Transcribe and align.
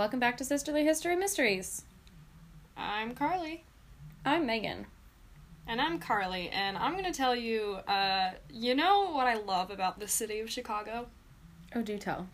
Welcome 0.00 0.18
back 0.18 0.38
to 0.38 0.46
Sisterly 0.46 0.82
History 0.82 1.14
Mysteries. 1.14 1.82
I'm 2.74 3.14
Carlie. 3.14 3.64
I'm 4.24 4.46
Megan. 4.46 4.86
And 5.66 5.78
I'm 5.78 5.98
Carlie, 5.98 6.48
and 6.48 6.78
I'm 6.78 6.94
gonna 6.94 7.12
tell 7.12 7.36
you, 7.36 7.80
uh, 7.86 8.30
you 8.50 8.74
know 8.74 9.10
what 9.10 9.26
I 9.26 9.34
love 9.34 9.70
about 9.70 10.00
the 10.00 10.08
city 10.08 10.40
of 10.40 10.50
Chicago? 10.50 11.08
Oh, 11.74 11.82
do 11.82 11.98
tell. 11.98 12.28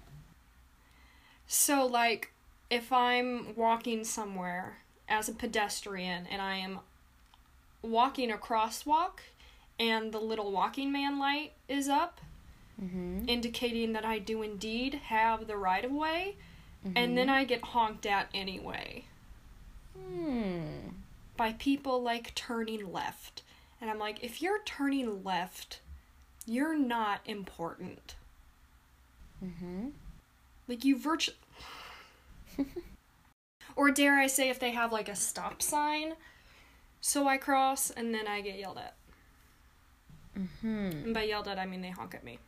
So, 1.48 1.84
like, 1.84 2.30
if 2.70 2.92
I'm 2.92 3.56
walking 3.56 4.04
somewhere 4.04 4.76
as 5.08 5.28
a 5.28 5.32
pedestrian 5.32 6.28
and 6.28 6.40
I 6.40 6.58
am 6.58 6.78
walking 7.82 8.30
a 8.30 8.36
crosswalk 8.36 9.18
and 9.76 10.12
the 10.12 10.20
little 10.20 10.52
walking 10.52 10.92
man 10.92 11.18
light 11.18 11.54
is 11.68 11.88
up, 11.88 12.20
Mm-hmm. 12.80 13.28
indicating 13.28 13.94
that 13.94 14.04
I 14.04 14.18
do 14.20 14.42
indeed 14.42 15.00
have 15.06 15.46
the 15.48 15.56
right 15.56 15.84
of 15.84 15.90
way, 15.90 16.36
and 16.94 17.16
then 17.18 17.28
I 17.28 17.44
get 17.44 17.62
honked 17.62 18.06
at 18.06 18.28
anyway 18.34 19.04
Hmm. 19.96 20.88
by 21.36 21.52
people 21.52 22.02
like 22.02 22.34
turning 22.34 22.92
left. 22.92 23.42
And 23.80 23.90
I'm 23.90 23.98
like, 23.98 24.22
if 24.22 24.40
you're 24.40 24.62
turning 24.64 25.22
left, 25.22 25.80
you're 26.46 26.76
not 26.76 27.20
important. 27.26 28.14
Mm-hmm. 29.44 29.88
Like, 30.68 30.84
you 30.84 30.98
virtually. 30.98 31.36
or 33.76 33.90
dare 33.90 34.18
I 34.18 34.26
say, 34.26 34.48
if 34.48 34.58
they 34.58 34.70
have 34.70 34.92
like 34.92 35.08
a 35.08 35.16
stop 35.16 35.60
sign, 35.60 36.14
so 37.00 37.28
I 37.28 37.36
cross 37.36 37.90
and 37.90 38.14
then 38.14 38.26
I 38.26 38.40
get 38.40 38.58
yelled 38.58 38.78
at. 38.78 38.94
Mm-hmm. 40.38 41.04
And 41.04 41.14
by 41.14 41.24
yelled 41.24 41.48
at, 41.48 41.58
I 41.58 41.66
mean 41.66 41.82
they 41.82 41.90
honk 41.90 42.14
at 42.14 42.24
me. 42.24 42.38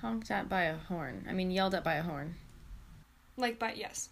Honked 0.00 0.30
at 0.30 0.48
by 0.48 0.62
a 0.62 0.76
horn. 0.76 1.26
I 1.28 1.32
mean, 1.32 1.50
yelled 1.50 1.74
at 1.74 1.82
by 1.82 1.94
a 1.94 2.02
horn. 2.02 2.36
Like, 3.36 3.58
but 3.58 3.76
yes. 3.76 4.08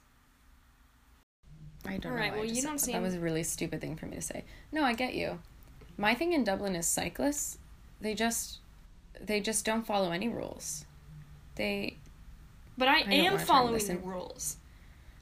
I 1.87 1.99
don't 1.99 2.17
know. 2.17 2.23
I 2.23 2.31
well, 2.31 2.45
you 2.45 2.63
don't 2.63 2.81
That 2.81 3.03
was 3.03 3.15
a 3.15 3.21
really 3.21 3.43
stupid 3.43 3.81
thing 3.81 3.97
for 3.97 4.07
me 4.07 4.17
to 4.17 4.23
say. 4.23 4.45
No, 4.73 4.85
I 4.85 4.95
get 4.95 5.15
you. 5.15 5.41
My 5.99 6.15
thing 6.15 6.33
in 6.33 6.45
Dublin 6.45 6.75
is 6.75 6.87
cyclists. 6.87 7.59
They 8.01 8.15
just, 8.15 8.59
they 9.21 9.41
just 9.41 9.65
don't 9.65 9.87
follow 9.87 10.11
any 10.11 10.29
rules. 10.29 10.85
They 11.57 11.97
But 12.77 12.89
I, 12.89 13.03
don't 13.03 13.13
am 13.13 13.17
wanna 13.17 13.29
try 13.31 13.39
and 13.39 13.47
following 13.47 13.67
the 13.73 13.79
listen. 13.79 14.03
rules. 14.05 14.57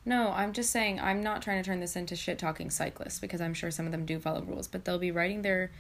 No, 0.05 0.31
I'm 0.31 0.53
just 0.53 0.71
saying 0.71 0.99
I'm 0.99 1.23
not 1.23 1.43
trying 1.43 1.63
to 1.63 1.69
turn 1.69 1.81
this 1.81 1.95
into 1.95 2.17
shit 2.17 2.39
talking 2.39 2.71
cyclists 2.71 3.19
because 3.21 3.41
I'm 3.41 3.55
sure 3.55 3.71
some 3.71 3.87
of 3.87 3.93
them 3.93 4.05
do 4.07 4.19
follow 4.19 4.43
rules, 4.43 4.67
but 4.67 4.85
they'll 4.85 4.99
be 4.99 5.11
riding 5.13 5.43
their 5.43 5.71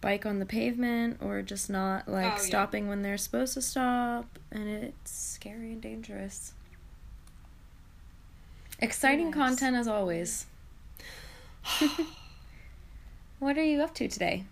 bike 0.00 0.26
on 0.26 0.38
the 0.40 0.46
pavement 0.46 1.18
or 1.20 1.42
just 1.42 1.68
not 1.70 2.08
like 2.08 2.24
Oh, 2.24 2.28
yeah. 2.28 2.36
stopping 2.36 2.88
when 2.88 3.02
they're 3.02 3.16
supposed 3.18 3.54
to 3.54 3.62
stop, 3.62 4.38
and 4.50 4.68
it's 4.68 5.10
scary 5.12 5.72
and 5.72 5.80
dangerous. 5.80 6.52
Exciting 8.78 9.26
Yes. 9.26 9.34
content 9.34 9.76
as 9.76 9.88
always. 9.88 10.46
what 13.38 13.56
are 13.58 13.64
you 13.64 13.80
up 13.82 13.94
to 13.94 14.08
today? 14.08 14.44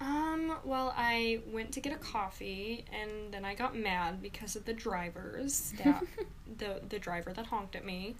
Um, 0.00 0.56
well, 0.64 0.92
I 0.96 1.40
went 1.52 1.72
to 1.72 1.80
get 1.80 1.92
a 1.92 1.96
coffee 1.98 2.84
and 2.92 3.32
then 3.32 3.44
I 3.44 3.54
got 3.54 3.76
mad 3.76 4.20
because 4.20 4.56
of 4.56 4.64
the 4.64 4.72
drivers 4.72 5.72
that 5.82 6.02
the 6.58 6.80
the 6.88 6.98
driver 6.98 7.32
that 7.32 7.46
honked 7.46 7.76
at 7.76 7.84
me. 7.84 8.16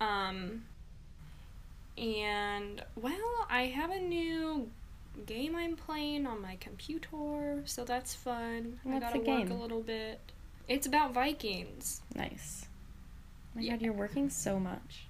Um 0.00 0.64
and 1.96 2.82
well, 2.96 3.46
I 3.48 3.66
have 3.66 3.90
a 3.90 4.00
new 4.00 4.68
game 5.26 5.54
I'm 5.54 5.76
playing 5.76 6.26
on 6.26 6.40
my 6.42 6.56
computer, 6.56 7.62
so 7.64 7.84
that's 7.84 8.14
fun. 8.14 8.80
I 8.84 8.88
What's 8.88 9.00
gotta 9.04 9.18
the 9.20 9.30
work 9.30 9.38
game? 9.48 9.52
a 9.52 9.60
little 9.60 9.82
bit. 9.82 10.18
It's 10.68 10.86
about 10.86 11.12
Vikings. 11.12 12.00
Nice. 12.14 12.66
My 13.54 13.62
Yeah. 13.62 13.72
god, 13.72 13.82
you're 13.82 13.92
working 13.92 14.30
so 14.30 14.58
much. 14.58 15.06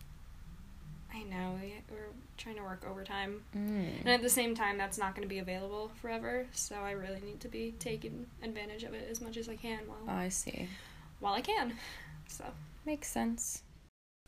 I 1.15 1.23
know, 1.25 1.59
we- 1.61 1.83
we're 1.91 2.09
trying 2.39 2.57
to 2.57 2.63
work 2.63 2.85
overtime. 2.89 3.45
Mm. 3.55 4.01
And 4.01 4.09
at 4.09 4.23
the 4.23 4.31
same 4.31 4.55
time, 4.55 4.79
that's 4.79 4.97
not 4.99 5.15
going 5.15 5.23
to 5.23 5.33
be 5.33 5.39
available 5.39 5.89
forever, 6.01 6.47
so 6.53 6.77
I 6.77 6.93
really 6.93 7.21
need 7.21 7.41
to 7.41 7.49
be 7.49 7.73
taking 7.79 8.27
advantage 8.43 8.83
of 8.83 8.95
it 8.95 9.09
as 9.11 9.21
much 9.21 9.37
as 9.37 9.49
I 9.49 9.57
can 9.57 9.81
while 9.89 10.09
I 10.17 10.29
see. 10.31 10.69
while 11.21 11.35
I 11.35 11.41
can. 11.43 11.79
So 12.29 12.53
Makes 12.85 13.09
sense. 13.09 13.63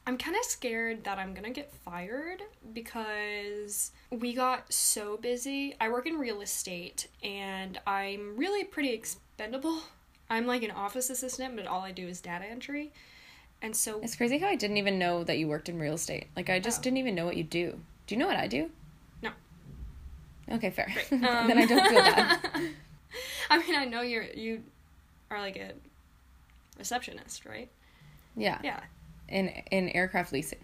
I'm 0.07 0.19
kind 0.19 0.37
of 0.37 0.45
scared 0.45 1.05
that 1.05 1.19
I'm 1.19 1.33
gonna 1.35 1.51
get 1.51 1.73
fired 1.73 2.43
because 2.75 3.91
we 4.11 4.35
got 4.35 4.73
so 4.73 5.17
busy. 5.17 5.75
I 5.81 5.89
work 5.89 6.07
in 6.07 6.19
real 6.19 6.43
estate 6.43 7.09
and 7.23 7.81
I'm 7.87 8.37
really 8.37 8.63
pretty 8.65 8.91
expendable. 8.91 9.81
I'm 10.29 10.47
like 10.47 10.63
an 10.63 10.71
office 10.71 11.09
assistant, 11.11 11.57
but 11.57 11.67
all 11.67 11.81
I 11.81 11.91
do 11.93 12.07
is 12.07 12.21
data 12.21 12.45
entry. 12.45 12.93
And 13.65 13.75
so 13.75 13.99
It's 14.03 14.15
crazy 14.15 14.37
how 14.37 14.49
I 14.49 14.57
didn't 14.57 14.77
even 14.77 14.99
know 14.99 15.25
that 15.25 15.39
you 15.39 15.49
worked 15.49 15.71
in 15.71 15.79
real 15.79 15.95
estate. 15.95 16.27
Like 16.37 16.51
I 16.51 16.61
just 16.61 16.81
Oh. 16.81 16.83
didn't 16.83 16.99
even 16.99 17.15
know 17.15 17.25
what 17.25 17.37
you 17.39 17.45
do. 17.45 17.81
Do 18.07 18.15
you 18.15 18.19
know 18.19 18.27
what 18.27 18.37
I 18.37 18.47
do? 18.47 18.71
No. 19.23 19.31
Okay, 20.53 20.69
fair. 20.69 20.93
Um, 21.11 21.21
then 21.49 21.57
I 21.57 21.65
don't 21.65 21.87
feel 21.89 21.99
bad. 22.03 22.41
I 23.51 23.59
mean, 23.59 23.75
I 23.75 23.87
know 23.87 24.03
you're 24.03 24.25
you 24.25 24.65
are 25.31 25.41
like 25.41 25.57
a 25.57 25.73
receptionist, 26.79 27.47
right? 27.47 27.71
Yeah. 28.37 28.59
Yeah. 28.63 28.81
In 29.31 29.49
in 29.71 29.89
aircraft 29.89 30.35
leasing. 30.35 30.59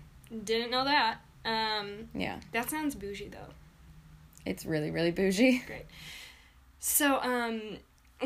Didn't 0.45 0.71
know 0.71 0.85
that. 0.85 1.21
Um, 1.47 2.11
Yeah. 2.15 2.41
that 2.53 2.69
sounds 2.69 2.95
bougie 2.95 3.29
though. 3.31 3.55
It's 4.45 4.67
really 4.67 4.91
really 4.91 5.11
bougie. 5.11 5.63
Great. 5.67 5.87
So, 6.81 7.19
um, 7.23 7.79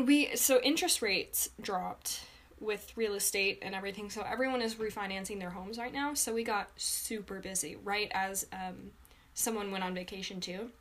we 0.05 0.35
so 0.35 0.59
interest 0.63 1.01
rates 1.01 1.49
dropped 1.61 2.25
with 2.65 2.91
real 2.97 3.13
estate 3.13 3.59
and 3.61 3.73
everything. 3.75 4.09
So 4.09 4.21
everyone 4.23 4.61
is 4.61 4.75
refinancing 4.75 5.39
their 5.39 5.51
homes 5.51 5.77
right 5.77 5.93
now. 5.93 6.13
So 6.13 6.33
we 6.33 6.43
got 6.43 6.69
super 6.75 7.39
busy 7.39 7.77
right 7.83 8.11
as 8.13 8.47
um, 8.51 8.91
someone 9.33 9.71
went 9.71 9.83
on 9.83 9.93
vacation 9.93 10.39
too. 10.41 10.71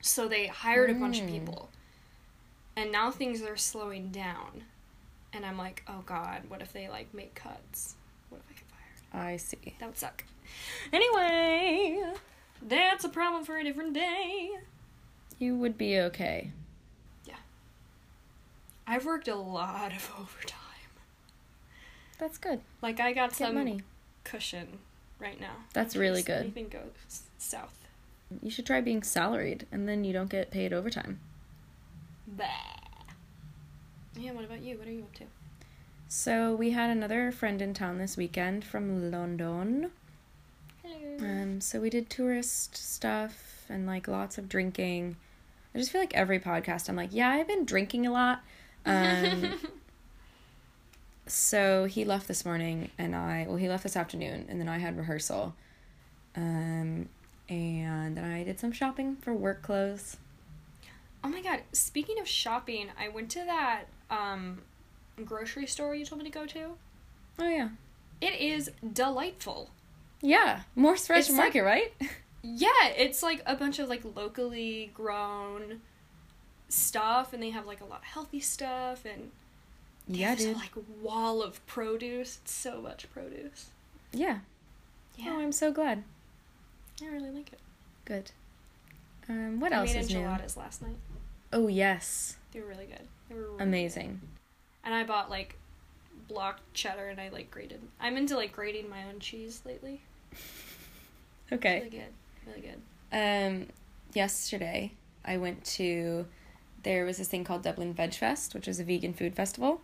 So 0.00 0.26
they 0.26 0.46
hired 0.48 0.90
a 0.90 0.94
bunch 0.94 1.20
of 1.20 1.26
Mm. 1.26 1.30
people, 1.32 1.70
and 2.74 2.90
now 2.90 3.10
things 3.12 3.40
are 3.42 3.56
slowing 3.56 4.10
down. 4.10 4.64
And 5.32 5.46
I'm 5.46 5.56
like, 5.56 5.82
oh 5.86 6.02
god, 6.04 6.42
what 6.48 6.60
if 6.60 6.72
they 6.72 6.88
like 6.88 7.14
make 7.14 7.34
cuts? 7.36 7.94
What 8.28 8.40
if 8.40 8.50
I 8.50 8.54
get 8.54 8.64
fired? 9.12 9.26
I 9.26 9.36
see. 9.36 9.76
That 9.78 9.86
would 9.86 9.98
suck. 9.98 10.24
Anyway, 10.92 12.02
that's 12.60 13.04
a 13.04 13.08
problem 13.08 13.44
for 13.44 13.56
a 13.58 13.64
different 13.64 13.94
day. 13.94 14.50
You 15.38 15.54
would 15.56 15.78
be 15.78 15.98
okay. 16.00 16.50
Yeah. 17.24 17.36
I've 18.86 19.04
worked 19.06 19.28
a 19.28 19.34
lot 19.36 19.92
of 19.92 20.10
overtime. 20.18 20.58
That's 22.22 22.38
good. 22.38 22.60
Like 22.80 23.00
I 23.00 23.12
got 23.12 23.30
Get 23.30 23.38
some 23.38 23.56
money. 23.56 23.80
cushion 24.22 24.78
right 25.18 25.40
now. 25.40 25.54
That's 25.72 25.96
really 25.96 26.22
good. 26.22 26.42
Anything 26.42 26.68
goes 26.68 27.22
south. 27.36 27.76
You 28.40 28.48
should 28.48 28.64
try 28.64 28.80
being 28.80 29.02
salaried 29.02 29.66
and 29.72 29.88
then 29.88 30.04
you 30.04 30.12
don't 30.12 30.30
get 30.30 30.52
paid 30.52 30.72
overtime. 30.72 31.18
Bah. 32.28 32.44
Yeah. 34.16 34.30
What 34.30 34.44
about 34.44 34.62
you? 34.62 34.78
What 34.78 34.86
are 34.86 34.92
you 34.92 35.02
up 35.02 35.14
to? 35.16 35.24
So 36.06 36.54
we 36.54 36.70
had 36.70 36.90
another 36.90 37.32
friend 37.32 37.60
in 37.60 37.74
town 37.74 37.98
this 37.98 38.16
weekend 38.16 38.64
from 38.64 39.10
London. 39.10 39.90
Hello. 40.84 41.16
Um, 41.28 41.60
so 41.60 41.80
we 41.80 41.90
did 41.90 42.08
tourist 42.08 42.76
stuff 42.76 43.64
and 43.68 43.84
like 43.84 44.06
lots 44.06 44.38
of 44.38 44.48
drinking. 44.48 45.16
I 45.74 45.78
just 45.78 45.90
feel 45.90 46.00
like 46.00 46.14
every 46.14 46.38
podcast 46.38 46.88
I'm 46.88 46.94
like, 46.94 47.10
yeah, 47.10 47.30
I've 47.30 47.48
been 47.48 47.64
drinking 47.64 48.06
a 48.06 48.12
lot. 48.12 48.42
Um, 48.84 49.60
so 51.26 51.84
he 51.84 52.04
left 52.04 52.28
this 52.28 52.44
morning 52.44 52.90
and 52.98 53.14
I, 53.14 53.46
well, 53.48 53.56
he 53.56 53.68
left 53.68 53.82
this 53.82 53.96
afternoon 53.96 54.46
and 54.48 54.60
then 54.60 54.68
I 54.68 54.78
had 54.78 54.96
rehearsal. 54.96 55.54
Um, 56.36 57.08
and 57.48 58.16
then 58.16 58.24
I 58.24 58.42
did 58.44 58.58
some 58.58 58.72
shopping 58.72 59.16
for 59.16 59.32
work 59.34 59.62
clothes. 59.62 60.16
oh 61.22 61.28
my 61.28 61.42
god. 61.42 61.60
Speaking 61.72 62.18
of 62.18 62.26
shopping, 62.26 62.88
I 62.98 63.08
went 63.08 63.30
to 63.32 63.44
that 63.44 63.84
um, 64.10 64.62
grocery 65.24 65.66
store 65.66 65.94
you 65.94 66.04
told 66.04 66.20
me 66.22 66.30
to 66.30 66.32
go 66.38 66.46
to. 66.46 66.70
Oh, 67.38 67.48
yeah. 67.48 67.68
It 68.20 68.40
is 68.40 68.70
delightful. 68.92 69.70
Yeah. 70.20 70.60
More 70.76 70.96
fresh 70.96 71.20
It's 71.20 71.30
like- 71.30 71.36
market, 71.38 71.62
right? 71.62 71.92
Yeah, 72.44 72.88
it's 72.96 73.22
like 73.22 73.40
a 73.46 73.54
bunch 73.54 73.78
of 73.78 73.88
like 73.88 74.02
locally 74.16 74.90
grown 74.94 75.80
stuff, 76.68 77.32
and 77.32 77.40
they 77.40 77.50
have 77.50 77.66
like 77.66 77.80
a 77.80 77.84
lot 77.84 77.98
of 78.00 78.04
healthy 78.04 78.40
stuff, 78.40 79.04
and 79.04 79.30
yeah, 80.08 80.34
dude. 80.34 80.56
like 80.56 80.72
wall 81.00 81.42
of 81.42 81.64
produce. 81.66 82.38
It's 82.42 82.52
so 82.52 82.80
much 82.80 83.10
produce. 83.12 83.66
Yeah. 84.12 84.38
Yeah, 85.16 85.32
Oh, 85.34 85.40
I'm 85.40 85.52
so 85.52 85.72
glad. 85.72 86.02
I 87.02 87.06
really 87.06 87.30
like 87.30 87.52
it. 87.52 87.58
Good. 88.04 88.30
Um, 89.28 89.60
what 89.60 89.72
I 89.72 89.76
else 89.76 89.92
made 89.94 90.00
is 90.00 90.10
new? 90.10 90.16
enchiladas 90.18 90.56
last 90.56 90.82
night. 90.82 90.96
Oh, 91.52 91.68
yes. 91.68 92.36
They 92.52 92.60
were 92.60 92.66
really 92.68 92.86
good. 92.86 93.06
They 93.28 93.34
were 93.34 93.42
really 93.42 93.62
Amazing. 93.62 94.20
good. 94.20 94.28
And 94.84 94.94
I 94.94 95.04
bought 95.04 95.30
like 95.30 95.56
block 96.28 96.60
cheddar, 96.74 97.08
and 97.08 97.20
I 97.20 97.28
like 97.28 97.50
grated. 97.50 97.80
I'm 98.00 98.16
into 98.16 98.36
like 98.36 98.52
grating 98.52 98.88
my 98.88 99.04
own 99.04 99.20
cheese 99.20 99.60
lately. 99.64 100.00
Okay. 101.52 101.78
Really 101.80 101.90
good. 101.90 102.12
Really 102.46 102.60
good. 102.62 102.80
Um, 103.12 103.66
yesterday 104.14 104.92
I 105.24 105.36
went 105.36 105.64
to 105.66 106.26
there 106.82 107.04
was 107.04 107.18
this 107.18 107.28
thing 107.28 107.44
called 107.44 107.62
Dublin 107.62 107.92
Veg 107.92 108.14
Fest, 108.14 108.54
which 108.54 108.66
is 108.66 108.80
a 108.80 108.84
vegan 108.84 109.12
food 109.12 109.34
festival, 109.36 109.82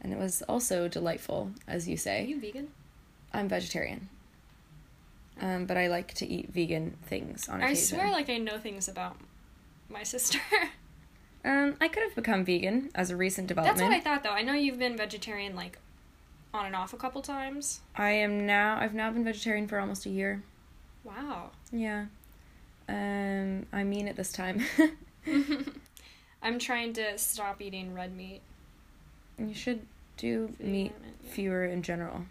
and 0.00 0.12
it 0.12 0.18
was 0.18 0.42
also 0.42 0.88
delightful, 0.88 1.52
as 1.66 1.88
you 1.88 1.96
say. 1.96 2.24
Are 2.24 2.26
you 2.26 2.40
vegan? 2.40 2.68
I'm 3.32 3.48
vegetarian. 3.48 4.08
Um, 5.40 5.66
but 5.66 5.76
I 5.76 5.86
like 5.86 6.14
to 6.14 6.26
eat 6.26 6.50
vegan 6.52 6.96
things 7.06 7.48
on 7.48 7.60
I 7.60 7.66
occasion. 7.66 7.98
swear, 7.98 8.10
like 8.10 8.28
I 8.28 8.38
know 8.38 8.58
things 8.58 8.88
about 8.88 9.16
my 9.88 10.02
sister. 10.02 10.40
Um, 11.44 11.76
I 11.80 11.88
could 11.88 12.02
have 12.02 12.14
become 12.14 12.44
vegan 12.44 12.90
as 12.94 13.10
a 13.10 13.16
recent 13.16 13.46
development. 13.46 13.78
That's 13.78 13.88
what 13.88 13.96
I 13.96 14.00
thought, 14.00 14.22
though. 14.24 14.36
I 14.36 14.42
know 14.42 14.54
you've 14.54 14.78
been 14.78 14.96
vegetarian 14.96 15.54
like 15.54 15.78
on 16.52 16.66
and 16.66 16.74
off 16.74 16.92
a 16.92 16.96
couple 16.96 17.22
times. 17.22 17.80
I 17.94 18.10
am 18.10 18.44
now. 18.44 18.76
I've 18.78 18.92
now 18.92 19.10
been 19.10 19.24
vegetarian 19.24 19.68
for 19.68 19.78
almost 19.78 20.04
a 20.04 20.10
year. 20.10 20.42
Wow. 21.04 21.50
Yeah. 21.70 22.06
Um, 22.88 23.66
I 23.72 23.84
mean 23.84 24.08
it 24.08 24.16
this 24.16 24.32
time. 24.32 24.64
I'm 26.42 26.58
trying 26.58 26.92
to 26.94 27.16
stop 27.18 27.60
eating 27.60 27.94
red 27.94 28.16
meat. 28.16 28.40
You 29.38 29.54
should 29.54 29.86
do 30.16 30.52
the 30.58 30.66
meat 30.66 30.92
yeah. 31.00 31.30
fewer 31.30 31.64
in 31.64 31.82
general. 31.82 32.24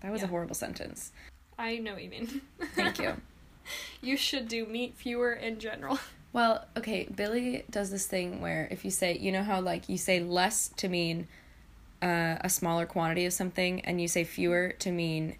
That 0.00 0.12
was 0.12 0.22
a 0.22 0.26
Yeah. 0.26 0.30
horrible 0.30 0.54
sentence. 0.54 1.12
I 1.58 1.78
know 1.78 1.94
what 1.94 2.02
you 2.02 2.10
mean. 2.10 2.40
Thank 2.74 2.98
you. 2.98 3.14
you 4.02 4.16
should 4.16 4.48
do 4.48 4.66
meat 4.66 4.94
fewer 4.96 5.32
in 5.32 5.58
general. 5.58 5.98
Well, 6.32 6.66
okay, 6.76 7.04
Billy 7.14 7.64
does 7.70 7.90
this 7.90 8.06
thing 8.06 8.40
where 8.40 8.66
if 8.70 8.84
you 8.84 8.90
say, 8.90 9.16
you 9.16 9.30
know 9.30 9.44
how 9.44 9.60
like 9.60 9.88
you 9.88 9.96
say 9.96 10.20
less 10.20 10.68
to 10.76 10.88
mean 10.88 11.28
uh, 12.02 12.36
a 12.40 12.50
smaller 12.50 12.86
quantity 12.86 13.24
of 13.24 13.32
something, 13.32 13.80
and 13.82 14.00
you 14.00 14.08
say 14.08 14.24
fewer 14.24 14.74
to 14.80 14.90
mean 14.90 15.36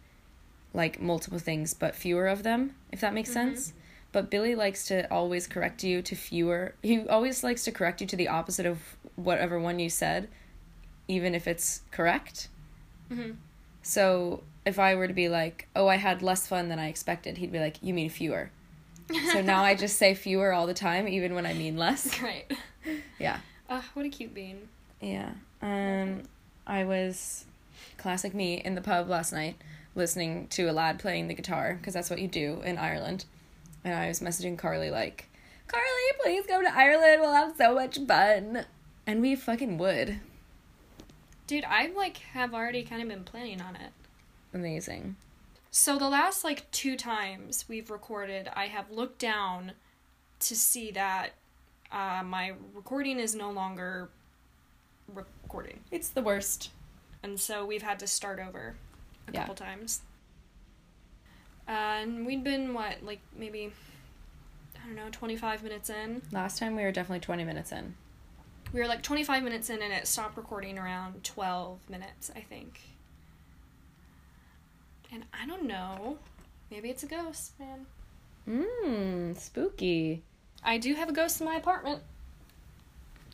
like 0.73 1.01
multiple 1.01 1.39
things, 1.39 1.75
but 1.75 1.95
fewer 1.95 2.27
of 2.29 2.43
them, 2.45 2.75
if 2.93 3.01
that 3.01 3.13
makes 3.13 3.33
sense. 3.33 3.73
But 4.13 4.31
Billy 4.31 4.55
likes 4.55 4.87
to 4.87 5.11
always 5.13 5.47
correct 5.49 5.83
you 5.83 6.01
to 6.03 6.15
fewer. 6.15 6.75
He 6.83 7.07
always 7.09 7.43
likes 7.43 7.65
to 7.65 7.73
correct 7.73 8.01
you 8.01 8.07
to 8.07 8.17
the 8.17 8.29
opposite 8.29 8.65
of 8.65 8.79
whatever 9.17 9.59
one 9.59 9.79
you 9.81 9.91
said, 9.91 10.29
even 11.09 11.35
if 11.35 11.47
it's 11.47 11.83
correct. 11.91 12.49
Mm-hmm. 13.11 13.33
So 13.83 14.43
if 14.65 14.79
I 14.79 14.95
were 14.95 15.07
to 15.07 15.15
be 15.15 15.29
like, 15.29 15.69
oh, 15.77 15.87
I 15.87 15.97
had 15.97 16.23
less 16.23 16.47
fun 16.47 16.69
than 16.69 16.79
I 16.79 16.89
expected, 16.89 17.39
he'd 17.39 17.53
be 17.53 17.61
like, 17.61 17.83
you 17.83 17.93
mean 17.95 18.11
fewer. 18.11 18.51
So 19.33 19.43
now 19.43 19.63
I 19.63 19.75
just 19.75 19.99
say 19.99 20.15
fewer 20.15 20.53
all 20.53 20.67
the 20.67 20.75
time, 20.75 21.07
even 21.07 21.35
when 21.35 21.47
I 21.47 21.55
mean 21.55 21.77
less. 21.77 22.19
Right. 22.23 22.51
Yeah. 23.19 23.41
Uh, 23.69 23.83
what 23.95 24.05
a 24.05 24.09
cute 24.09 24.35
bean. 24.35 24.69
Yeah. 25.01 25.33
Um, 25.63 26.23
I 26.67 26.85
was 26.85 27.45
classic 27.97 28.35
me 28.35 28.61
in 28.63 28.75
the 28.75 28.81
pub 28.81 29.09
last 29.09 29.33
night, 29.33 29.57
listening 29.95 30.49
to 30.49 30.71
a 30.71 30.73
lad 30.73 30.99
playing 30.99 31.29
the 31.29 31.35
guitar 31.35 31.77
because 31.79 31.95
that's 31.95 32.11
what 32.11 32.19
you 32.19 32.29
do 32.29 32.61
in 32.63 32.79
Ireland. 32.79 33.25
And 33.85 33.95
I 33.95 34.09
was 34.09 34.21
messaging 34.21 34.59
Carlie 34.59 34.91
like, 34.91 35.29
Carlie, 35.67 35.87
please 36.23 36.45
come 36.47 36.65
to 36.65 36.75
Ireland. 36.75 37.21
We'll 37.21 37.33
have 37.33 37.57
so 37.57 37.75
much 37.75 37.99
fun. 38.07 38.67
And 39.07 39.21
we 39.21 39.35
fucking 39.35 39.79
would. 39.79 40.21
Dude, 41.47 41.65
I 41.65 41.89
like 41.95 42.19
have 42.33 42.55
already 42.55 42.83
kind 42.85 43.03
of 43.03 43.09
been 43.09 43.25
planning 43.25 43.61
on 43.61 43.77
it. 43.77 43.93
Amazing. 44.53 45.17
So 45.71 45.99
the 45.99 46.09
last 46.09 46.45
like 46.45 46.71
two 46.71 46.97
times 46.97 47.65
we've 47.69 47.91
recorded, 47.91 48.49
I 48.55 48.67
have 48.69 48.91
looked 48.91 49.19
down 49.19 49.73
to 50.41 50.57
see 50.57 50.91
that 50.93 51.31
uh, 51.93 52.23
my 52.25 52.53
recording 52.75 53.19
is 53.19 53.35
no 53.35 53.51
longer 53.51 54.09
recording, 55.13 55.81
It's 55.91 56.09
the 56.09 56.23
worst. 56.23 56.71
and 57.23 57.39
so 57.39 57.65
we've 57.65 57.83
had 57.83 57.99
to 58.01 58.07
start 58.07 58.39
over 58.41 58.75
a 59.29 59.33
Yeah. 59.33 59.41
couple 59.41 59.55
times. 59.55 60.01
Uh, 61.69 61.71
and 61.73 62.27
we'd 62.27 62.45
been 62.45 62.75
what 62.75 63.03
like 63.03 63.21
maybe 63.37 63.73
I 64.83 64.87
don't 64.87 64.97
know 64.97 65.09
twenty 65.11 65.37
five 65.37 65.63
minutes 65.63 65.89
in. 65.91 66.23
Last 66.31 66.59
time 66.59 66.77
we 66.77 66.83
were 66.83 66.93
definitely 66.93 67.21
20 67.21 67.45
minutes 67.45 67.73
in. 67.73 67.95
We 68.75 68.81
were 68.81 68.89
like 68.89 69.03
twenty 69.03 69.23
five 69.23 69.45
minutes 69.45 69.71
in, 69.71 69.81
and 69.81 69.93
it 69.93 70.09
stopped 70.09 70.37
recording 70.37 70.81
around 70.81 71.23
twelve 71.23 71.79
minutes, 71.89 72.33
I 72.35 72.41
think. 72.41 72.81
And 75.13 75.25
I 75.33 75.47
don't 75.47 75.63
know. 75.63 76.19
Maybe 76.73 76.91
it's 76.91 77.05
a 77.05 77.07
ghost, 77.07 77.53
man. 77.61 77.87
Mmm, 78.49 79.39
spooky. 79.39 80.23
I 80.65 80.79
do 80.79 80.95
have 80.95 81.09
a 81.09 81.13
ghost 81.13 81.41
in 81.41 81.47
my 81.47 81.55
apartment. 81.55 82.03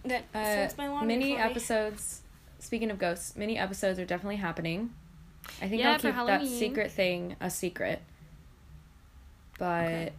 That 0.04 0.24
Uh, 0.34 0.68
my 0.76 0.88
laundry 0.88 1.16
me. 1.16 1.36
episodes. 1.36 2.20
Speaking 2.58 2.90
of 2.90 2.98
ghosts, 2.98 3.34
many 3.34 3.56
episodes 3.56 3.98
are 3.98 4.04
definitely 4.04 4.36
happening. 4.36 4.92
I 5.62 5.68
think 5.68 5.80
Yeah, 5.80 5.92
I'll 5.92 5.98
keep 5.98 6.14
that 6.14 6.46
secret 6.46 6.90
thing 6.92 7.36
a 7.40 7.48
secret. 7.48 8.02
But 9.58 9.84
Okay. 9.86 10.12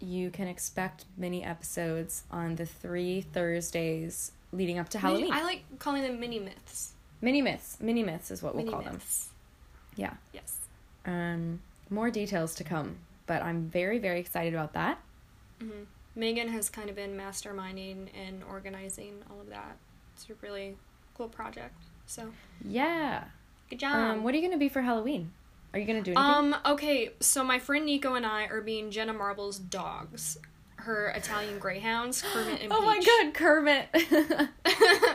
you 0.00 0.30
can 0.30 0.48
expect 0.48 1.04
many 1.18 1.44
episodes 1.44 2.24
on 2.30 2.56
the 2.56 2.64
three 2.64 3.20
Thursdays 3.20 4.32
leading 4.52 4.78
up 4.78 4.88
to 4.90 4.98
Halloween. 4.98 5.32
I 5.32 5.42
like 5.42 5.64
calling 5.78 6.02
them 6.02 6.20
mini 6.20 6.38
myths. 6.38 6.92
mini 7.20 7.42
myths. 7.42 7.78
Mini 7.80 8.02
myths 8.02 8.30
is 8.30 8.42
what 8.42 8.54
we'll 8.54 8.64
mini 8.64 8.72
call 8.74 8.82
them. 8.82 9.00
Yeah. 9.96 10.14
Yes. 10.32 10.58
Um, 11.04 11.60
more 11.90 12.10
details 12.10 12.54
to 12.56 12.64
come, 12.64 12.96
but 13.26 13.42
I'm 13.42 13.68
very 13.68 13.98
very 13.98 14.20
excited 14.20 14.54
about 14.54 14.72
that. 14.74 14.98
hmm 15.60 15.84
Megan 16.14 16.48
has 16.48 16.68
kind 16.68 16.90
of 16.90 16.96
been 16.96 17.16
masterminding 17.16 18.08
and 18.14 18.42
organizing 18.44 19.14
all 19.30 19.40
of 19.40 19.48
that. 19.48 19.76
It's 20.14 20.28
a 20.28 20.34
really 20.42 20.76
cool 21.16 21.28
project. 21.28 21.74
So 22.06 22.32
Yeah. 22.62 23.24
good 23.70 23.78
job. 23.78 23.94
Um, 23.94 24.22
what 24.22 24.34
are 24.34 24.36
you 24.36 24.42
gonna 24.46 24.58
be 24.58 24.68
for 24.68 24.82
Halloween? 24.82 25.32
Are 25.72 25.78
you 25.78 25.86
gonna 25.86 26.02
do 26.02 26.10
anything? 26.12 26.52
Um, 26.52 26.56
okay, 26.66 27.12
so 27.20 27.42
my 27.42 27.58
friend 27.58 27.86
Nico 27.86 28.12
and 28.14 28.26
I 28.26 28.44
are 28.44 28.60
being 28.60 28.90
Jenna 28.90 29.14
Marbles' 29.14 29.58
dogs. 29.58 30.36
Her 30.82 31.08
Italian 31.08 31.58
greyhounds, 31.58 32.22
Kermit 32.22 32.60
and 32.60 32.70
Peach. 32.70 32.70
oh 32.72 32.82
my 32.82 33.00
god, 33.00 33.34
Kermit. 33.34 33.88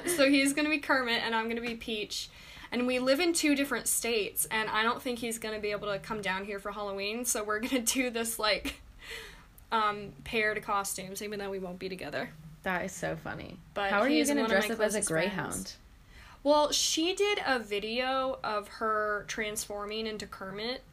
so 0.15 0.29
he's 0.29 0.53
gonna 0.53 0.69
be 0.69 0.79
Kermit 0.79 1.21
and 1.23 1.35
I'm 1.35 1.49
gonna 1.49 1.61
be 1.61 1.75
Peach. 1.75 2.29
And 2.71 2.85
we 2.85 2.99
live 2.99 3.19
in 3.19 3.33
two 3.33 3.55
different 3.55 3.87
states, 3.87 4.45
and 4.51 4.69
I 4.69 4.83
don't 4.83 5.01
think 5.01 5.19
he's 5.19 5.39
gonna 5.39 5.59
be 5.59 5.71
able 5.71 5.91
to 5.91 5.99
come 5.99 6.21
down 6.21 6.45
here 6.45 6.59
for 6.59 6.71
Halloween, 6.71 7.25
so 7.25 7.43
we're 7.43 7.59
gonna 7.59 7.81
do 7.81 8.09
this 8.09 8.39
like 8.39 8.81
um 9.71 10.13
paired 10.23 10.61
costumes, 10.63 11.21
even 11.21 11.39
though 11.39 11.49
we 11.49 11.59
won't 11.59 11.79
be 11.79 11.89
together. 11.89 12.29
That 12.63 12.85
is 12.85 12.91
so 12.91 13.15
funny. 13.15 13.57
But 13.73 13.91
how 13.91 14.01
are 14.01 14.09
you 14.09 14.23
of 14.23 14.35
my 14.35 14.47
dress 14.47 14.69
up 14.69 14.79
as 14.79 14.95
a 14.95 15.01
greyhound? 15.01 15.51
friends. 15.51 15.77
Well, 16.43 16.71
she 16.71 17.13
did 17.13 17.39
a 17.45 17.59
video 17.59 18.39
of 18.43 18.67
her 18.67 19.25
transforming 19.27 20.07
into 20.07 20.27
Kermit. 20.27 20.83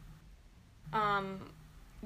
Um 0.93 1.51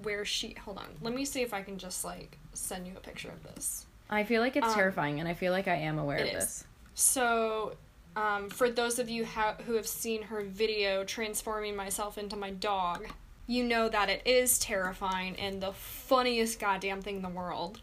where 0.02 0.24
she 0.24 0.54
hold 0.54 0.78
on, 0.78 0.86
let 1.02 1.14
me 1.14 1.24
see 1.24 1.42
if 1.42 1.52
I 1.52 1.62
can 1.62 1.76
just 1.76 2.04
like 2.04 2.38
send 2.58 2.86
you 2.86 2.94
a 2.96 3.00
picture 3.00 3.28
of 3.30 3.42
this. 3.54 3.86
I 4.10 4.24
feel 4.24 4.40
like 4.40 4.56
it's 4.56 4.66
Um, 4.68 4.74
terrifying, 4.74 5.20
and 5.20 5.28
I 5.28 5.34
feel 5.34 5.52
like 5.52 5.68
I 5.68 5.74
am 5.76 5.98
aware 5.98 6.18
of 6.18 6.26
is. 6.28 6.32
this. 6.32 6.64
So, 6.94 7.76
um, 8.16 8.48
for 8.50 8.70
those 8.70 8.98
of 8.98 9.08
you 9.08 9.24
ha- 9.24 9.56
who 9.66 9.74
have 9.74 9.86
seen 9.86 10.22
her 10.24 10.42
video 10.42 11.04
transforming 11.04 11.76
myself 11.76 12.16
into 12.18 12.34
my 12.36 12.50
dog, 12.50 13.06
you 13.46 13.62
know 13.64 13.88
that 13.88 14.08
it 14.10 14.22
is 14.26 14.58
terrifying 14.58 15.36
and 15.36 15.62
the 15.62 15.72
funniest 15.72 16.58
goddamn 16.58 17.02
thing 17.02 17.16
in 17.16 17.22
the 17.22 17.28
world. 17.28 17.80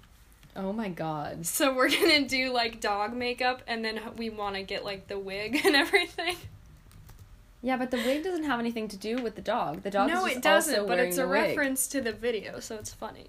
Oh 0.55 0.71
my 0.73 0.89
god. 0.89 1.45
So 1.45 1.73
we're 1.73 1.89
gonna 2.01 2.27
do 2.27 2.51
like 2.51 2.79
dog 2.81 3.13
makeup 3.13 3.61
and 3.67 3.83
then 3.83 3.99
we 4.17 4.29
want 4.29 4.55
to 4.55 4.63
get 4.63 4.85
like 4.85 5.07
the 5.07 5.17
wig 5.19 5.61
and 5.65 5.75
everything. 5.75 6.35
Yeah, 7.61 7.77
but 7.77 7.89
the 7.91 7.97
wig 7.97 8.23
doesn't 8.23 8.43
have 8.43 8.59
anything 8.59 8.87
to 8.89 8.97
do 8.97 9.17
with 9.17 9.35
the 9.35 9.41
dog. 9.41 9.81
The 9.83 9.89
dog 9.91 10.09
no, 10.09 10.25
it 10.25 10.41
doesn't, 10.41 10.87
but 10.87 10.99
it's 10.99 11.17
a 11.17 11.21
the 11.21 11.27
wig. 11.27 11.41
reference 11.57 11.87
to 11.87 11.99
the 12.01 12.11
video, 12.13 12.59
so 12.59 12.75
it's 12.75 12.93
funny. 12.93 13.27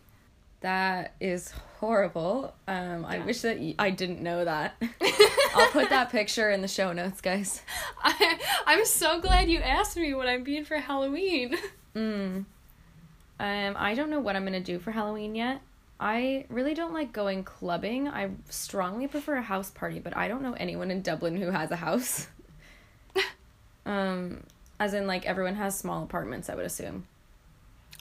That 0.60 1.14
is 1.20 1.50
horrible. 1.78 2.54
Um, 2.66 3.04
I 3.04 3.18
wish 3.20 3.42
that 3.42 3.58
y- 3.58 3.74
I 3.78 3.90
didn't 3.90 4.22
know 4.22 4.44
that. 4.44 4.74
I'll 5.54 5.68
put 5.70 5.90
that 5.90 6.10
picture 6.10 6.50
in 6.50 6.62
the 6.62 6.68
show 6.68 6.92
notes, 6.92 7.20
guys. 7.20 7.62
I, 8.02 8.38
I'm 8.66 8.84
so 8.86 9.20
glad 9.20 9.50
you 9.50 9.60
asked 9.60 9.96
me 9.96 10.14
what 10.14 10.28
I'm 10.28 10.42
being 10.44 10.64
for 10.64 10.76
Halloween. 10.78 11.56
Mm. 11.94 12.44
Um, 13.38 13.74
I 13.76 13.94
don't 13.94 14.10
know 14.10 14.20
what 14.20 14.34
I'm 14.36 14.44
gonna 14.44 14.60
do 14.60 14.78
for 14.78 14.90
Halloween 14.90 15.34
yet. 15.34 15.60
I 15.98 16.44
really 16.50 16.74
don't 16.74 16.92
like 16.92 17.12
going 17.12 17.44
clubbing. 17.44 18.08
I 18.08 18.30
strongly 18.50 19.06
prefer 19.06 19.36
a 19.36 19.42
house 19.42 19.70
party, 19.70 19.98
but 19.98 20.16
I 20.16 20.28
don't 20.28 20.42
know 20.42 20.52
anyone 20.54 20.90
in 20.90 21.00
Dublin 21.02 21.36
who 21.36 21.50
has 21.50 21.70
a 21.70 21.76
house. 21.76 22.28
um, 23.86 24.42
as 24.78 24.92
in 24.94 25.06
like 25.06 25.24
everyone 25.26 25.54
has 25.54 25.78
small 25.78 26.02
apartments, 26.02 26.50
I 26.50 26.54
would 26.54 26.66
assume. 26.66 27.06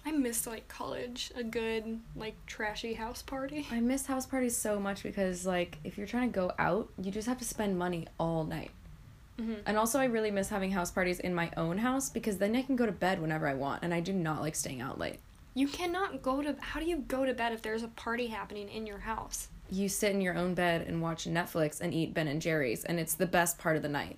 I 0.06 0.12
miss 0.12 0.46
like 0.46 0.68
college, 0.68 1.32
a 1.36 1.44
good 1.44 2.00
like 2.16 2.36
trashy 2.46 2.94
house 2.94 3.24
party. 3.24 3.66
I 3.72 3.80
miss 3.80 4.06
house 4.06 4.28
parties 4.28 4.56
so 4.56 4.80
much 4.80 5.02
because 5.02 5.46
like 5.46 5.78
if 5.84 5.98
you're 5.98 6.06
trying 6.06 6.32
to 6.32 6.36
go 6.36 6.52
out, 6.60 6.90
you 7.02 7.12
just 7.12 7.28
have 7.28 7.40
to 7.40 7.46
spend 7.46 7.80
money 7.80 8.08
all 8.20 8.44
night. 8.44 8.70
Mm-hmm. 9.40 9.62
And 9.66 9.78
also 9.78 10.00
I 10.00 10.06
really 10.06 10.32
miss 10.32 10.50
having 10.50 10.72
house 10.72 10.92
parties 10.92 11.20
in 11.20 11.34
my 11.34 11.52
own 11.58 11.80
house 11.80 12.10
because 12.10 12.38
then 12.38 12.56
I 12.56 12.62
can 12.62 12.76
go 12.76 12.86
to 12.86 12.92
bed 12.92 13.20
whenever 13.20 13.48
I 13.48 13.56
want 13.56 13.84
and 13.84 13.94
I 13.94 14.00
do 14.00 14.14
not 14.14 14.42
like 14.42 14.56
staying 14.56 14.80
out 14.80 15.00
late. 15.00 15.20
You 15.56 15.68
cannot 15.68 16.22
go 16.22 16.42
to. 16.42 16.56
How 16.60 16.80
do 16.80 16.86
you 16.86 16.98
go 17.08 17.26
to 17.26 17.34
bed 17.34 17.54
if 17.54 17.62
there's 17.62 17.84
a 17.84 17.88
party 17.88 18.28
happening 18.28 18.70
in 18.70 18.86
your 18.86 19.00
house? 19.00 19.48
You 19.72 19.90
sit 19.90 20.12
in 20.12 20.22
your 20.22 20.38
own 20.38 20.54
bed 20.54 20.86
and 20.88 21.02
watch 21.02 21.26
Netflix 21.26 21.82
and 21.82 21.94
eat 21.94 22.14
Ben 22.14 22.28
and 22.28 22.42
Jerry's 22.42 22.84
and 22.84 23.00
it's 23.00 23.16
the 23.16 23.26
best 23.26 23.58
part 23.58 23.76
of 23.76 23.82
the 23.82 23.90
night. 23.90 24.18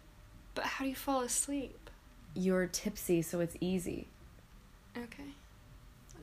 But 0.53 0.65
how 0.65 0.84
do 0.84 0.89
you 0.89 0.96
fall 0.96 1.22
asleep? 1.22 1.89
You're 2.34 2.67
tipsy, 2.67 3.22
so 3.22 3.39
it's 3.39 3.56
easy. 3.62 4.08
Okay. 4.98 5.24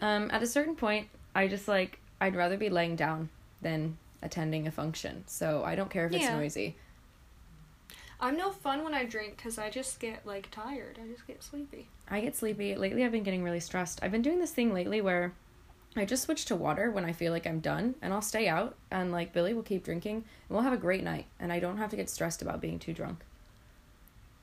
Um, 0.04 0.30
at 0.30 0.42
a 0.42 0.46
certain 0.46 0.76
point, 0.76 1.08
I 1.34 1.49
just 1.49 1.66
like 1.66 1.99
I'd 2.20 2.37
rather 2.37 2.58
be 2.58 2.68
laying 2.68 2.94
down 2.94 3.30
than 3.62 3.96
attending 4.23 4.66
a 4.66 4.70
function. 4.70 5.25
So 5.26 5.64
I 5.64 5.75
don't 5.75 5.88
care 5.90 6.06
if 6.06 6.12
it's 6.12 6.25
Yeah. 6.25 6.37
noisy. 6.37 6.76
I'm 8.20 8.37
no 8.37 8.50
fun 8.50 8.84
when 8.84 8.92
I 8.94 9.04
drink 9.04 9.37
because 9.37 9.58
I 9.58 9.70
just 9.70 10.00
get 10.00 10.26
like 10.26 10.50
tired. 10.50 10.99
I 11.02 11.06
just 11.08 11.26
get 11.26 11.42
sleepy. 11.42 11.88
I 12.08 12.20
get 12.20 12.37
sleepy. 12.37 12.75
Lately, 12.76 13.02
I've 13.02 13.12
been 13.12 13.23
getting 13.23 13.42
really 13.42 13.61
stressed. 13.61 13.99
I've 14.02 14.12
been 14.12 14.23
doing 14.23 14.40
this 14.40 14.52
thing 14.52 14.75
lately 14.75 15.00
where 15.00 15.32
I 15.96 16.04
just 16.04 16.25
switch 16.25 16.44
to 16.46 16.56
water 16.56 16.90
when 16.90 17.04
I 17.06 17.12
feel 17.12 17.32
like 17.32 17.46
I'm 17.46 17.61
done, 17.61 17.94
and 18.02 18.12
I'll 18.12 18.20
stay 18.23 18.46
out, 18.46 18.76
and 18.90 19.11
like 19.11 19.32
Billy 19.32 19.54
will 19.54 19.62
keep 19.62 19.84
drinking, 19.84 20.16
and 20.16 20.25
we'll 20.50 20.62
have 20.62 20.73
a 20.73 20.76
great 20.78 21.02
night, 21.04 21.26
and 21.40 21.50
I 21.52 21.61
don't 21.61 21.78
have 21.78 21.90
to 21.90 21.96
get 21.96 22.11
stressed 22.11 22.42
about 22.42 22.61
being 22.61 22.78
too 22.78 22.92
drunk. 22.92 23.20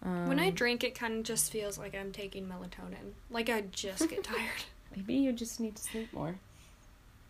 Um, 0.02 0.28
when 0.28 0.40
I 0.40 0.50
drink, 0.50 0.84
it 0.84 0.96
kind 0.96 1.20
of 1.20 1.24
just 1.24 1.52
feels 1.52 1.78
like 1.78 1.94
I'm 1.94 2.12
taking 2.12 2.48
melatonin. 2.48 3.14
Like 3.30 3.50
I 3.50 3.62
just 3.72 4.10
get 4.10 4.24
tired. 4.34 4.64
Maybe 4.96 5.14
you 5.16 5.32
just 5.32 5.60
need 5.60 5.76
to 5.76 5.82
sleep 5.84 6.12
more. 6.14 6.36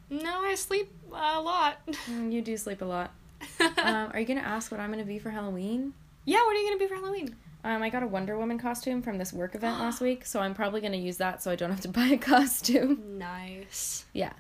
No, 0.10 0.42
I 0.44 0.56
sleep 0.56 0.92
a 1.12 1.40
lot. 1.40 1.78
Mm, 2.10 2.32
you 2.32 2.42
do 2.42 2.58
sleep 2.58 2.82
a 2.82 2.86
lot. 2.86 3.12
um, 3.60 4.12
are 4.14 4.20
you 4.20 4.26
gonna 4.26 4.42
ask 4.42 4.72
what 4.72 4.80
I'm 4.80 4.92
gonna 4.92 5.06
be 5.06 5.20
for 5.20 5.30
Halloween? 5.32 5.94
yeah, 6.26 6.38
what 6.44 6.56
are 6.56 6.60
you 6.60 6.68
gonna 6.68 6.80
be 6.80 6.88
for 6.88 6.96
Halloween? 6.96 7.36
Um, 7.64 7.82
I 7.84 7.90
got 7.90 8.04
a 8.04 8.08
Wonder 8.08 8.38
Woman 8.38 8.58
costume 8.60 9.02
from 9.02 9.18
this 9.18 9.32
work 9.32 9.56
event 9.56 9.80
last 9.80 10.02
week, 10.08 10.26
so 10.26 10.40
I'm 10.40 10.54
probably 10.54 10.82
gonna 10.82 10.98
use 10.98 11.18
that 11.18 11.42
so 11.42 11.50
I 11.52 11.56
don't 11.56 11.70
have 11.72 11.82
to 11.82 11.88
buy 12.00 12.08
a 12.08 12.18
costume. 12.18 13.18
Nice. 13.18 14.06
Yeah. 14.14 14.34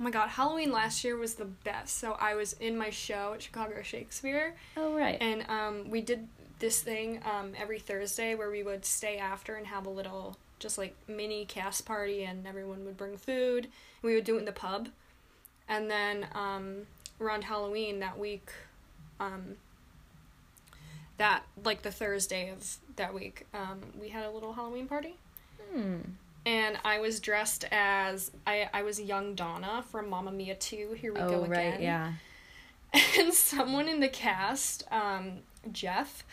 Oh 0.00 0.04
my 0.04 0.10
god, 0.10 0.28
Halloween 0.28 0.70
last 0.70 1.02
year 1.02 1.16
was 1.16 1.34
the 1.34 1.44
best. 1.46 1.96
So 1.98 2.16
I 2.20 2.34
was 2.36 2.52
in 2.54 2.76
my 2.78 2.90
show 2.90 3.32
at 3.34 3.42
Chicago 3.42 3.82
Shakespeare, 3.82 4.54
Oh 4.76 4.94
right. 4.94 5.18
and 5.20 5.44
um, 5.48 5.90
we 5.90 6.00
did 6.00 6.28
this 6.60 6.80
thing 6.80 7.20
um, 7.24 7.52
every 7.58 7.80
Thursday 7.80 8.34
where 8.36 8.50
we 8.50 8.62
would 8.62 8.84
stay 8.84 9.18
after 9.18 9.54
and 9.56 9.66
have 9.66 9.86
a 9.86 9.90
little, 9.90 10.36
just 10.58 10.78
like 10.78 10.94
mini 11.06 11.44
cast 11.44 11.86
party, 11.86 12.24
and 12.24 12.46
everyone 12.46 12.84
would 12.84 12.96
bring 12.96 13.16
food. 13.16 13.68
We 14.02 14.14
would 14.14 14.24
do 14.24 14.36
it 14.36 14.40
in 14.40 14.44
the 14.44 14.52
pub, 14.52 14.88
and 15.68 15.90
then 15.90 16.26
um, 16.34 16.86
around 17.20 17.44
Halloween 17.44 18.00
that 18.00 18.18
week, 18.18 18.50
um, 19.20 19.56
that 21.16 21.42
like 21.64 21.82
the 21.82 21.90
Thursday 21.90 22.50
of 22.50 22.76
that 22.96 23.12
week, 23.14 23.46
um, 23.54 23.80
we 24.00 24.08
had 24.08 24.24
a 24.24 24.30
little 24.30 24.52
Halloween 24.52 24.86
party 24.86 25.16
Hmm. 25.72 25.96
and 26.46 26.78
I 26.84 26.98
was 27.00 27.20
dressed 27.20 27.64
as 27.70 28.30
I 28.46 28.68
I 28.72 28.82
was 28.82 29.00
young 29.00 29.34
Donna 29.34 29.84
from 29.90 30.08
Mamma 30.08 30.30
Mia 30.32 30.54
2. 30.54 30.92
Here 30.98 31.12
we 31.12 31.20
Oh 31.20 31.28
go 31.28 31.44
again. 31.44 31.50
right. 31.50 31.80
Yeah. 31.80 32.12
And 33.18 33.34
someone 33.34 33.86
in 33.88 34.00
the 34.00 34.08
cast, 34.08 34.84
um, 34.90 35.40
Jeff, 35.72 36.24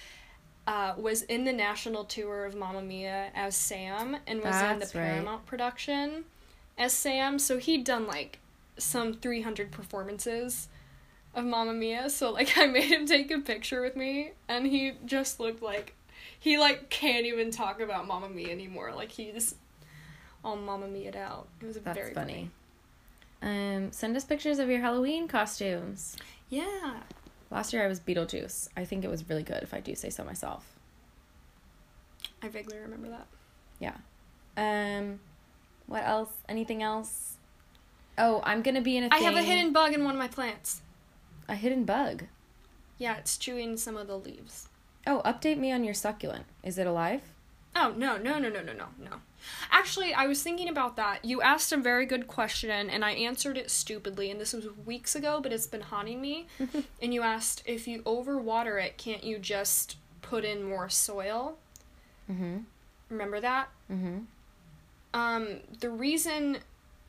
uh, 0.67 0.93
was 0.98 1.22
in 1.24 1.45
the 1.45 1.53
national 1.53 2.05
tour 2.05 2.45
of 2.45 2.55
Mamma 2.55 2.81
Mia 2.81 3.29
as 3.36 3.55
Sam 3.55 4.17
and 4.27 4.41
was 4.41 4.55
in 4.55 4.74
the 4.74 4.79
That's 4.79 4.95
right. 4.95 5.03
Paramount 5.03 5.45
production 5.45 6.25
as 6.77 6.93
Sam. 6.93 7.38
So 7.39 7.57
he'd 7.57 7.84
done 7.84 8.07
like 8.07 8.39
some 8.77 9.13
300 9.13 9.72
performances 9.72 10.67
of 11.34 11.45
Mamma 11.45 11.74
Mia. 11.74 12.10
So 12.10 12.31
like 12.31 12.57
I 12.57 12.65
made 12.65 12.91
him 12.91 13.05
take 13.05 13.31
a 13.31 13.39
picture 13.39 13.81
with 13.81 13.95
me 13.95 14.31
and 14.48 14.65
he 14.65 14.93
just 15.05 15.39
looked 15.39 15.62
like 15.62 15.93
he 16.39 16.57
like 16.57 16.89
can't 16.89 17.25
even 17.25 17.51
talk 17.51 17.79
about 17.79 18.07
Mamma 18.07 18.29
Mia 18.29 18.50
anymore. 18.50 18.91
Like 18.95 19.12
he's 19.12 19.55
all 20.43 20.55
Mamma 20.55 20.88
Mia'd 20.88 21.15
out. 21.15 21.48
It 21.62 21.65
was 21.65 21.77
That's 21.77 21.98
very 21.98 22.13
funny. 22.13 22.51
Um, 23.41 23.91
send 23.91 24.15
us 24.15 24.24
pictures 24.24 24.60
of 24.60 24.69
your 24.69 24.79
Halloween 24.79 25.27
costumes. 25.27 26.15
Yeah. 26.50 27.01
Last 27.55 27.71
year 27.71 27.85
I 27.85 27.88
was 27.88 28.01
Beetlejuice. 28.01 28.67
I 28.75 28.83
think 28.83 29.05
it 29.05 29.09
was 29.09 29.29
really 29.29 29.41
good 29.41 29.63
if 29.63 29.74
I 29.74 29.79
do 29.79 29.95
say 29.95 30.09
so 30.09 30.25
myself. 30.25 30.74
I 32.43 32.50
vaguely 32.50 32.77
remember 32.77 33.07
that. 33.07 33.27
Yeah. 33.79 33.95
Um, 34.57 35.21
what 35.88 36.03
else? 36.05 36.31
Anything 36.50 36.83
else? 36.83 37.38
Oh, 38.17 38.41
I'm 38.43 38.62
gonna 38.62 38.81
be 38.81 38.97
in 38.97 39.05
a 39.05 39.07
I 39.07 39.19
thing. 39.19 39.24
have 39.24 39.38
a 39.38 39.41
hidden 39.41 39.71
bug 39.71 39.93
in 39.93 40.03
one 40.03 40.15
of 40.15 40.19
my 40.19 40.27
plants. 40.27 40.81
a 41.47 41.55
hidden 41.55 41.85
bug. 41.85 42.25
Yeah, 42.97 43.15
it's 43.15 43.38
chewing 43.38 43.77
some 43.77 43.95
of 43.95 44.07
the 44.07 44.17
leaves. 44.19 44.67
Oh, 45.07 45.21
update 45.24 45.57
me 45.57 45.71
on 45.71 45.85
your 45.85 45.93
succulent. 45.93 46.43
Is 46.62 46.77
it 46.77 46.88
alive? 46.88 47.21
Oh, 47.75 47.94
no, 47.98 48.17
no, 48.17 48.39
no, 48.39 48.50
no, 48.50 48.62
no, 48.62 48.74
no, 48.74 48.88
no. 48.98 49.12
Actually, 49.70 50.13
I 50.13 50.27
was 50.27 50.41
thinking 50.41 50.70
about 50.70 50.96
that. 50.96 51.25
You 51.25 51.41
asked 51.41 51.74
a 51.74 51.77
very 51.77 52.05
good 52.05 52.25
question, 52.25 52.89
and 52.89 53.03
I 53.03 53.12
answered 53.12 53.58
it 53.58 53.70
stupidly, 53.70 54.32
and 54.32 54.39
this 54.39 54.53
was 54.53 54.67
weeks 54.86 55.15
ago, 55.15 55.39
but 55.41 55.51
it's 55.51 55.67
been 55.67 55.82
haunting 55.82 56.22
me. 56.22 56.48
and 57.01 57.13
you 57.13 57.22
asked 57.22 57.63
if 57.65 57.88
you 57.88 58.01
overwater 58.03 58.84
it, 58.84 58.98
can't 58.98 59.24
you 59.24 59.38
just 59.38 59.98
put 60.22 60.46
in 60.46 60.63
more 60.63 60.89
soil? 60.89 61.58
Mm-hmm. 62.32 62.60
Remember 63.10 63.39
that? 63.41 63.70
Mm-hmm. 63.91 64.20
Um, 65.13 65.60
the 65.79 65.89
reason, 65.89 66.60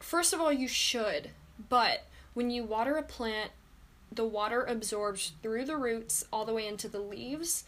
first 0.01 0.33
of 0.33 0.41
all, 0.41 0.53
you 0.53 0.69
should, 0.69 1.31
but 1.69 2.07
when 2.35 2.51
you 2.51 2.65
water 2.65 2.97
a 2.97 3.03
plant, 3.03 3.53
the 4.13 4.25
water 4.25 4.63
absorbs 4.63 5.33
through 5.43 5.65
the 5.65 5.77
roots 5.77 6.25
all 6.33 6.45
the 6.45 6.55
way 6.55 6.67
into 6.67 6.89
the 6.89 7.01
leaves. 7.01 7.65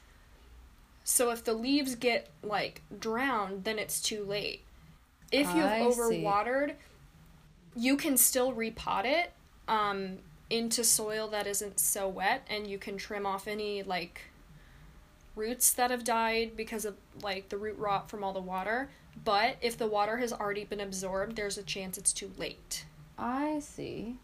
So 1.08 1.30
if 1.30 1.42
the 1.42 1.54
leaves 1.54 1.94
get 1.94 2.28
like 2.42 2.82
drowned, 3.00 3.64
then 3.64 3.78
it's 3.78 3.98
too 3.98 4.24
late. 4.24 4.60
If 5.32 5.46
you've 5.54 5.64
I 5.64 5.90
see. 5.90 5.98
overwatered, 5.98 6.74
you 7.74 7.96
can 7.96 8.18
still 8.18 8.52
repot 8.52 9.06
it 9.06 9.32
um, 9.68 10.18
into 10.50 10.84
soil 10.84 11.26
that 11.28 11.46
isn't 11.46 11.80
so 11.80 12.06
wet, 12.06 12.46
and 12.50 12.66
you 12.66 12.76
can 12.76 12.98
trim 12.98 13.24
off 13.24 13.48
any 13.48 13.82
like 13.82 14.20
roots 15.34 15.72
that 15.72 15.90
have 15.90 16.04
died 16.04 16.54
because 16.54 16.84
of 16.84 16.94
like 17.22 17.48
the 17.48 17.56
root 17.56 17.78
rot 17.78 18.10
from 18.10 18.22
all 18.22 18.34
the 18.34 18.40
water. 18.40 18.90
But 19.24 19.56
if 19.62 19.78
the 19.78 19.86
water 19.86 20.18
has 20.18 20.30
already 20.30 20.64
been 20.64 20.80
absorbed, 20.80 21.36
there's 21.36 21.56
a 21.56 21.62
chance 21.62 21.96
it's 21.96 22.12
too 22.12 22.30
late. 22.36 22.84
I 23.16 23.60
see. 23.60 24.16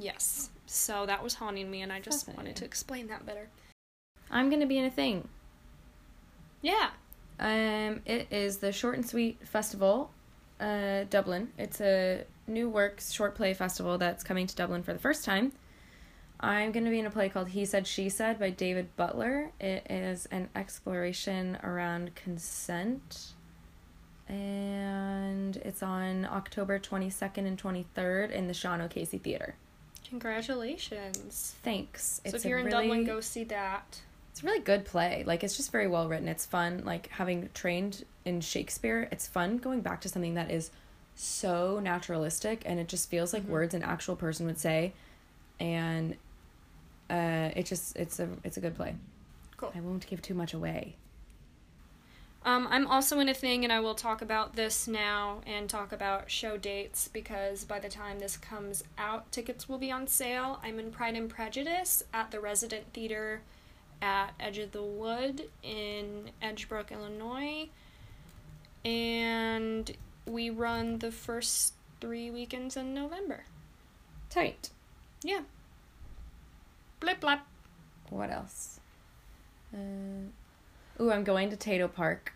Yes. 0.00 0.50
So 0.66 1.06
that 1.06 1.22
was 1.22 1.34
haunting 1.34 1.70
me, 1.70 1.80
and 1.80 1.92
I 1.92 2.00
just 2.00 2.26
wanted 2.26 2.56
to 2.56 2.64
explain 2.64 3.06
that 3.06 3.24
better. 3.24 3.50
I'm 4.32 4.50
gonna 4.50 4.66
be 4.66 4.78
in 4.78 4.84
a 4.84 4.90
thing. 4.90 5.28
Yeah. 6.62 6.90
Um, 7.38 8.00
it 8.06 8.28
is 8.30 8.58
the 8.58 8.72
Short 8.72 8.94
and 8.96 9.06
Sweet 9.06 9.46
Festival, 9.46 10.10
uh, 10.60 11.04
Dublin. 11.10 11.50
It's 11.58 11.80
a 11.80 12.24
new 12.46 12.68
works 12.68 13.12
short 13.12 13.34
play 13.34 13.52
festival 13.54 13.98
that's 13.98 14.22
coming 14.24 14.46
to 14.46 14.54
Dublin 14.54 14.82
for 14.82 14.92
the 14.92 14.98
first 14.98 15.24
time. 15.24 15.52
I'm 16.40 16.72
going 16.72 16.84
to 16.84 16.90
be 16.90 16.98
in 16.98 17.06
a 17.06 17.10
play 17.10 17.28
called 17.28 17.48
He 17.48 17.64
Said, 17.64 17.86
She 17.86 18.08
Said 18.08 18.38
by 18.38 18.50
David 18.50 18.96
Butler. 18.96 19.50
It 19.60 19.86
is 19.88 20.26
an 20.26 20.48
exploration 20.56 21.56
around 21.62 22.14
consent. 22.16 23.34
And 24.28 25.56
it's 25.58 25.82
on 25.82 26.24
October 26.24 26.78
22nd 26.78 27.46
and 27.46 27.60
23rd 27.62 28.30
in 28.32 28.48
the 28.48 28.54
Sean 28.54 28.80
O'Casey 28.80 29.18
Theater. 29.18 29.54
Congratulations. 30.08 31.54
Thanks. 31.62 32.20
so 32.26 32.36
if 32.36 32.44
you're 32.44 32.58
in 32.58 32.66
really- 32.66 32.88
Dublin, 32.88 33.04
go 33.04 33.20
see 33.20 33.44
that. 33.44 34.00
It's 34.32 34.42
a 34.42 34.46
really 34.46 34.60
good 34.60 34.84
play. 34.86 35.24
Like 35.26 35.44
it's 35.44 35.56
just 35.56 35.70
very 35.70 35.86
well 35.86 36.08
written. 36.08 36.26
It's 36.26 36.46
fun. 36.46 36.82
Like 36.84 37.08
having 37.10 37.50
trained 37.54 38.04
in 38.24 38.40
Shakespeare, 38.40 39.08
it's 39.12 39.26
fun 39.28 39.58
going 39.58 39.82
back 39.82 40.00
to 40.00 40.08
something 40.08 40.34
that 40.34 40.50
is 40.50 40.70
so 41.14 41.78
naturalistic 41.80 42.62
and 42.64 42.80
it 42.80 42.88
just 42.88 43.10
feels 43.10 43.34
like 43.34 43.42
Mhm. 43.42 43.48
words 43.50 43.74
an 43.74 43.82
actual 43.82 44.16
person 44.16 44.46
would 44.46 44.58
say. 44.58 44.94
And 45.60 46.16
uh 47.10 47.50
it 47.54 47.66
just 47.66 47.94
it's 47.96 48.18
a 48.18 48.28
it's 48.42 48.56
a 48.56 48.60
good 48.60 48.74
play. 48.74 48.94
Cool. 49.58 49.72
I 49.74 49.80
won't 49.80 50.06
give 50.06 50.22
too 50.22 50.34
much 50.34 50.54
away. 50.54 50.96
Um, 52.44 52.66
I'm 52.70 52.88
also 52.88 53.20
in 53.20 53.28
a 53.28 53.34
thing, 53.34 53.62
and 53.62 53.72
I 53.72 53.78
will 53.78 53.94
talk 53.94 54.20
about 54.20 54.56
this 54.56 54.88
now 54.88 55.42
and 55.46 55.70
talk 55.70 55.92
about 55.92 56.28
show 56.28 56.56
dates 56.56 57.06
because 57.06 57.62
by 57.62 57.78
the 57.78 57.88
time 57.88 58.18
this 58.18 58.36
comes 58.36 58.82
out, 58.98 59.30
tickets 59.30 59.68
will 59.68 59.78
be 59.78 59.92
on 59.92 60.08
sale. 60.08 60.58
I'm 60.60 60.80
in 60.80 60.90
Pride 60.90 61.14
and 61.14 61.30
Prejudice 61.30 62.02
at 62.12 62.32
the 62.32 62.40
Resident 62.40 62.92
Theater 62.92 63.42
at 64.02 64.34
Edge 64.40 64.58
of 64.58 64.72
the 64.72 64.82
Wood 64.82 65.48
in 65.62 66.30
Edgebrook, 66.42 66.90
Illinois. 66.90 67.68
And 68.84 69.90
we 70.26 70.50
run 70.50 70.98
the 70.98 71.12
first 71.12 71.74
three 72.00 72.30
weekends 72.30 72.76
in 72.76 72.92
November. 72.92 73.44
Tight. 74.28 74.70
Yeah. 75.22 75.42
Blip 77.00 77.20
blap. 77.20 77.40
What 78.10 78.30
else? 78.30 78.80
Uh 79.72 80.28
Ooh, 81.00 81.10
I'm 81.10 81.24
going 81.24 81.48
to 81.50 81.56
Tayto 81.56 81.92
Park, 81.92 82.34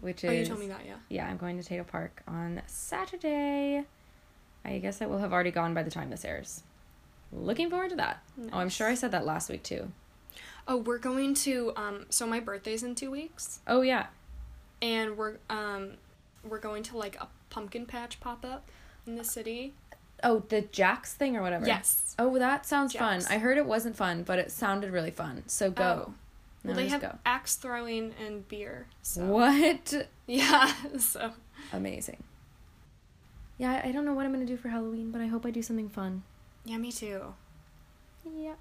which 0.00 0.22
is 0.22 0.30
Oh, 0.30 0.32
you 0.32 0.46
told 0.46 0.60
me 0.60 0.68
that, 0.68 0.82
yeah. 0.86 0.94
Yeah, 1.08 1.26
I'm 1.26 1.36
going 1.36 1.60
to 1.60 1.68
Tayto 1.68 1.86
Park 1.86 2.22
on 2.28 2.62
Saturday. 2.66 3.84
I 4.64 4.78
guess 4.78 5.02
I 5.02 5.06
will 5.06 5.18
have 5.18 5.32
already 5.32 5.50
gone 5.50 5.74
by 5.74 5.82
the 5.82 5.90
time 5.90 6.10
this 6.10 6.24
airs. 6.24 6.62
Looking 7.32 7.68
forward 7.68 7.90
to 7.90 7.96
that. 7.96 8.22
Oh, 8.52 8.58
I'm 8.58 8.68
sure 8.68 8.88
I 8.88 8.94
said 8.94 9.10
that 9.10 9.26
last 9.26 9.50
week 9.50 9.62
too. 9.64 9.90
Oh, 10.66 10.78
we're 10.78 10.98
going 10.98 11.34
to 11.34 11.72
um. 11.76 12.06
So 12.08 12.26
my 12.26 12.40
birthday's 12.40 12.82
in 12.82 12.94
two 12.94 13.10
weeks. 13.10 13.60
Oh 13.66 13.82
yeah. 13.82 14.06
and 14.82 15.16
we're 15.16 15.36
um 15.50 15.92
we're 16.48 16.58
going 16.58 16.82
to 16.84 16.96
like 16.96 17.16
a 17.20 17.28
pumpkin 17.50 17.86
patch 17.86 18.20
pop 18.20 18.44
up 18.44 18.70
in 19.06 19.16
the 19.16 19.24
city. 19.24 19.74
Oh, 20.22 20.42
the 20.48 20.62
Jax 20.62 21.12
thing 21.12 21.36
or 21.36 21.42
whatever. 21.42 21.66
Yes. 21.66 22.14
Oh, 22.18 22.38
that 22.38 22.64
sounds 22.64 22.92
Jax. 22.94 23.26
fun. 23.26 23.34
I 23.34 23.38
heard 23.38 23.58
it 23.58 23.66
wasn't 23.66 23.96
fun, 23.96 24.22
but 24.22 24.38
it 24.38 24.50
sounded 24.50 24.90
really 24.90 25.10
fun. 25.10 25.42
So 25.46 25.70
go. 25.70 26.06
Oh. 26.08 26.14
No, 26.66 26.68
Well, 26.68 26.76
they 26.76 26.82
just 26.88 26.92
have 26.92 27.02
go. 27.02 27.18
axe 27.26 27.56
throwing 27.56 28.14
and 28.24 28.48
beer. 28.48 28.86
So 29.02 29.24
What? 29.26 30.08
yeah, 30.26 30.72
so 30.98 31.32
Amazing. 31.74 32.22
Yeah, 33.58 33.82
I 33.84 33.92
don't 33.92 34.04
know 34.06 34.14
what 34.14 34.24
I'm 34.24 34.32
gonna 34.32 34.46
do 34.46 34.56
for 34.56 34.68
Halloween, 34.68 35.10
but 35.10 35.20
I 35.20 35.26
hope 35.26 35.44
I 35.44 35.50
do 35.50 35.60
something 35.62 35.88
fun. 35.90 36.22
yeah, 36.64 36.78
me 36.78 36.90
too. 36.90 37.34
Yeah. 38.34 38.54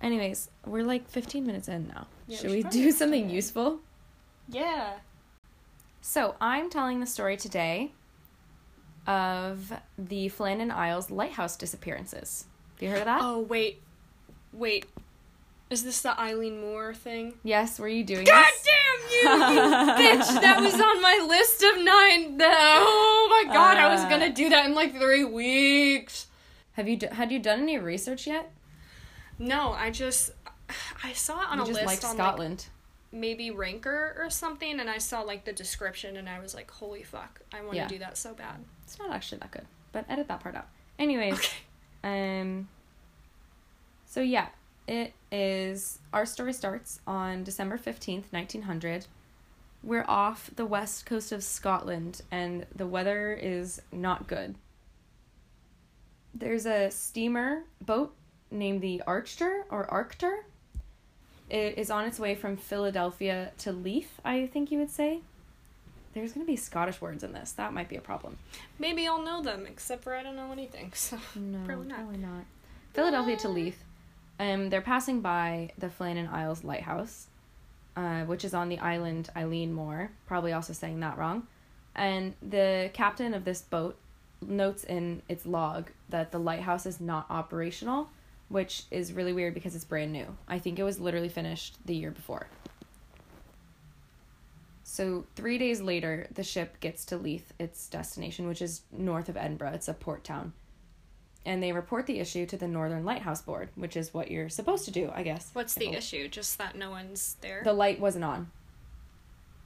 Anyways, 0.00 0.50
we're 0.64 0.84
like 0.84 1.08
15 1.08 1.44
minutes 1.46 1.68
in 1.68 1.88
now. 1.88 2.06
Yeah, 2.26 2.36
should 2.38 2.46
we 2.46 2.50
we 2.50 2.56
should 2.58 2.62
probably 2.70 2.82
do 2.82 2.92
something 2.92 3.30
useful? 3.30 3.80
Yeah. 4.48 4.94
So, 6.00 6.36
I'm 6.40 6.70
telling 6.70 7.00
the 7.00 7.06
story 7.06 7.36
today 7.36 7.92
of 9.06 9.72
the 9.98 10.28
Flannan 10.28 10.70
Isles 10.70 11.10
lighthouse 11.10 11.56
disappearances. 11.56 12.44
Have 12.74 12.82
you 12.82 12.88
heard 12.90 12.98
of 13.00 13.04
that? 13.06 13.20
Oh 13.22 13.40
wait, 13.40 13.80
wait. 14.52 14.86
Is 15.70 15.84
this 15.84 16.00
the 16.00 16.10
Eilean 16.10 16.60
Mor 16.60 16.94
thing? 16.94 17.34
Yes, 17.42 17.78
were 17.78 17.88
you 17.88 18.04
doing 18.04 18.24
God 18.24 18.44
this? 18.44 18.64
damn 18.64 19.10
you, 19.10 19.54
you 19.54 19.60
bitch! 19.92 20.40
That 20.40 20.60
was 20.62 20.74
on 20.74 21.02
my 21.02 21.26
list 21.28 21.62
of 21.62 21.76
nine. 21.84 22.38
Oh 22.40 23.44
my 23.46 23.52
god, 23.52 23.76
I 23.76 23.88
was 23.90 24.00
Uh. 24.02 24.08
gonna 24.08 24.32
do 24.32 24.48
that 24.50 24.66
in 24.66 24.74
like 24.74 24.94
three 24.96 25.24
weeks. 25.24 26.26
Have 26.72 26.88
you 26.88 26.96
d- 26.96 27.08
had 27.10 27.32
you 27.32 27.38
done 27.38 27.60
any 27.60 27.76
research 27.78 28.26
yet? 28.26 28.50
No, 29.38 29.72
I 29.72 29.90
just 29.90 30.30
I 31.04 31.12
saw 31.12 31.40
it 31.42 31.48
on 31.48 31.58
you 31.58 31.64
a 31.64 31.66
just 31.66 31.80
list 31.82 31.86
like 31.86 32.10
on 32.10 32.16
like 32.16 32.26
Scotland. 32.26 32.66
maybe 33.12 33.50
Ranker 33.50 34.14
or 34.18 34.30
something, 34.30 34.80
and 34.80 34.88
I 34.90 34.98
saw 34.98 35.20
like 35.22 35.44
the 35.44 35.52
description, 35.52 36.16
and 36.16 36.28
I 36.28 36.40
was 36.40 36.54
like, 36.54 36.70
holy 36.70 37.02
fuck, 37.02 37.40
I 37.52 37.60
want 37.60 37.72
to 37.72 37.76
Yeah. 37.78 37.88
do 37.88 37.98
that 38.00 38.16
so 38.18 38.34
bad. 38.34 38.64
It's 38.84 38.98
not 38.98 39.10
actually 39.10 39.38
that 39.38 39.50
good, 39.50 39.66
but 39.92 40.04
edit 40.08 40.28
that 40.28 40.40
part 40.40 40.54
out. 40.56 40.68
Anyways, 40.98 41.34
Okay. 41.38 42.38
um 42.40 42.68
so 44.06 44.20
yeah, 44.20 44.48
it 44.86 45.12
is 45.30 45.98
our 46.12 46.24
story 46.26 46.52
starts 46.52 47.00
on 47.06 47.44
December 47.44 47.78
15th, 47.78 48.32
1900. 48.32 49.06
We're 49.82 50.04
off 50.08 50.50
the 50.56 50.66
west 50.66 51.06
coast 51.06 51.30
of 51.30 51.44
Scotland 51.44 52.22
and 52.32 52.66
the 52.74 52.86
weather 52.86 53.32
is 53.32 53.80
not 53.92 54.26
good. 54.26 54.56
There's 56.34 56.66
a 56.66 56.90
steamer 56.90 57.62
boat 57.80 58.14
named 58.50 58.80
the 58.80 59.02
Archer 59.06 59.64
or 59.70 59.86
Archtor. 59.86 60.44
It 61.50 61.78
is 61.78 61.90
on 61.90 62.04
its 62.04 62.18
way 62.20 62.34
from 62.34 62.56
Philadelphia 62.56 63.52
to 63.58 63.72
Leith, 63.72 64.20
I 64.24 64.46
think 64.46 64.70
you 64.70 64.78
would 64.78 64.90
say. 64.90 65.20
There's 66.14 66.32
going 66.32 66.44
to 66.44 66.50
be 66.50 66.56
Scottish 66.56 67.00
words 67.00 67.22
in 67.22 67.32
this. 67.32 67.52
That 67.52 67.72
might 67.72 67.88
be 67.88 67.96
a 67.96 68.00
problem. 68.00 68.36
Maybe 68.78 69.06
I'll 69.06 69.22
know 69.22 69.42
them, 69.42 69.66
except 69.66 70.02
for 70.04 70.14
I 70.14 70.22
don't 70.22 70.36
know 70.36 70.52
anything. 70.52 70.92
So 70.94 71.16
No, 71.36 71.58
Probably 71.64 71.88
probably 71.88 72.16
not. 72.18 72.28
not. 72.34 72.44
Philadelphia 72.92 73.36
to 73.38 73.48
Leith. 73.48 73.82
Um, 74.40 74.70
they're 74.70 74.80
passing 74.80 75.20
by 75.20 75.70
the 75.78 75.88
Flannan 75.88 76.30
Isles 76.32 76.64
Lighthouse, 76.64 77.26
uh, 77.96 78.22
which 78.24 78.44
is 78.44 78.54
on 78.54 78.68
the 78.68 78.78
island 78.78 79.30
Eilean 79.36 79.72
Mor. 79.72 80.10
Probably 80.26 80.52
also 80.52 80.72
saying 80.72 81.00
that 81.00 81.18
wrong. 81.18 81.46
And 81.94 82.34
the 82.42 82.90
captain 82.92 83.34
of 83.34 83.44
this 83.44 83.62
boat 83.62 83.96
notes 84.40 84.84
in 84.84 85.22
its 85.28 85.44
log 85.46 85.90
that 86.08 86.30
the 86.30 86.38
lighthouse 86.38 86.86
is 86.86 87.00
not 87.00 87.26
operational, 87.30 88.08
which 88.48 88.84
is 88.90 89.12
really 89.12 89.32
weird 89.32 89.54
because 89.54 89.74
it's 89.74 89.84
brand 89.84 90.12
new. 90.12 90.36
I 90.46 90.58
think 90.58 90.78
it 90.78 90.84
was 90.84 90.98
literally 90.98 91.28
finished 91.28 91.76
the 91.84 91.94
year 91.94 92.10
before. 92.10 92.48
So, 94.84 95.26
three 95.36 95.58
days 95.58 95.80
later, 95.80 96.26
the 96.32 96.42
ship 96.42 96.80
gets 96.80 97.04
to 97.06 97.16
Leith, 97.16 97.52
its 97.58 97.88
destination, 97.88 98.48
which 98.48 98.62
is 98.62 98.82
north 98.90 99.28
of 99.28 99.36
Edinburgh. 99.36 99.72
It's 99.74 99.88
a 99.88 99.94
port 99.94 100.24
town 100.24 100.54
and 101.48 101.62
they 101.62 101.72
report 101.72 102.04
the 102.04 102.18
issue 102.20 102.44
to 102.44 102.58
the 102.58 102.68
Northern 102.68 103.06
Lighthouse 103.06 103.40
Board, 103.40 103.70
which 103.74 103.96
is 103.96 104.12
what 104.12 104.30
you're 104.30 104.50
supposed 104.50 104.84
to 104.84 104.90
do, 104.90 105.10
I 105.14 105.22
guess. 105.22 105.48
what's 105.54 105.74
the 105.74 105.88
issue? 105.88 106.28
Just 106.28 106.58
that 106.58 106.76
no 106.76 106.90
one's 106.90 107.36
there. 107.40 107.62
The 107.64 107.72
light 107.72 107.98
wasn't 107.98 108.24
on. 108.24 108.50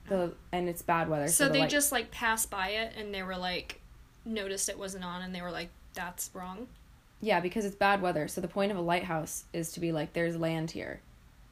The 0.09 0.17
oh. 0.17 0.35
and 0.53 0.69
it's 0.69 0.81
bad 0.81 1.09
weather. 1.09 1.27
So, 1.27 1.33
so 1.33 1.47
the 1.47 1.55
they 1.55 1.59
light- 1.61 1.71
just 1.71 1.91
like 1.91 2.13
passed 2.13 2.51
by 2.51 2.69
it, 2.69 2.93
and 2.97 3.13
they 3.13 3.25
were 3.25 3.37
like 3.37 3.81
noticed 4.25 4.69
it 4.69 4.79
wasn't 4.79 5.05
on, 5.05 5.23
and 5.23 5.35
they 5.35 5.43
were 5.43 5.51
like, 5.51 5.71
"That's 5.95 6.31
wrong." 6.35 6.69
Yeah 7.23 7.41
because 7.41 7.65
it's 7.65 7.75
bad 7.75 8.03
weather. 8.03 8.29
So 8.29 8.43
the 8.43 8.49
point 8.49 8.71
of 8.71 8.77
a 8.77 8.83
lighthouse 8.83 9.45
is 9.55 9.73
to 9.73 9.81
be 9.81 9.93
like 9.93 10.13
there's 10.13 10.37
land 10.37 10.73
here, 10.73 11.01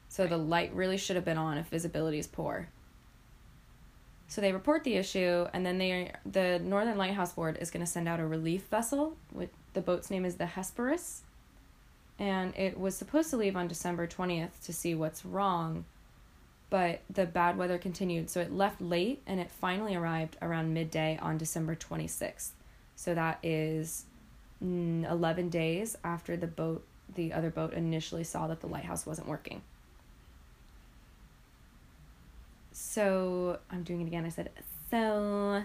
so 0.09 0.27
the 0.27 0.37
light 0.37 0.71
really 0.75 0.97
should 0.97 1.15
have 1.15 1.25
been 1.25 1.39
on 1.39 1.57
if 1.57 1.65
visibility 1.65 2.19
is 2.19 2.27
poor. 2.27 2.67
So 4.27 4.39
they 4.39 4.53
report 4.53 4.83
the 4.83 4.95
issue, 4.95 5.47
and 5.51 5.65
then 5.65 5.77
they 5.77 6.11
the 6.25 6.59
Northern 6.59 6.97
Lighthouse 6.97 7.33
Board 7.33 7.57
is 7.59 7.71
going 7.71 7.85
to 7.85 7.91
send 7.91 8.07
out 8.07 8.19
a 8.19 8.25
relief 8.27 8.63
vessel. 8.67 9.17
With 9.33 9.49
the 9.73 9.81
boat's 9.81 10.11
name 10.11 10.23
is 10.23 10.35
the 10.35 10.45
Hesperus, 10.45 11.23
and 12.19 12.55
it 12.55 12.79
was 12.79 12.95
supposed 12.95 13.29
to 13.31 13.37
leave 13.37 13.57
on 13.57 13.67
December 13.67 14.07
twentieth 14.07 14.63
to 14.65 14.71
see 14.71 14.95
what's 14.95 15.25
wrong, 15.25 15.83
but 16.69 17.01
the 17.09 17.25
bad 17.25 17.57
weather 17.57 17.77
continued, 17.77 18.29
so 18.29 18.39
it 18.39 18.53
left 18.53 18.81
late, 18.81 19.21
and 19.27 19.39
it 19.41 19.51
finally 19.51 19.95
arrived 19.95 20.37
around 20.41 20.73
midday 20.73 21.19
on 21.21 21.37
December 21.37 21.75
twenty 21.75 22.07
sixth. 22.07 22.53
So 22.95 23.13
that 23.13 23.39
is 23.43 24.05
mm, 24.63 25.09
eleven 25.09 25.49
days 25.49 25.97
after 26.03 26.37
the 26.37 26.47
boat, 26.47 26.85
the 27.15 27.33
other 27.33 27.49
boat, 27.49 27.73
initially 27.73 28.23
saw 28.23 28.47
that 28.47 28.61
the 28.61 28.67
lighthouse 28.67 29.05
wasn't 29.05 29.27
working. 29.27 29.61
So 32.71 33.59
I'm 33.69 33.83
doing 33.83 34.01
it 34.01 34.07
again. 34.07 34.25
I 34.25 34.29
said 34.29 34.49
so. 34.89 35.63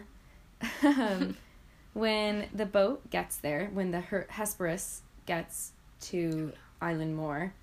um, 0.85 1.37
when 1.95 2.49
the 2.53 2.67
boat 2.67 3.09
gets 3.11 3.37
there, 3.39 3.71
when 3.73 3.91
the 3.91 4.01
Her- 4.01 4.27
Hesperus 4.31 5.03
gets 5.25 5.73
to 6.03 6.53
Eilean 6.83 7.15
Mor, 7.15 7.55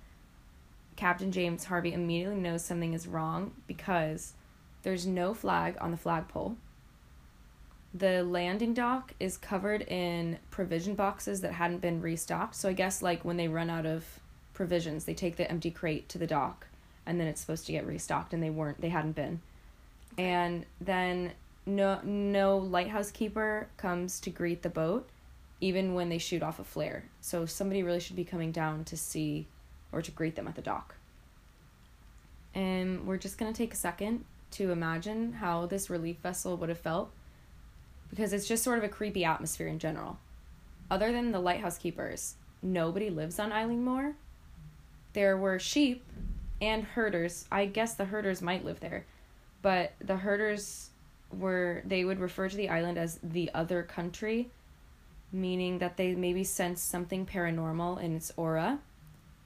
Captain 0.96 1.32
James 1.32 1.64
Harvey 1.64 1.92
immediately 1.92 2.40
knows 2.40 2.64
something 2.64 2.94
is 2.94 3.06
wrong 3.06 3.52
because 3.66 4.32
there's 4.82 5.06
no 5.06 5.34
flag 5.34 5.76
on 5.80 5.90
the 5.90 5.96
flagpole. 5.96 6.56
The 7.94 8.24
landing 8.24 8.74
dock 8.74 9.14
is 9.20 9.36
covered 9.36 9.82
in 9.82 10.38
provision 10.50 10.96
boxes 10.96 11.40
that 11.42 11.52
hadn't 11.52 11.80
been 11.80 12.02
restocked. 12.02 12.56
So 12.56 12.68
I 12.68 12.72
guess 12.72 13.02
like 13.02 13.24
when 13.24 13.36
they 13.36 13.46
run 13.46 13.70
out 13.70 13.86
of 13.86 14.04
provisions, 14.52 15.04
they 15.04 15.14
take 15.14 15.36
the 15.36 15.48
empty 15.48 15.70
crate 15.70 16.08
to 16.08 16.18
the 16.18 16.26
dock 16.26 16.66
and 17.06 17.20
then 17.20 17.28
it's 17.28 17.40
supposed 17.40 17.66
to 17.66 17.72
get 17.72 17.86
restocked 17.86 18.32
and 18.34 18.42
they 18.42 18.50
weren't 18.50 18.80
they 18.80 18.88
hadn't 18.88 19.12
been. 19.12 19.40
And 20.18 20.66
then 20.80 21.32
no 21.66 22.00
no 22.02 22.58
lighthouse 22.58 23.10
keeper 23.10 23.68
comes 23.76 24.20
to 24.20 24.30
greet 24.30 24.62
the 24.62 24.68
boat 24.68 25.08
even 25.60 25.94
when 25.94 26.08
they 26.08 26.18
shoot 26.18 26.42
off 26.42 26.58
a 26.58 26.64
flare. 26.64 27.04
So 27.20 27.46
somebody 27.46 27.82
really 27.82 28.00
should 28.00 28.16
be 28.16 28.24
coming 28.24 28.52
down 28.52 28.84
to 28.84 28.96
see 28.96 29.46
or 29.92 30.02
to 30.02 30.10
greet 30.10 30.36
them 30.36 30.48
at 30.48 30.56
the 30.56 30.62
dock. 30.62 30.96
And 32.54 33.06
we're 33.06 33.16
just 33.16 33.38
going 33.38 33.52
to 33.52 33.56
take 33.56 33.72
a 33.72 33.76
second 33.76 34.24
to 34.52 34.70
imagine 34.70 35.34
how 35.34 35.66
this 35.66 35.88
relief 35.90 36.18
vessel 36.18 36.56
would 36.56 36.68
have 36.68 36.78
felt 36.78 37.10
because 38.14 38.32
it's 38.32 38.46
just 38.46 38.62
sort 38.62 38.78
of 38.78 38.84
a 38.84 38.88
creepy 38.88 39.24
atmosphere 39.24 39.66
in 39.66 39.80
general. 39.80 40.18
Other 40.88 41.10
than 41.10 41.32
the 41.32 41.40
lighthouse 41.40 41.78
keepers, 41.78 42.36
nobody 42.62 43.10
lives 43.10 43.40
on 43.40 43.50
Eilean 43.50 43.80
Mor. 43.80 44.14
There 45.14 45.36
were 45.36 45.58
sheep 45.58 46.04
and 46.60 46.84
herders. 46.84 47.46
I 47.50 47.66
guess 47.66 47.94
the 47.94 48.04
herders 48.04 48.40
might 48.40 48.64
live 48.64 48.78
there, 48.78 49.04
but 49.62 49.94
the 50.00 50.16
herders 50.16 50.90
were 51.32 51.82
they 51.84 52.04
would 52.04 52.20
refer 52.20 52.48
to 52.48 52.56
the 52.56 52.68
island 52.68 52.98
as 52.98 53.18
the 53.20 53.50
other 53.52 53.82
country, 53.82 54.50
meaning 55.32 55.78
that 55.78 55.96
they 55.96 56.14
maybe 56.14 56.44
sensed 56.44 56.88
something 56.88 57.26
paranormal 57.26 58.00
in 58.00 58.14
its 58.14 58.30
aura. 58.36 58.78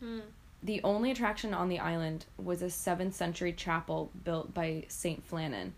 Hmm. 0.00 0.20
The 0.62 0.82
only 0.84 1.10
attraction 1.10 1.54
on 1.54 1.68
the 1.68 1.78
island 1.78 2.26
was 2.36 2.60
a 2.62 2.66
7th 2.66 3.14
century 3.14 3.52
chapel 3.52 4.10
built 4.24 4.52
by 4.52 4.84
St. 4.88 5.26
Flannan. 5.26 5.70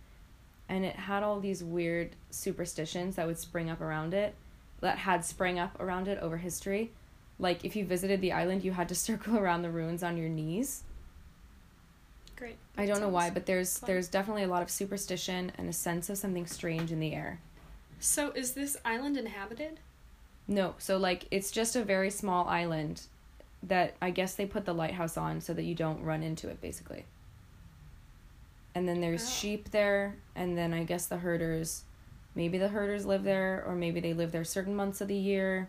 And 0.71 0.85
it 0.85 0.95
had 0.95 1.25
all 1.25 1.41
these 1.41 1.65
weird 1.65 2.11
superstitions 2.31 3.17
that 3.17 3.27
would 3.27 3.39
spring 3.39 3.69
up 3.69 3.81
around 3.81 4.15
it, 4.15 4.37
that 4.81 4.99
had 4.99 5.25
sprang 5.25 5.59
up 5.59 5.79
around 5.81 6.07
it 6.07 6.19
over 6.21 6.37
history. 6.37 6.93
Like 7.41 7.65
if 7.65 7.75
you 7.75 7.85
visited 7.85 8.21
the 8.21 8.33
island, 8.33 8.65
you 8.65 8.71
had 8.71 8.89
to 8.89 8.95
circle 9.09 9.37
around 9.37 9.63
the 9.63 9.71
ruins 9.71 10.05
on 10.05 10.17
your 10.17 10.29
knees. 10.29 10.85
Great. 12.37 12.57
I 12.79 12.87
don't 12.87 13.01
know 13.01 13.09
why, 13.09 13.31
but 13.31 13.47
there's 13.47 13.79
fun. 13.79 13.89
there's 13.89 14.09
definitely 14.09 14.45
a 14.45 14.49
lot 14.49 14.63
of 14.63 14.71
superstition 14.71 15.53
and 15.59 15.69
a 15.69 15.73
sense 15.73 16.09
of 16.09 16.17
something 16.17 16.47
strange 16.47 16.93
in 16.93 17.01
the 17.01 17.15
air. 17.15 17.41
So 17.99 18.31
is 18.31 18.53
this 18.53 18.77
island 18.85 19.19
inhabited? 19.19 19.81
No, 20.49 20.75
so 20.79 20.97
like 20.97 21.27
it's 21.33 21.51
just 21.51 21.75
a 21.75 21.85
very 21.85 22.11
small 22.11 22.47
island 22.47 23.03
that 23.63 23.97
I 24.01 24.11
guess 24.11 24.35
they 24.35 24.47
put 24.47 24.65
the 24.65 24.73
lighthouse 24.73 25.17
on 25.17 25.41
so 25.41 25.53
that 25.53 25.65
you 25.65 25.75
don't 25.75 26.03
run 26.03 26.23
into 26.23 26.49
it 26.49 26.61
basically. 26.61 27.05
And 28.75 28.89
then 28.89 29.01
there's 29.01 29.25
Oh. 29.25 29.31
sheep 29.31 29.71
there 29.71 30.17
and 30.35 30.57
then 30.57 30.73
I 30.73 30.85
guess 30.85 31.07
the 31.07 31.19
herders 31.19 31.85
maybe 32.35 32.59
the 32.59 32.69
herders 32.69 33.05
live 33.05 33.25
there 33.25 33.65
or 33.67 33.75
maybe 33.75 33.99
they 34.01 34.15
live 34.15 34.31
there 34.31 34.45
certain 34.45 34.77
months 34.77 35.01
of 35.01 35.09
the 35.09 35.17
year 35.17 35.69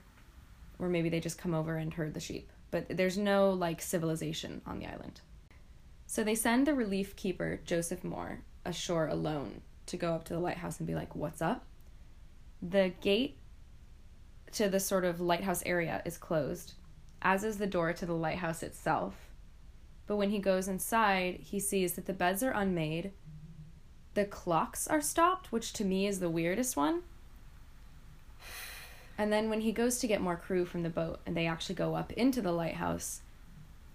or 0.78 0.88
maybe 0.88 1.10
they 1.10 1.20
just 1.20 1.38
come 1.38 1.54
over 1.54 1.78
and 1.78 1.94
herd 1.94 2.14
the 2.14 2.20
sheep. 2.20 2.50
But 2.70 2.86
there's 2.96 3.18
no 3.18 3.50
like 3.52 3.82
civilization 3.82 4.62
on 4.66 4.80
the 4.80 4.86
island. 4.86 5.22
So 6.08 6.24
they 6.24 6.36
send 6.36 6.68
the 6.68 6.74
relief 6.74 7.16
keeper, 7.16 7.60
Joseph 7.66 8.04
Moore, 8.04 8.42
ashore 8.66 9.08
alone 9.08 9.62
to 9.88 9.98
go 9.98 10.14
up 10.14 10.24
to 10.26 10.34
the 10.34 10.40
lighthouse 10.40 10.78
and 10.80 10.88
be 10.88 10.96
like, 10.96 11.16
"What's 11.16 11.42
up?" 11.42 11.66
The 12.62 12.94
gate 13.02 13.38
to 14.54 14.70
the 14.70 14.80
sort 14.80 15.06
of 15.06 15.20
lighthouse 15.22 15.64
area 15.66 16.02
is 16.06 16.18
closed, 16.18 16.74
as 17.22 17.44
is 17.44 17.58
the 17.58 17.68
door 17.68 17.94
to 17.94 18.06
the 18.06 18.14
lighthouse 18.14 18.62
itself. 18.62 19.31
But 20.12 20.18
when 20.18 20.32
he 20.32 20.40
goes 20.40 20.68
inside, 20.68 21.40
he 21.42 21.58
sees 21.58 21.94
that 21.94 22.06
the 22.06 22.12
beds 22.12 22.44
are 22.44 22.52
unmade. 22.52 23.12
The 24.14 24.26
clocks 24.26 24.86
are 24.86 25.00
stopped, 25.00 25.54
which 25.54 25.72
to 25.72 25.86
me 25.86 26.06
is 26.06 26.20
the 26.20 26.30
weirdest 26.30 26.76
one. 26.76 27.04
And 29.18 29.32
then 29.32 29.50
when 29.50 29.62
he 29.62 29.72
goes 29.72 30.00
to 30.00 30.08
get 30.08 30.20
more 30.20 30.36
crew 30.36 30.66
from 30.66 30.84
the 30.84 30.90
boat 30.90 31.22
and 31.26 31.38
they 31.38 31.48
actually 31.48 31.76
go 31.76 31.96
up 31.96 32.12
into 32.12 32.42
the 32.42 32.52
lighthouse, 32.52 33.22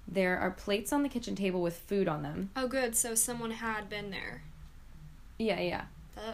There 0.08 0.38
are 0.38 0.50
plates 0.50 0.90
on 0.90 1.02
the 1.02 1.10
kitchen 1.10 1.36
table 1.36 1.60
with 1.60 1.76
food 1.76 2.08
on 2.08 2.22
them. 2.22 2.48
Oh, 2.56 2.66
good. 2.66 2.96
So 2.96 3.14
someone 3.14 3.50
had 3.50 3.90
been 3.90 4.10
there. 4.10 4.42
Yeah, 5.38 5.60
yeah. 5.60 5.84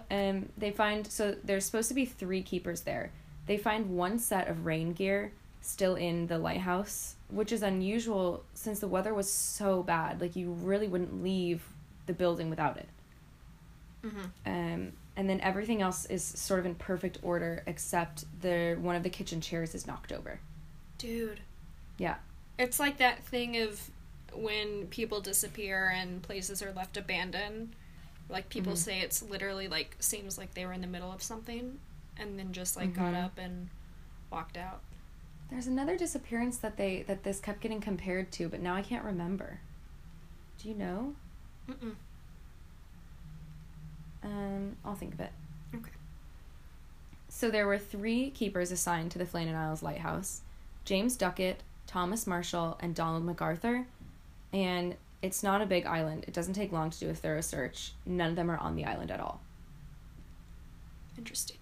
And 0.08 0.44
Um, 0.44 0.48
they 0.56 0.70
find 0.70 1.08
so 1.08 1.34
there's 1.42 1.64
supposed 1.64 1.88
to 1.88 1.94
be 1.94 2.04
three 2.04 2.44
keepers 2.44 2.82
there. 2.82 3.10
They 3.46 3.56
find 3.58 3.96
one 3.96 4.20
set 4.20 4.46
of 4.46 4.64
rain 4.64 4.92
gear 4.92 5.32
still 5.62 5.94
in 5.94 6.26
the 6.26 6.38
lighthouse, 6.38 7.14
which 7.30 7.52
is 7.52 7.62
unusual 7.62 8.44
since 8.52 8.80
the 8.80 8.88
weather 8.88 9.14
was 9.14 9.30
so 9.32 9.82
bad. 9.82 10.20
Like 10.20 10.36
you 10.36 10.50
really 10.52 10.88
wouldn't 10.88 11.22
leave 11.22 11.62
the 12.06 12.12
building 12.12 12.50
without 12.50 12.76
it. 12.76 12.88
Mm-hmm. 14.04 14.18
Um, 14.46 14.92
and 15.16 15.28
then 15.30 15.40
everything 15.40 15.80
else 15.80 16.04
is 16.06 16.22
sort 16.24 16.58
of 16.60 16.66
in 16.66 16.74
perfect 16.74 17.18
order 17.22 17.62
except 17.66 18.24
the 18.42 18.76
one 18.80 18.96
of 18.96 19.02
the 19.02 19.10
kitchen 19.10 19.40
chairs 19.40 19.74
is 19.74 19.86
knocked 19.86 20.12
over. 20.12 20.40
Dude. 20.98 21.40
Yeah. 21.98 22.16
It's 22.58 22.80
like 22.80 22.98
that 22.98 23.22
thing 23.24 23.56
of 23.58 23.90
when 24.34 24.86
people 24.88 25.20
disappear 25.20 25.92
and 25.94 26.22
places 26.22 26.62
are 26.62 26.72
left 26.72 26.96
abandoned. 26.96 27.74
Like 28.28 28.48
people 28.48 28.72
Mhm. 28.72 28.78
say 28.78 29.00
it's 29.00 29.22
literally 29.22 29.68
like 29.68 29.96
seems 30.00 30.38
like 30.38 30.54
they 30.54 30.66
were 30.66 30.72
in 30.72 30.80
the 30.80 30.86
middle 30.86 31.12
of 31.12 31.22
something 31.22 31.78
and 32.16 32.38
then 32.38 32.52
just 32.52 32.76
like 32.76 32.94
got 32.94 33.14
Mhm. 33.14 33.24
up 33.24 33.38
and 33.38 33.68
walked 34.30 34.56
out. 34.56 34.80
There's 35.52 35.66
another 35.66 35.98
disappearance 35.98 36.56
that 36.58 36.78
they 36.78 37.02
that 37.02 37.24
this 37.24 37.38
kept 37.38 37.60
getting 37.60 37.82
compared 37.82 38.32
to, 38.32 38.48
but 38.48 38.60
now 38.60 38.74
I 38.74 38.80
can't 38.80 39.04
remember. 39.04 39.60
Do 40.58 40.68
you 40.70 40.74
know? 40.74 41.14
Mm-mm. 41.68 41.94
Um, 44.24 44.76
I'll 44.82 44.94
think 44.94 45.12
of 45.12 45.20
it. 45.20 45.30
Okay. 45.74 45.90
So 47.28 47.50
there 47.50 47.66
were 47.66 47.76
three 47.76 48.30
keepers 48.30 48.72
assigned 48.72 49.10
to 49.10 49.18
the 49.18 49.26
Flannan 49.26 49.54
Isles 49.54 49.82
lighthouse: 49.82 50.40
James 50.86 51.16
Ducat, 51.16 51.58
Thomas 51.86 52.26
Marshall, 52.26 52.78
and 52.80 52.94
Donald 52.94 53.24
MacArthur. 53.24 53.86
And 54.54 54.96
it's 55.20 55.42
not 55.42 55.60
a 55.60 55.66
big 55.66 55.84
island. 55.84 56.24
It 56.26 56.32
doesn't 56.32 56.54
take 56.54 56.72
long 56.72 56.88
to 56.88 56.98
do 56.98 57.10
a 57.10 57.14
thorough 57.14 57.42
search. 57.42 57.92
None 58.06 58.30
of 58.30 58.36
them 58.36 58.50
are 58.50 58.56
on 58.56 58.74
the 58.74 58.86
island 58.86 59.10
at 59.10 59.20
all. 59.20 59.42
Interesting. 61.18 61.58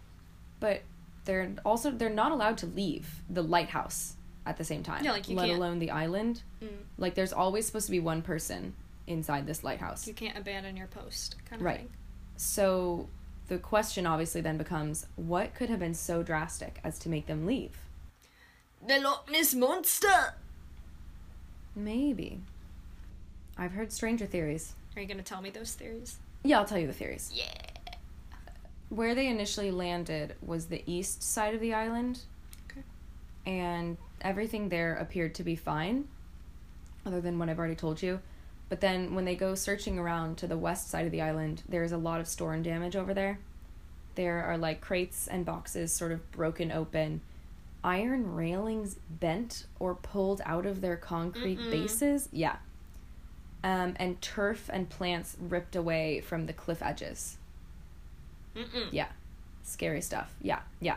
But 0.60 0.82
they're 1.24 1.52
also 1.64 1.90
they're 1.90 2.08
not 2.10 2.32
allowed 2.32 2.58
to 2.58 2.66
leave 2.66 3.22
the 3.28 3.42
lighthouse 3.42 4.14
at 4.46 4.56
the 4.56 4.64
same 4.64 4.82
time. 4.82 5.04
Yeah, 5.04 5.12
like 5.12 5.28
you 5.28 5.36
let 5.36 5.46
can't- 5.46 5.58
alone 5.58 5.78
the 5.78 5.90
island. 5.90 6.42
Mm. 6.62 6.68
Like 6.98 7.14
there's 7.14 7.32
always 7.32 7.66
supposed 7.66 7.86
to 7.86 7.92
be 7.92 8.00
one 8.00 8.22
person 8.22 8.74
inside 9.06 9.46
this 9.46 9.62
lighthouse. 9.64 10.06
You 10.06 10.14
can't 10.14 10.38
abandon 10.38 10.76
your 10.76 10.86
post, 10.86 11.36
kind 11.48 11.60
of 11.60 11.66
Right. 11.66 11.78
thing. 11.80 11.90
So 12.36 13.08
the 13.48 13.58
question 13.58 14.06
obviously 14.06 14.40
then 14.40 14.56
becomes 14.56 15.06
what 15.16 15.54
could 15.54 15.68
have 15.68 15.78
been 15.80 15.94
so 15.94 16.22
drastic 16.22 16.80
as 16.84 16.98
to 17.00 17.08
make 17.08 17.26
them 17.26 17.44
leave? 17.46 17.76
The 18.86 18.98
Loch 19.00 19.28
Ness 19.30 19.52
monster. 19.54 20.34
Maybe. 21.76 22.40
I've 23.58 23.72
heard 23.72 23.92
stranger 23.92 24.26
theories. 24.26 24.74
Are 24.96 25.02
you 25.02 25.08
gonna 25.08 25.22
tell 25.22 25.42
me 25.42 25.50
those 25.50 25.74
theories? 25.74 26.18
Yeah, 26.42 26.58
I'll 26.58 26.64
tell 26.64 26.78
you 26.78 26.86
the 26.86 26.92
theories. 26.92 27.30
Yeah. 27.34 27.52
Where 28.90 29.14
they 29.14 29.28
initially 29.28 29.70
landed 29.70 30.34
was 30.42 30.66
the 30.66 30.82
east 30.84 31.22
side 31.22 31.54
of 31.54 31.60
the 31.60 31.72
island. 31.72 32.20
Okay. 32.70 32.82
And 33.46 33.96
everything 34.20 34.68
there 34.68 34.94
appeared 34.96 35.34
to 35.36 35.42
be 35.42 35.56
fine, 35.56 36.08
other 37.06 37.20
than 37.20 37.38
what 37.38 37.48
I've 37.48 37.58
already 37.58 37.76
told 37.76 38.02
you. 38.02 38.20
But 38.68 38.80
then 38.80 39.14
when 39.14 39.24
they 39.24 39.34
go 39.34 39.54
searching 39.54 39.98
around 39.98 40.38
to 40.38 40.46
the 40.46 40.58
west 40.58 40.90
side 40.90 41.06
of 41.06 41.12
the 41.12 41.22
island, 41.22 41.62
there's 41.68 41.92
a 41.92 41.96
lot 41.96 42.20
of 42.20 42.28
storm 42.28 42.62
damage 42.62 42.94
over 42.94 43.14
there. 43.14 43.40
There 44.14 44.44
are 44.44 44.58
like 44.58 44.80
crates 44.80 45.26
and 45.26 45.44
boxes 45.44 45.92
sort 45.92 46.12
of 46.12 46.30
broken 46.30 46.70
open, 46.70 47.20
iron 47.82 48.34
railings 48.34 48.96
bent 49.08 49.66
or 49.78 49.94
pulled 49.94 50.40
out 50.44 50.66
of 50.66 50.80
their 50.80 50.96
concrete 50.96 51.58
Mm-mm. 51.58 51.70
bases. 51.70 52.28
Yeah. 52.32 52.56
Um, 53.62 53.94
and 53.96 54.20
turf 54.20 54.70
and 54.72 54.88
plants 54.88 55.36
ripped 55.40 55.76
away 55.76 56.20
from 56.20 56.46
the 56.46 56.52
cliff 56.52 56.82
edges. 56.82 57.38
Mm-mm. 58.60 58.88
Yeah. 58.90 59.08
Scary 59.62 60.00
stuff. 60.00 60.34
Yeah, 60.42 60.60
yeah. 60.80 60.96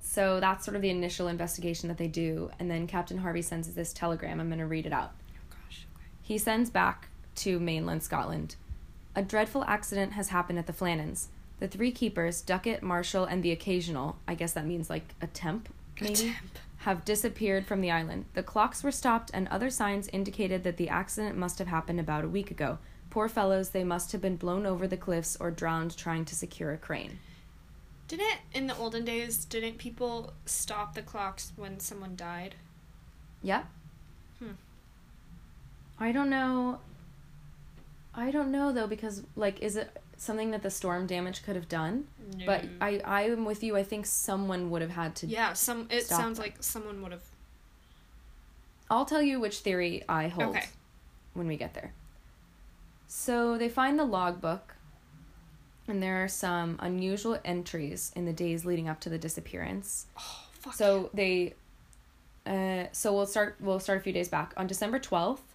So 0.00 0.40
that's 0.40 0.64
sort 0.64 0.74
of 0.74 0.82
the 0.82 0.90
initial 0.90 1.28
investigation 1.28 1.88
that 1.88 1.98
they 1.98 2.08
do. 2.08 2.50
And 2.58 2.70
then 2.70 2.86
Captain 2.86 3.18
Harvey 3.18 3.42
sends 3.42 3.72
this 3.74 3.92
telegram. 3.92 4.40
I'm 4.40 4.48
going 4.48 4.58
to 4.58 4.66
read 4.66 4.86
it 4.86 4.92
out. 4.92 5.12
Oh 5.34 5.50
gosh. 5.50 5.86
Okay. 5.94 6.04
He 6.22 6.38
sends 6.38 6.70
back 6.70 7.08
to 7.36 7.60
mainland 7.60 8.02
Scotland. 8.02 8.56
A 9.14 9.22
dreadful 9.22 9.64
accident 9.64 10.12
has 10.14 10.28
happened 10.28 10.58
at 10.58 10.66
the 10.66 10.72
Flannans. 10.72 11.26
The 11.60 11.68
three 11.68 11.90
keepers, 11.90 12.40
Ducat, 12.40 12.82
Marshall, 12.82 13.24
and 13.24 13.42
the 13.42 13.52
occasional, 13.52 14.16
I 14.26 14.34
guess 14.34 14.52
that 14.52 14.66
means 14.66 14.88
like 14.88 15.14
a 15.20 15.26
temp, 15.26 15.68
maybe, 16.00 16.14
Temp. 16.14 16.58
have 16.78 17.04
disappeared 17.04 17.66
from 17.66 17.80
the 17.80 17.90
island. 17.90 18.26
The 18.34 18.44
clocks 18.44 18.84
were 18.84 18.92
stopped, 18.92 19.30
and 19.34 19.48
other 19.48 19.68
signs 19.68 20.08
indicated 20.08 20.62
that 20.64 20.76
the 20.76 20.88
accident 20.88 21.36
must 21.36 21.58
have 21.58 21.66
happened 21.68 21.98
about 21.98 22.24
a 22.24 22.28
week 22.28 22.50
ago. 22.50 22.78
Poor 23.10 23.28
fellows, 23.28 23.70
they 23.70 23.84
must 23.84 24.12
have 24.12 24.20
been 24.20 24.36
blown 24.36 24.66
over 24.66 24.86
the 24.86 24.96
cliffs 24.96 25.36
or 25.40 25.50
drowned 25.50 25.96
trying 25.96 26.24
to 26.26 26.34
secure 26.34 26.72
a 26.72 26.76
crane. 26.78 27.18
Didn't 28.06 28.38
in 28.52 28.66
the 28.66 28.76
olden 28.76 29.04
days 29.04 29.44
didn't 29.44 29.78
people 29.78 30.32
stop 30.46 30.94
the 30.94 31.02
clocks 31.02 31.52
when 31.56 31.78
someone 31.80 32.16
died? 32.16 32.54
Yeah. 33.42 33.64
Hmm. 34.38 34.52
I 35.98 36.12
don't 36.12 36.30
know. 36.30 36.78
I 38.14 38.30
don't 38.30 38.50
know 38.50 38.72
though 38.72 38.86
because 38.86 39.22
like 39.36 39.60
is 39.60 39.76
it 39.76 40.00
something 40.16 40.50
that 40.50 40.62
the 40.62 40.70
storm 40.70 41.06
damage 41.06 41.42
could 41.44 41.54
have 41.56 41.68
done? 41.68 42.06
But 42.46 42.64
I 42.80 43.00
I 43.04 43.22
am 43.22 43.44
with 43.44 43.62
you. 43.62 43.76
I 43.76 43.82
think 43.84 44.06
someone 44.06 44.70
would 44.70 44.82
have 44.82 44.90
had 44.92 45.14
to. 45.16 45.26
yeah, 45.26 45.52
some 45.52 45.86
it 45.90 46.06
sounds 46.06 46.38
them. 46.38 46.44
like 46.46 46.56
someone 46.60 47.02
would 47.02 47.12
have. 47.12 47.24
I'll 48.90 49.04
tell 49.04 49.22
you 49.22 49.38
which 49.38 49.58
theory 49.58 50.02
I 50.08 50.28
hold 50.28 50.56
Okay. 50.56 50.66
when 51.34 51.46
we 51.46 51.56
get 51.58 51.74
there. 51.74 51.92
So 53.10 53.56
they 53.56 53.70
find 53.70 53.98
the 53.98 54.04
logbook, 54.04 54.76
and 55.88 56.02
there 56.02 56.22
are 56.22 56.28
some 56.28 56.76
unusual 56.78 57.38
entries 57.42 58.12
in 58.14 58.26
the 58.26 58.32
days 58.34 58.66
leading 58.66 58.88
up 58.88 59.00
to 59.00 59.08
the 59.08 59.18
disappearance. 59.18 60.06
Oh 60.18 60.42
fuck. 60.52 60.74
So 60.74 61.08
they, 61.14 61.54
uh, 62.46 62.84
so 62.92 63.14
we'll 63.14 63.26
start. 63.26 63.56
We'll 63.60 63.80
start 63.80 63.98
a 63.98 64.02
few 64.02 64.12
days 64.12 64.28
back 64.28 64.52
on 64.58 64.66
December 64.66 64.98
twelfth. 64.98 65.54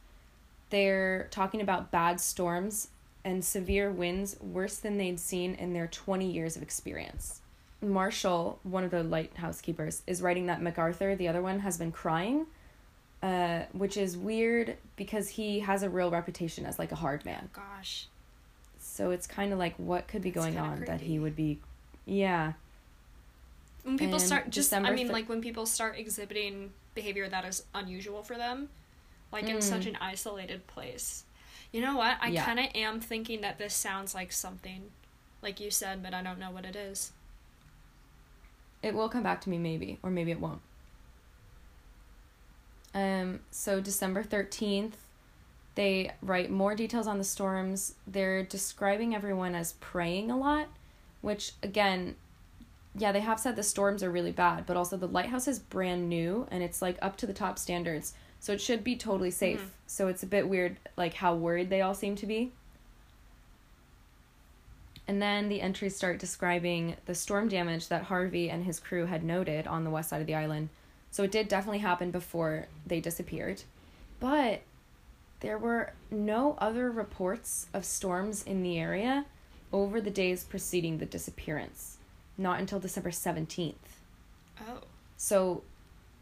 They're 0.71 1.27
talking 1.29 1.61
about 1.61 1.91
bad 1.91 2.19
storms 2.19 2.87
and 3.23 3.45
severe 3.45 3.91
winds, 3.91 4.35
worse 4.41 4.77
than 4.77 4.97
they'd 4.97 5.19
seen 5.19 5.53
in 5.53 5.73
their 5.73 5.87
twenty 5.87 6.31
years 6.31 6.55
of 6.57 6.63
experience. 6.63 7.39
Marshall, 7.81 8.59
one 8.63 8.83
of 8.83 8.91
the 8.91 9.03
lighthouse 9.03 9.61
keepers, 9.61 10.01
is 10.07 10.21
writing 10.21 10.47
that 10.47 10.61
MacArthur, 10.61 11.15
the 11.15 11.27
other 11.27 11.41
one, 11.41 11.59
has 11.59 11.77
been 11.77 11.91
crying, 11.91 12.47
uh, 13.23 13.63
which 13.71 13.97
is 13.97 14.15
weird 14.17 14.75
because 14.97 15.29
he 15.29 15.61
has 15.61 15.81
a 15.81 15.89
real 15.89 16.11
reputation 16.11 16.65
as 16.65 16.77
like 16.77 16.91
a 16.91 16.95
hard 16.95 17.23
man. 17.25 17.49
Gosh. 17.53 18.07
So 18.79 19.09
it's 19.11 19.25
kind 19.25 19.51
of 19.53 19.57
like 19.57 19.73
what 19.77 20.07
could 20.07 20.21
be 20.21 20.29
That's 20.29 20.45
going 20.45 20.59
on 20.59 20.81
that 20.85 21.01
he 21.01 21.17
would 21.17 21.35
be, 21.35 21.59
yeah. 22.05 22.53
When 23.83 23.97
people 23.97 24.15
And 24.15 24.21
start 24.23 24.43
just 24.49 24.69
December 24.69 24.89
I 24.89 24.91
mean 24.95 25.07
thir- 25.07 25.13
like 25.13 25.29
when 25.29 25.41
people 25.41 25.65
start 25.65 25.97
exhibiting 25.97 26.71
behavior 26.95 27.27
that 27.29 27.45
is 27.45 27.63
unusual 27.73 28.21
for 28.23 28.35
them, 28.37 28.69
like 29.31 29.45
in 29.49 29.57
Mm. 29.57 29.63
such 29.63 29.85
an 29.87 29.95
isolated 29.99 30.67
place. 30.67 31.23
You 31.71 31.81
know 31.81 31.95
what? 31.97 32.17
I 32.21 32.27
Yeah. 32.27 32.45
kind 32.45 32.59
of 32.59 32.67
am 32.75 32.99
thinking 33.01 33.41
that 33.41 33.57
this 33.57 33.73
sounds 33.73 34.13
like 34.13 34.31
something 34.31 34.91
like 35.41 35.59
you 35.59 35.71
said, 35.71 36.03
but 36.03 36.13
I 36.13 36.21
don't 36.21 36.39
know 36.39 36.51
what 36.51 36.65
it 36.65 36.75
is. 36.75 37.11
It 38.81 38.93
will 38.93 39.09
come 39.09 39.23
back 39.23 39.41
to 39.41 39.49
me 39.49 39.57
maybe, 39.57 39.97
or 40.03 40.09
maybe 40.09 40.31
it 40.31 40.39
won't. 40.39 40.61
Um, 42.93 43.39
so 43.51 43.81
December 43.81 44.23
13th, 44.23 44.93
they 45.75 46.11
write 46.21 46.51
more 46.51 46.75
details 46.75 47.07
on 47.07 47.17
the 47.17 47.23
storms. 47.23 47.95
They're 48.05 48.43
describing 48.43 49.15
everyone 49.15 49.55
as 49.55 49.73
praying 49.73 50.29
a 50.29 50.37
lot, 50.37 50.67
which 51.21 51.53
again, 51.63 52.15
yeah, 52.95 53.11
they 53.11 53.21
have 53.21 53.39
said 53.39 53.55
the 53.55 53.63
storms 53.63 54.03
are 54.03 54.11
really 54.11 54.31
bad, 54.31 54.65
but 54.67 54.77
also 54.77 54.97
the 54.97 55.07
lighthouse 55.07 55.47
is 55.47 55.57
brand 55.57 56.07
new 56.07 56.47
and 56.51 56.61
it's 56.61 56.81
like 56.81 56.97
up 57.01 57.17
to 57.17 57.25
the 57.25 57.33
top 57.33 57.57
standards. 57.57 58.13
So 58.39 58.53
it 58.53 58.61
should 58.61 58.83
be 58.83 58.95
totally 58.95 59.31
safe. 59.31 59.61
Mhm. 59.61 59.69
So 59.87 60.07
it's 60.09 60.21
a 60.21 60.27
bit 60.27 60.47
weird 60.47 60.77
like 60.95 61.15
how 61.15 61.33
worried 61.33 61.69
they 61.69 61.81
all 61.81 61.95
seem 61.95 62.15
to 62.17 62.27
be. 62.27 62.51
And 65.07 65.21
then 65.21 65.49
the 65.49 65.61
entries 65.61 65.95
start 65.95 66.19
describing 66.19 66.95
the 67.05 67.15
storm 67.15 67.47
damage 67.49 67.87
that 67.87 68.03
Harvey 68.03 68.49
and 68.49 68.63
his 68.63 68.79
crew 68.79 69.05
had 69.07 69.23
noted 69.23 69.67
on 69.67 69.83
the 69.83 69.89
west 69.89 70.09
side 70.09 70.21
of 70.21 70.27
the 70.27 70.35
island. 70.35 70.69
So 71.13 71.21
it 71.21 71.31
did 71.31 71.47
definitely 71.47 71.77
happen 71.77 72.09
before 72.09 72.65
they 72.87 72.99
disappeared. 72.99 73.61
But 74.19 74.63
there 75.41 75.59
were 75.59 75.93
no 76.09 76.57
other 76.57 76.89
reports 76.89 77.67
of 77.71 77.85
storms 77.85 78.41
in 78.41 78.63
the 78.63 78.79
area 78.79 79.27
over 79.71 80.01
the 80.01 80.09
days 80.09 80.43
preceding 80.43 80.97
the 80.97 81.05
disappearance. 81.05 81.97
Not 82.35 82.59
until 82.59 82.79
December 82.79 83.11
17th. 83.11 83.75
Oh. 84.61 84.79
So, 85.15 85.61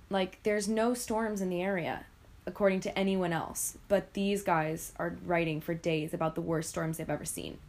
like, 0.09 0.43
there's 0.43 0.67
no 0.67 0.93
storms 0.93 1.39
in 1.39 1.49
the 1.49 1.61
area, 1.61 2.05
according 2.45 2.81
to 2.81 2.99
anyone 2.99 3.31
else. 3.31 3.77
But 3.87 4.11
these 4.11 4.43
guys 4.43 4.91
are 4.99 5.15
writing 5.25 5.61
for 5.61 5.73
days 5.73 6.13
about 6.13 6.35
the 6.35 6.41
worst 6.41 6.69
storms 6.69 6.97
they've 6.97 7.09
ever 7.09 7.23
seen. 7.23 7.59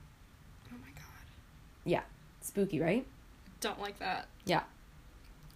Oh 0.73 0.77
my 0.83 0.91
god. 0.91 1.27
Yeah, 1.85 2.03
spooky, 2.41 2.81
right? 2.81 3.07
Don't 3.61 3.81
like 3.81 4.01
that. 4.01 4.27
Yeah. 4.45 4.65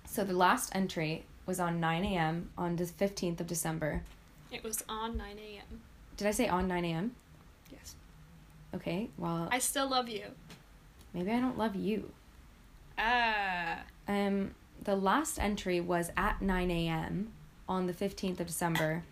So 0.09 0.23
the 0.23 0.33
last 0.33 0.71
entry 0.73 1.25
was 1.47 1.61
on 1.61 1.81
9 1.81 2.05
a.m. 2.05 2.51
on 2.59 2.77
the 2.77 2.85
15th 2.85 3.41
of 3.41 3.47
December. 3.47 4.03
It 4.51 4.63
was 4.65 4.85
on 4.89 5.17
9 5.17 5.39
a.m. 5.39 5.81
Did 6.17 6.27
I 6.27 6.31
say 6.33 6.49
on 6.49 6.67
9 6.69 6.85
a.m.? 6.85 7.15
Yes. 7.71 7.95
Okay, 8.75 9.11
well, 9.17 9.49
I 9.51 9.59
still 9.59 9.89
love 9.89 10.09
you. 10.09 10.25
maybe 11.15 11.31
I 11.31 11.41
don't 11.41 11.59
love 11.59 11.77
you. 11.77 12.11
Ah. 12.99 13.81
Um, 14.09 14.55
the 14.83 14.97
last 14.97 15.39
entry 15.39 15.81
was 15.81 16.11
at 16.17 16.41
9 16.43 16.71
a.m. 16.71 17.33
on 17.69 17.87
the 17.87 17.93
15th 17.93 18.41
of 18.41 18.47
December. 18.47 19.05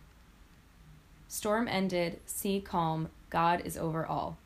Storm 1.28 1.66
ended, 1.68 2.20
sea 2.26 2.60
calm, 2.60 3.08
God 3.30 3.62
is 3.64 3.76
over 3.76 4.06
all. 4.06 4.36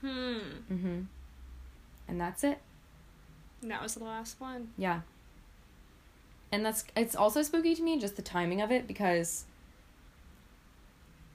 Hmm. 0.00 0.38
Mm-hmm. 0.70 1.00
And 2.08 2.20
that's 2.20 2.44
it. 2.44 2.58
And 3.62 3.70
that 3.70 3.82
was 3.82 3.94
the 3.94 4.04
last 4.04 4.40
one. 4.40 4.68
Yeah. 4.76 5.00
And 6.52 6.64
that's 6.64 6.84
it's 6.96 7.16
also 7.16 7.42
spooky 7.42 7.74
to 7.74 7.82
me 7.82 7.98
just 7.98 8.16
the 8.16 8.22
timing 8.22 8.60
of 8.60 8.70
it 8.70 8.86
because 8.86 9.44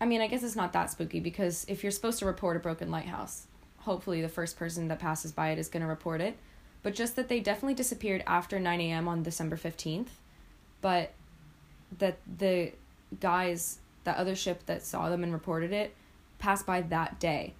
I 0.02 0.06
mean, 0.06 0.20
I 0.20 0.28
guess 0.28 0.42
it's 0.42 0.56
not 0.56 0.74
that 0.74 0.90
spooky 0.90 1.20
because 1.20 1.64
if 1.68 1.84
you're 1.84 1.92
supposed 1.92 2.18
to 2.20 2.26
report 2.26 2.58
a 2.58 2.60
broken 2.60 2.90
lighthouse, 2.90 3.46
hopefully 3.78 4.22
the 4.22 4.30
first 4.30 4.58
person 4.58 4.88
that 4.88 4.98
passes 4.98 5.32
by 5.32 5.52
it 5.52 5.60
is 5.60 5.70
going 5.70 5.82
to 5.82 5.88
report 5.88 6.22
it. 6.22 6.38
But 6.82 6.96
just 6.96 7.16
that 7.16 7.30
they 7.30 7.40
definitely 7.40 7.76
disappeared 7.76 8.24
after 8.26 8.60
9 8.60 8.82
a.m. 8.82 9.08
on 9.08 9.22
December 9.22 9.56
15th, 9.56 10.08
but 10.82 11.14
that 12.00 12.18
the 12.40 12.72
guys, 13.20 13.78
that 14.04 14.18
other 14.18 14.36
ship 14.36 14.66
that 14.66 14.82
saw 14.82 15.08
them 15.10 15.24
and 15.24 15.32
reported 15.32 15.72
it, 15.72 15.94
passed 16.40 16.66
by 16.66 16.82
that 16.82 17.20
day. 17.20 17.54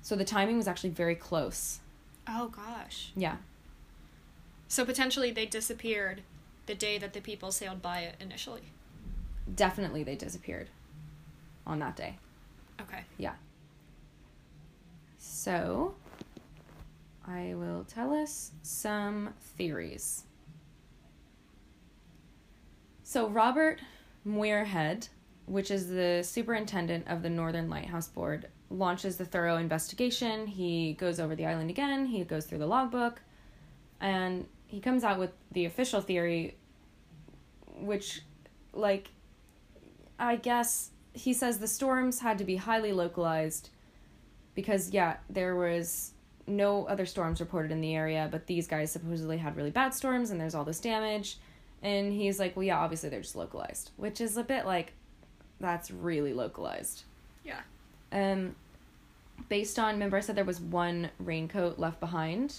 So 0.00 0.14
the 0.14 0.24
timing 0.24 0.56
was 0.56 0.68
actually 0.68 0.90
very 0.90 1.16
close. 1.16 1.80
Oh 2.28 2.46
gosh. 2.48 3.10
Yeah. 3.16 3.36
So 4.68 4.84
potentially 4.84 5.32
they 5.32 5.46
disappeared 5.46 6.22
the 6.68 6.74
day 6.76 6.98
that 6.98 7.12
the 7.12 7.20
people 7.20 7.50
sailed 7.50 7.82
by 7.82 8.00
it 8.00 8.14
initially. 8.20 8.62
Definitely 9.56 10.04
they 10.04 10.14
disappeared 10.14 10.68
on 11.66 11.80
that 11.80 11.96
day. 11.96 12.16
Okay. 12.80 13.00
Yeah. 13.16 13.32
So, 15.18 15.94
I 17.26 17.54
will 17.54 17.84
tell 17.84 18.14
us 18.14 18.52
some 18.62 19.30
theories. 19.56 20.24
So, 23.02 23.28
Robert 23.28 23.80
Muirhead, 24.26 25.08
which 25.46 25.70
is 25.70 25.88
the 25.88 26.22
superintendent 26.22 27.08
of 27.08 27.22
the 27.22 27.30
Northern 27.30 27.70
Lighthouse 27.70 28.08
Board, 28.08 28.48
launches 28.70 29.16
the 29.16 29.24
thorough 29.24 29.56
investigation. 29.56 30.46
He 30.46 30.92
goes 30.92 31.18
over 31.18 31.34
the 31.34 31.46
island 31.46 31.70
again, 31.70 32.06
he 32.06 32.22
goes 32.24 32.44
through 32.44 32.58
the 32.58 32.66
logbook, 32.66 33.22
and 34.00 34.46
he 34.66 34.80
comes 34.80 35.02
out 35.02 35.18
with 35.18 35.32
the 35.52 35.64
official 35.64 36.02
theory, 36.02 36.57
which, 37.80 38.22
like, 38.72 39.08
I 40.18 40.36
guess 40.36 40.90
he 41.12 41.32
says 41.32 41.58
the 41.58 41.68
storms 41.68 42.20
had 42.20 42.38
to 42.38 42.44
be 42.44 42.56
highly 42.56 42.92
localized 42.92 43.70
because 44.54 44.90
yeah 44.90 45.16
there 45.28 45.56
was 45.56 46.12
no 46.46 46.86
other 46.86 47.06
storms 47.06 47.40
reported 47.40 47.70
in 47.70 47.80
the 47.80 47.94
area 47.94 48.28
but 48.30 48.46
these 48.46 48.66
guys 48.66 48.90
supposedly 48.90 49.36
had 49.38 49.56
really 49.56 49.70
bad 49.70 49.94
storms 49.94 50.30
and 50.30 50.40
there's 50.40 50.54
all 50.54 50.64
this 50.64 50.80
damage. 50.80 51.38
And 51.82 52.12
he's 52.12 52.38
like 52.40 52.56
well 52.56 52.64
yeah 52.64 52.78
obviously 52.78 53.08
they're 53.08 53.20
just 53.20 53.36
localized 53.36 53.90
which 53.96 54.20
is 54.20 54.36
a 54.36 54.44
bit 54.44 54.66
like 54.66 54.92
that's 55.60 55.90
really 55.90 56.32
localized. 56.32 57.04
Yeah. 57.44 57.60
um 58.12 58.54
based 59.48 59.78
on 59.78 59.94
remember 59.94 60.16
i 60.16 60.20
said 60.20 60.34
there 60.34 60.44
was 60.44 60.60
one 60.60 61.10
raincoat 61.20 61.78
left 61.78 62.00
behind 62.00 62.56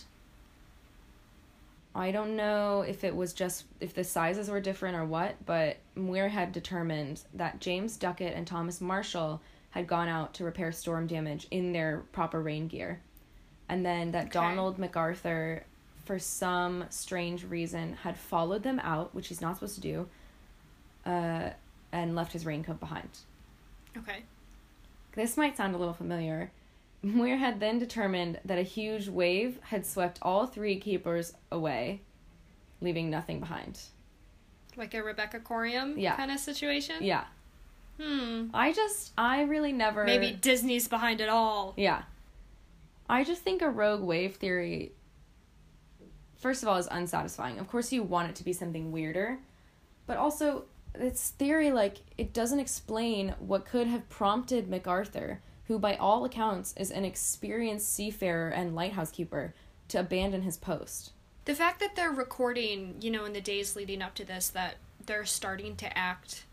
i 1.99 2.11
don't 2.11 2.35
know 2.35 2.81
if 2.81 3.03
it 3.03 3.15
was 3.15 3.33
just 3.33 3.65
if 3.79 3.93
the 3.93 4.03
sizes 4.03 4.49
were 4.49 4.59
different 4.61 4.95
or 4.95 5.05
what 5.05 5.35
but 5.45 5.77
muirhead 5.97 6.51
determined 6.51 7.21
that 7.33 7.59
james 7.59 7.97
ducat 7.97 8.33
and 8.33 8.47
thomas 8.47 8.79
marshall 8.81 9.41
had 9.71 9.85
gone 9.85 10.07
out 10.07 10.33
to 10.33 10.43
repair 10.43 10.71
storm 10.71 11.05
damage 11.05 11.45
in 11.51 11.73
their 11.73 12.03
proper 12.11 12.41
rain 12.41 12.67
gear 12.67 12.99
and 13.67 13.85
then 13.85 14.11
that 14.11 14.23
Okay. 14.27 14.31
donald 14.31 14.79
macarthur 14.79 15.63
for 16.05 16.17
some 16.17 16.85
strange 16.89 17.43
reason 17.45 17.93
had 18.03 18.17
followed 18.17 18.63
them 18.63 18.79
out 18.79 19.13
which 19.13 19.27
he's 19.27 19.41
not 19.41 19.55
supposed 19.55 19.75
to 19.75 19.81
do 19.81 20.07
uh, 21.05 21.49
and 21.91 22.15
left 22.15 22.33
his 22.33 22.45
raincoat 22.45 22.79
behind 22.79 23.09
Okay. 23.97 24.23
this 25.15 25.35
might 25.37 25.57
sound 25.57 25.75
a 25.75 25.77
little 25.77 25.93
familiar. 25.93 26.51
Muirhead 27.03 27.59
then 27.59 27.79
determined 27.79 28.39
that 28.43 28.57
a 28.57 28.63
huge 28.63 29.07
wave 29.07 29.59
had 29.63 29.85
swept 29.85 30.19
all 30.21 30.45
three 30.45 30.77
keepers 30.79 31.33
away, 31.51 32.01
leaving 32.81 33.09
nothing 33.09 33.39
behind. 33.39 33.79
Like 34.75 34.93
a 34.93 35.01
Rebecca 35.03 35.39
Coriam 35.39 35.95
Yeah. 35.97 36.15
kind 36.15 36.31
of 36.31 36.39
situation? 36.39 36.97
Yeah. 37.01 37.25
Hmm. 38.01 38.47
I 38.53 38.71
just, 38.73 39.11
I 39.17 39.41
really 39.43 39.71
never. 39.73 40.03
Maybe 40.05 40.31
Disney's 40.31 40.87
behind 40.87 41.19
it 41.21 41.29
all. 41.29 41.73
Yeah. 41.77 42.03
I 43.09 43.23
just 43.23 43.41
think 43.41 43.61
a 43.61 43.69
rogue 43.69 44.01
wave 44.01 44.35
theory, 44.35 44.91
first 46.37 46.63
of 46.63 46.69
all, 46.69 46.77
is 46.77 46.87
unsatisfying. 46.87 47.59
Of 47.59 47.67
course, 47.67 47.91
you 47.91 48.03
want 48.03 48.29
it 48.29 48.35
to 48.35 48.43
be 48.43 48.53
something 48.53 48.91
weirder, 48.91 49.39
but 50.05 50.17
also, 50.17 50.65
it's 50.95 51.29
theory, 51.31 51.71
like, 51.71 51.97
it 52.17 52.33
doesn't 52.33 52.59
explain 52.59 53.35
what 53.39 53.65
could 53.65 53.87
have 53.87 54.07
prompted 54.09 54.69
MacArthur, 54.69 55.41
who 55.69 55.79
by 55.79 55.95
all 55.95 56.25
accounts 56.25 56.73
is 56.75 56.89
an 56.91 57.05
experienced 57.05 57.93
seafarer 57.93 58.49
and 58.49 58.75
lighthouse 58.75 59.11
keeper, 59.11 59.53
to 59.87 59.99
abandon 59.99 60.41
his 60.41 60.57
post. 60.57 61.11
The 61.45 61.55
fact 61.55 61.79
that 61.79 61.95
they're 61.95 62.11
recording, 62.11 62.95
you 62.99 63.09
know, 63.11 63.23
in 63.23 63.33
the 63.33 63.39
days 63.39 63.75
leading 63.75 64.01
up 64.01 64.15
to 64.15 64.25
this, 64.25 64.49
that 64.49 64.75
they're 65.05 65.25
starting 65.25 65.75
to 65.77 65.97
act 65.97 66.45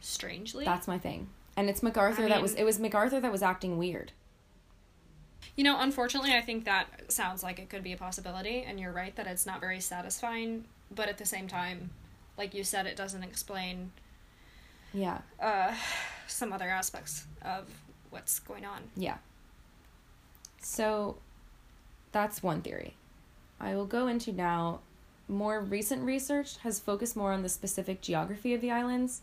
strangely. 0.00 0.64
That's 0.66 0.86
my 0.86 0.98
thing. 0.98 1.28
And 1.56 1.68
it's 1.68 1.82
MacArthur 1.82 2.24
I 2.24 2.28
that 2.28 2.42
was, 2.42 2.54
it 2.54 2.64
was 2.64 2.78
MacArthur 2.78 3.20
that 3.20 3.32
was 3.32 3.42
acting 3.42 3.78
weird. 3.78 4.12
You 5.56 5.64
know, 5.64 5.80
unfortunately, 5.80 6.34
I 6.34 6.42
think 6.42 6.66
that 6.66 7.10
sounds 7.10 7.42
like 7.42 7.58
it 7.58 7.70
could 7.70 7.82
be 7.82 7.92
a 7.92 7.96
possibility, 7.96 8.62
and 8.62 8.78
you're 8.78 8.92
right 8.92 9.16
that 9.16 9.26
it's 9.26 9.46
not 9.46 9.60
very 9.60 9.80
satisfying, 9.80 10.66
but 10.94 11.08
at 11.08 11.16
the 11.16 11.26
same 11.26 11.48
time, 11.48 11.90
like 12.36 12.54
you 12.54 12.64
said, 12.64 12.86
it 12.86 12.96
doesn't 12.96 13.22
explain 13.22 13.92
Yeah. 14.92 15.18
uh, 15.40 15.74
some 16.26 16.52
other 16.52 16.68
aspects 16.68 17.26
of 17.42 17.66
what's 18.10 18.38
going 18.38 18.64
on. 18.64 18.90
Yeah. 18.96 19.18
So 20.60 21.18
that's 22.12 22.42
one 22.42 22.62
theory. 22.62 22.94
I 23.60 23.74
will 23.74 23.86
go 23.86 24.06
into 24.06 24.32
now 24.32 24.80
more 25.28 25.60
recent 25.60 26.02
research 26.02 26.56
has 26.58 26.80
focused 26.80 27.16
more 27.16 27.32
on 27.32 27.42
the 27.42 27.48
specific 27.48 28.00
geography 28.00 28.52
of 28.52 28.60
the 28.60 28.70
islands 28.70 29.22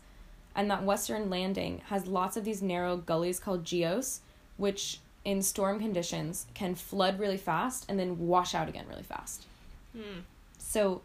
and 0.54 0.70
that 0.70 0.82
western 0.82 1.28
landing 1.28 1.82
has 1.88 2.06
lots 2.06 2.36
of 2.36 2.44
these 2.44 2.62
narrow 2.62 2.96
gullies 2.96 3.38
called 3.38 3.64
geos 3.64 4.20
which 4.56 5.00
in 5.24 5.42
storm 5.42 5.78
conditions 5.78 6.46
can 6.54 6.74
flood 6.74 7.18
really 7.18 7.36
fast 7.36 7.84
and 7.88 7.98
then 7.98 8.26
wash 8.26 8.54
out 8.54 8.68
again 8.68 8.86
really 8.88 9.02
fast. 9.02 9.44
Hmm. 9.92 10.20
So, 10.58 11.02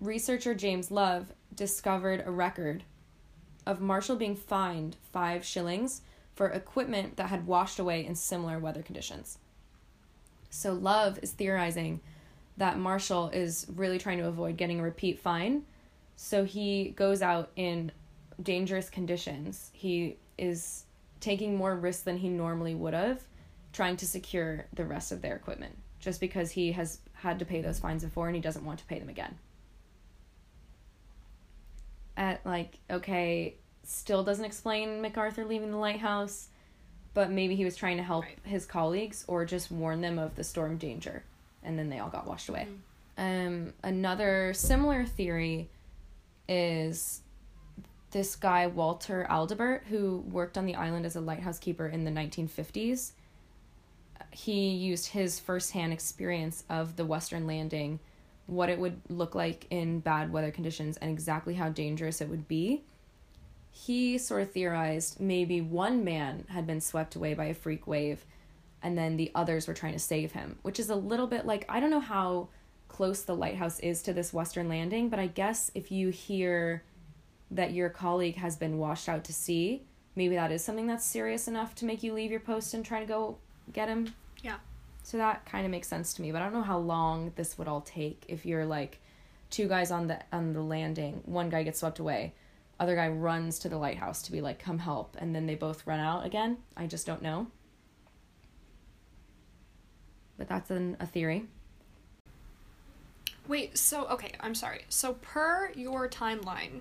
researcher 0.00 0.54
James 0.54 0.90
Love 0.90 1.32
discovered 1.54 2.22
a 2.26 2.30
record 2.30 2.82
of 3.66 3.80
Marshall 3.80 4.16
being 4.16 4.34
fined 4.34 4.96
five 5.12 5.44
shillings 5.44 6.02
for 6.40 6.48
equipment 6.48 7.18
that 7.18 7.28
had 7.28 7.46
washed 7.46 7.78
away 7.78 8.06
in 8.06 8.14
similar 8.14 8.58
weather 8.58 8.80
conditions. 8.80 9.36
So, 10.48 10.72
Love 10.72 11.18
is 11.20 11.32
theorizing 11.32 12.00
that 12.56 12.78
Marshall 12.78 13.28
is 13.28 13.66
really 13.76 13.98
trying 13.98 14.16
to 14.16 14.26
avoid 14.26 14.56
getting 14.56 14.80
a 14.80 14.82
repeat 14.82 15.18
fine. 15.18 15.64
So, 16.16 16.46
he 16.46 16.94
goes 16.96 17.20
out 17.20 17.50
in 17.56 17.92
dangerous 18.42 18.88
conditions. 18.88 19.68
He 19.74 20.16
is 20.38 20.84
taking 21.20 21.58
more 21.58 21.76
risks 21.76 22.04
than 22.04 22.16
he 22.16 22.30
normally 22.30 22.74
would 22.74 22.94
have, 22.94 23.22
trying 23.74 23.98
to 23.98 24.06
secure 24.06 24.64
the 24.72 24.86
rest 24.86 25.12
of 25.12 25.20
their 25.20 25.36
equipment, 25.36 25.76
just 25.98 26.22
because 26.22 26.52
he 26.52 26.72
has 26.72 27.00
had 27.12 27.38
to 27.40 27.44
pay 27.44 27.60
those 27.60 27.80
fines 27.80 28.02
before 28.02 28.28
and 28.28 28.34
he 28.34 28.40
doesn't 28.40 28.64
want 28.64 28.78
to 28.78 28.86
pay 28.86 28.98
them 28.98 29.10
again. 29.10 29.36
At 32.16 32.46
like, 32.46 32.78
okay, 32.90 33.56
still 33.84 34.22
doesn't 34.22 34.44
explain 34.44 35.00
MacArthur 35.00 35.44
leaving 35.44 35.70
the 35.70 35.76
lighthouse, 35.76 36.48
but 37.14 37.30
maybe 37.30 37.56
he 37.56 37.64
was 37.64 37.76
trying 37.76 37.96
to 37.96 38.02
help 38.02 38.24
Right. 38.24 38.38
his 38.44 38.66
colleagues 38.66 39.24
or 39.26 39.44
just 39.44 39.70
warn 39.70 40.00
them 40.00 40.18
of 40.18 40.36
the 40.36 40.44
storm 40.44 40.76
danger, 40.78 41.24
and 41.62 41.78
then 41.78 41.88
they 41.88 41.98
all 41.98 42.10
got 42.10 42.26
washed 42.26 42.48
away. 42.48 42.68
Um, 43.18 43.74
another 43.82 44.54
similar 44.54 45.04
theory 45.04 45.68
is 46.48 47.20
this 48.12 48.34
guy 48.34 48.66
Walter 48.66 49.26
Aldebert, 49.30 49.84
who 49.84 50.18
worked 50.30 50.58
on 50.58 50.66
the 50.66 50.74
island 50.74 51.06
as 51.06 51.16
a 51.16 51.20
lighthouse 51.20 51.58
keeper 51.58 51.86
in 51.86 52.04
the 52.04 52.10
1950s. 52.10 53.12
He 54.32 54.70
used 54.70 55.08
his 55.08 55.38
firsthand 55.38 55.92
experience 55.92 56.64
of 56.68 56.96
the 56.96 57.04
Western 57.04 57.46
Landing, 57.46 57.98
what 58.46 58.68
it 58.68 58.78
would 58.78 59.00
look 59.08 59.34
like 59.34 59.66
in 59.70 60.00
bad 60.00 60.32
weather 60.32 60.50
conditions, 60.50 60.96
and 60.96 61.10
exactly 61.10 61.54
how 61.54 61.68
dangerous 61.68 62.20
it 62.20 62.28
would 62.28 62.48
be. 62.48 62.82
He 63.70 64.18
sort 64.18 64.42
of 64.42 64.52
theorized 64.52 65.20
maybe 65.20 65.60
one 65.60 66.04
man 66.04 66.44
had 66.48 66.66
been 66.66 66.80
swept 66.80 67.16
away 67.16 67.34
by 67.34 67.46
a 67.46 67.54
freak 67.54 67.86
wave, 67.86 68.24
and 68.82 68.96
then 68.96 69.16
the 69.16 69.30
others 69.34 69.68
were 69.68 69.74
trying 69.74 69.92
to 69.92 69.98
save 69.98 70.32
him, 70.32 70.58
which 70.62 70.80
is 70.80 70.90
a 70.90 70.96
little 70.96 71.26
bit 71.26 71.46
like 71.46 71.64
I 71.68 71.80
don't 71.80 71.90
know 71.90 72.00
how 72.00 72.48
close 72.88 73.22
the 73.22 73.36
lighthouse 73.36 73.78
is 73.80 74.02
to 74.02 74.12
this 74.12 74.32
western 74.32 74.68
landing, 74.68 75.08
but 75.08 75.18
I 75.18 75.28
guess 75.28 75.70
if 75.74 75.92
you 75.92 76.10
hear 76.10 76.82
that 77.50 77.72
your 77.72 77.88
colleague 77.88 78.36
has 78.36 78.56
been 78.56 78.78
washed 78.78 79.08
out 79.08 79.24
to 79.24 79.32
sea, 79.32 79.82
maybe 80.16 80.34
that 80.34 80.52
is 80.52 80.62
something 80.64 80.86
that's 80.86 81.04
serious 81.04 81.48
enough 81.48 81.74
to 81.76 81.84
make 81.84 82.02
you 82.02 82.12
leave 82.12 82.30
your 82.30 82.40
post 82.40 82.74
and 82.74 82.84
try 82.84 83.00
to 83.00 83.06
go 83.06 83.38
get 83.72 83.88
him. 83.88 84.12
Yeah. 84.42 84.56
So 85.02 85.16
that 85.16 85.46
kind 85.46 85.64
of 85.64 85.70
makes 85.70 85.88
sense 85.88 86.12
to 86.14 86.22
me, 86.22 86.32
but 86.32 86.42
I 86.42 86.44
don't 86.44 86.52
know 86.52 86.62
how 86.62 86.78
long 86.78 87.32
this 87.36 87.56
would 87.58 87.68
all 87.68 87.80
take 87.80 88.24
if 88.28 88.44
you're 88.44 88.66
like 88.66 88.98
two 89.50 89.66
guys 89.66 89.90
on 89.90 90.06
the 90.06 90.20
on 90.32 90.52
the 90.52 90.62
landing, 90.62 91.22
one 91.24 91.48
guy 91.48 91.62
gets 91.62 91.80
swept 91.80 91.98
away, 91.98 92.34
other 92.80 92.96
guy 92.96 93.08
runs 93.08 93.58
to 93.60 93.68
the 93.68 93.76
lighthouse 93.78 94.22
to 94.22 94.32
be 94.32 94.40
like 94.40 94.58
come 94.58 94.78
help 94.78 95.16
and 95.20 95.34
then 95.34 95.46
they 95.46 95.54
both 95.54 95.86
run 95.86 96.00
out 96.00 96.24
again. 96.26 96.56
I 96.76 96.86
just 96.86 97.06
don't 97.06 97.22
know. 97.22 97.46
But 100.38 100.48
that's 100.48 100.70
an, 100.70 100.96
a 100.98 101.06
theory. 101.06 101.44
Wait, 103.46 103.76
so 103.76 104.06
okay, 104.06 104.32
I'm 104.40 104.54
sorry. 104.54 104.84
So 104.88 105.14
per 105.14 105.70
your 105.74 106.08
timeline, 106.08 106.80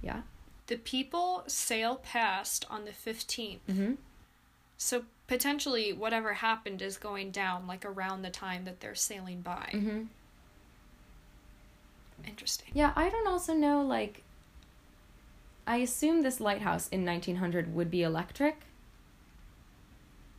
Yeah. 0.00 0.22
the 0.68 0.76
people 0.78 1.44
sail 1.46 1.96
past 1.96 2.64
on 2.70 2.84
the 2.86 2.92
15th. 2.92 3.58
Mhm. 3.68 3.98
So 4.78 5.04
potentially 5.26 5.92
whatever 5.92 6.32
happened 6.34 6.80
is 6.80 6.96
going 6.96 7.30
down 7.30 7.66
like 7.66 7.84
around 7.84 8.22
the 8.22 8.30
time 8.30 8.64
that 8.64 8.80
they're 8.80 8.94
sailing 8.94 9.42
by. 9.42 9.70
Mhm. 9.74 10.08
Interesting. 12.26 12.68
Yeah, 12.72 12.92
I 12.96 13.10
don't 13.10 13.26
also 13.26 13.52
know 13.52 13.82
like 13.82 14.22
I 15.66 15.76
assume 15.76 16.22
this 16.22 16.40
lighthouse 16.40 16.88
in 16.88 17.04
1900 17.04 17.74
would 17.74 17.90
be 17.90 18.02
electric. 18.02 18.62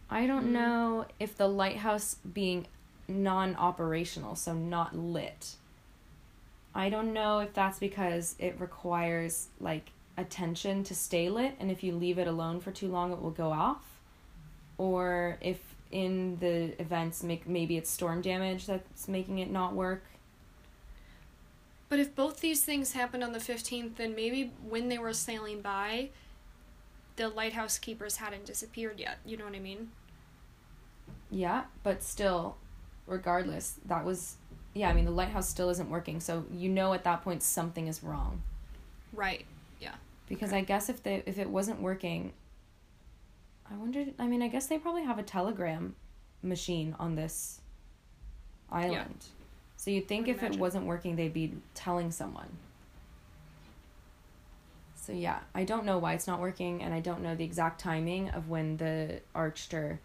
I 0.10 0.28
don't 0.28 0.48
Mm. 0.48 0.52
know 0.52 1.06
if 1.20 1.36
the 1.38 1.48
lighthouse 1.48 2.16
being 2.16 2.68
non-operational, 3.08 4.36
so 4.36 4.54
not 4.54 4.96
lit. 4.96 5.56
I 6.76 6.90
don't 6.90 7.14
know 7.14 7.40
if 7.40 7.54
that's 7.54 7.80
because 7.80 8.36
it 8.40 8.60
requires 8.60 9.48
like 9.60 9.92
attention 10.18 10.84
to 10.84 10.96
stay 10.96 11.30
lit 11.30 11.56
and 11.60 11.72
if 11.72 11.84
you 11.84 11.96
leave 11.96 12.18
it 12.20 12.28
alone 12.28 12.60
for 12.60 12.72
too 12.72 12.88
long 12.88 13.12
it 13.12 13.20
will 13.22 13.32
go 13.32 13.52
off 13.52 14.00
or 14.78 15.38
if 15.42 15.76
in 15.92 16.38
the 16.40 16.80
events 16.80 17.24
make 17.24 17.48
maybe 17.48 17.78
it's 17.78 17.90
storm 17.90 18.22
damage 18.22 18.66
that's 18.68 19.08
making 19.08 19.40
it 19.40 19.50
not 19.50 19.74
work. 19.74 20.04
But 21.94 22.00
if 22.00 22.16
both 22.16 22.40
these 22.40 22.64
things 22.64 22.94
happened 22.94 23.24
on 23.24 23.34
the 23.34 23.40
15th, 23.40 23.98
then 23.98 24.16
maybe 24.16 24.52
when 24.68 24.90
they 24.90 24.98
were 24.98 25.14
sailing 25.14 25.62
by, 25.62 26.10
the 27.18 27.30
lighthouse 27.30 27.78
keepers 27.78 28.16
hadn't 28.16 28.46
disappeared 28.46 29.00
yet. 29.00 29.20
You 29.24 29.38
know 29.38 29.46
what 29.46 29.54
I 29.54 29.60
mean? 29.60 29.92
Yeah, 31.30 31.66
but 31.84 32.02
still, 32.02 32.58
regardless, 33.06 33.76
that 33.86 34.04
was, 34.04 34.38
yeah, 34.74 34.90
I 34.90 34.94
mean, 34.94 35.06
the 35.06 35.12
lighthouse 35.12 35.48
still 35.48 35.70
isn't 35.70 35.88
working, 35.88 36.20
so 36.20 36.46
you 36.52 36.68
know 36.68 36.94
at 36.94 37.04
that 37.04 37.22
point 37.22 37.44
something 37.44 37.86
is 37.86 38.04
wrong. 38.04 38.42
Right. 39.14 39.46
Yeah. 39.80 39.94
Because 40.28 40.50
Okay. 40.50 40.58
I 40.58 40.62
guess 40.62 40.90
if 40.90 41.04
they 41.04 41.22
if 41.28 41.38
it 41.38 41.48
wasn't 41.48 41.80
working, 41.80 42.34
I 43.70 43.76
wondered. 43.76 44.16
I 44.18 44.26
mean, 44.26 44.42
I 44.42 44.48
guess 44.48 44.66
they 44.66 44.80
probably 44.80 45.04
have 45.04 45.20
a 45.20 45.24
telegram 45.24 45.96
machine 46.42 46.96
on 46.98 47.14
this 47.14 47.62
island. 48.72 49.28
So 49.84 49.92
you'd 49.92 50.08
think 50.08 50.30
if 50.30 50.42
it 50.44 50.58
wasn't 50.58 50.86
working, 50.86 51.18
they'd 51.18 51.34
be 51.34 51.52
telling 51.74 52.10
someone. 52.10 52.48
So 54.96 55.12
yeah, 55.12 55.40
I 55.54 55.66
don't 55.66 55.84
know 55.84 55.98
why 55.98 56.14
it's 56.14 56.26
not 56.26 56.40
working, 56.40 56.82
and 56.82 56.94
I 56.94 57.02
don't 57.02 57.22
know 57.22 57.36
the 57.36 57.44
exact 57.44 57.82
timing 57.82 58.30
of 58.30 58.48
when 58.48 58.78
the 58.78 59.20
Archtor 59.36 60.00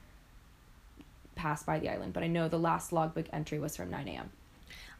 passed 1.36 1.64
by 1.64 1.78
the 1.78 1.88
island, 1.90 2.12
but 2.12 2.24
I 2.24 2.26
know 2.26 2.48
the 2.48 2.58
last 2.58 2.92
logbook 2.92 3.26
entry 3.32 3.60
was 3.60 3.76
from 3.76 3.88
nine 3.88 4.08
a.m. 4.08 4.30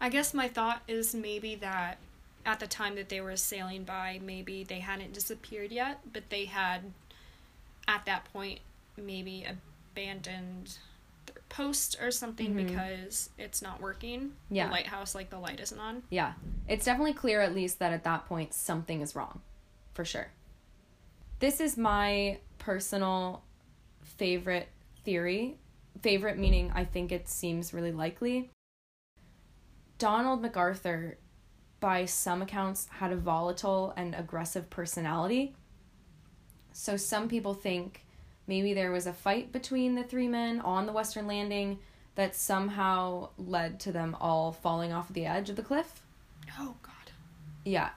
I 0.00 0.10
guess 0.10 0.32
my 0.32 0.46
thought 0.46 0.82
is 0.86 1.12
maybe 1.12 1.56
that 1.56 1.98
at 2.46 2.60
the 2.60 2.68
time 2.68 2.94
that 2.94 3.08
they 3.08 3.20
were 3.20 3.34
sailing 3.34 3.82
by, 3.82 4.20
maybe 4.24 4.62
they 4.62 4.78
hadn't 4.78 5.12
disappeared 5.12 5.72
yet, 5.72 5.98
but 6.12 6.30
they 6.30 6.44
had, 6.44 6.92
at 7.88 8.06
that 8.06 8.32
point, 8.32 8.60
maybe 8.96 9.44
abandoned 9.44 10.78
post 11.48 11.96
or 12.00 12.10
something 12.10 12.54
Mhm. 12.54 12.66
because 12.68 13.30
it's 13.38 13.62
not 13.62 13.80
working. 13.80 14.34
Yeah. 14.50 14.66
The 14.66 14.72
lighthouse, 14.72 15.14
like 15.14 15.30
the 15.30 15.38
light 15.38 15.60
isn't 15.60 15.78
on. 15.78 16.02
Yeah. 16.10 16.34
It's 16.66 16.84
definitely 16.84 17.14
clear, 17.14 17.40
at 17.40 17.54
least, 17.54 17.78
that 17.78 17.92
at 17.92 18.04
that 18.04 18.26
point 18.26 18.52
something 18.54 19.00
is 19.00 19.14
wrong. 19.16 19.40
For 19.94 20.04
sure. 20.04 20.28
This 21.40 21.60
is 21.60 21.76
my 21.76 22.38
personal 22.58 23.42
favorite 24.02 24.68
theory. 25.04 25.58
Favorite 26.02 26.38
meaning 26.38 26.70
I 26.74 26.84
think 26.84 27.10
it 27.12 27.28
seems 27.28 27.72
really 27.72 27.92
likely. 27.92 28.50
Donald 29.98 30.40
MacArthur, 30.42 31.18
by 31.80 32.04
some 32.04 32.42
accounts, 32.42 32.86
had 32.86 33.12
a 33.12 33.16
volatile 33.16 33.92
and 33.96 34.14
aggressive 34.14 34.70
personality. 34.70 35.56
So 36.72 36.96
some 36.96 37.28
people 37.28 37.54
think 37.54 38.04
maybe 38.48 38.74
there 38.74 38.90
was 38.90 39.06
a 39.06 39.12
fight 39.12 39.52
between 39.52 39.94
the 39.94 40.02
three 40.02 40.26
men 40.26 40.60
on 40.60 40.86
the 40.86 40.92
Western 40.92 41.28
Landing 41.28 41.78
that 42.16 42.34
somehow 42.34 43.28
led 43.38 43.78
to 43.78 43.92
them 43.92 44.16
all 44.20 44.50
falling 44.50 44.92
off 44.92 45.12
the 45.12 45.26
edge 45.26 45.50
of 45.50 45.54
the 45.54 45.62
cliff. 45.62 46.02
Oh, 46.58 46.74
God. 46.82 47.12
Yeah. 47.64 47.90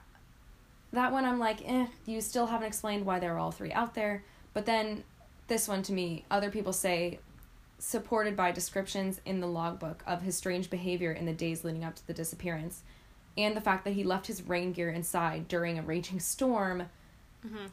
That 0.92 1.10
one 1.10 1.24
I'm 1.24 1.40
like, 1.40 1.68
eh, 1.68 1.86
you 2.06 2.20
still 2.20 2.46
haven't 2.46 2.68
explained 2.68 3.04
why 3.04 3.18
there 3.18 3.32
were 3.32 3.40
all 3.40 3.50
three 3.50 3.72
out 3.72 3.94
there. 3.94 4.22
But 4.52 4.66
then 4.66 5.02
this 5.48 5.66
one 5.66 5.82
to 5.84 5.92
me, 5.92 6.24
other 6.30 6.50
people 6.50 6.72
say 6.72 7.18
supported 7.78 8.36
by 8.36 8.52
descriptions 8.52 9.20
in 9.26 9.40
the 9.40 9.48
logbook 9.48 10.04
of 10.06 10.22
his 10.22 10.36
strange 10.36 10.70
behavior 10.70 11.10
in 11.10 11.26
the 11.26 11.32
days 11.32 11.64
leading 11.64 11.82
up 11.82 11.96
to 11.96 12.06
the 12.06 12.14
disappearance 12.14 12.82
and 13.36 13.56
the 13.56 13.60
fact 13.60 13.84
that 13.84 13.94
he 13.94 14.04
left 14.04 14.28
his 14.28 14.46
rain 14.46 14.72
gear 14.72 14.90
inside 14.90 15.48
during 15.48 15.78
a 15.78 15.82
raging 15.82 16.20
storm. 16.20 16.84
hmm 17.46 17.66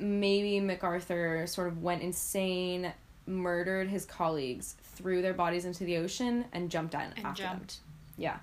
Maybe 0.00 0.58
MacArthur 0.60 1.46
sort 1.46 1.68
of 1.68 1.82
went 1.82 2.02
insane, 2.02 2.92
murdered 3.26 3.88
his 3.88 4.04
colleagues, 4.04 4.76
threw 4.82 5.22
their 5.22 5.34
bodies 5.34 5.64
into 5.64 5.84
the 5.84 5.96
ocean, 5.98 6.44
and 6.52 6.70
jumped 6.70 6.94
in 6.94 7.00
And 7.00 7.24
after 7.24 7.42
them. 7.42 7.56
jumped. 7.58 7.76
Yeah. 8.16 8.38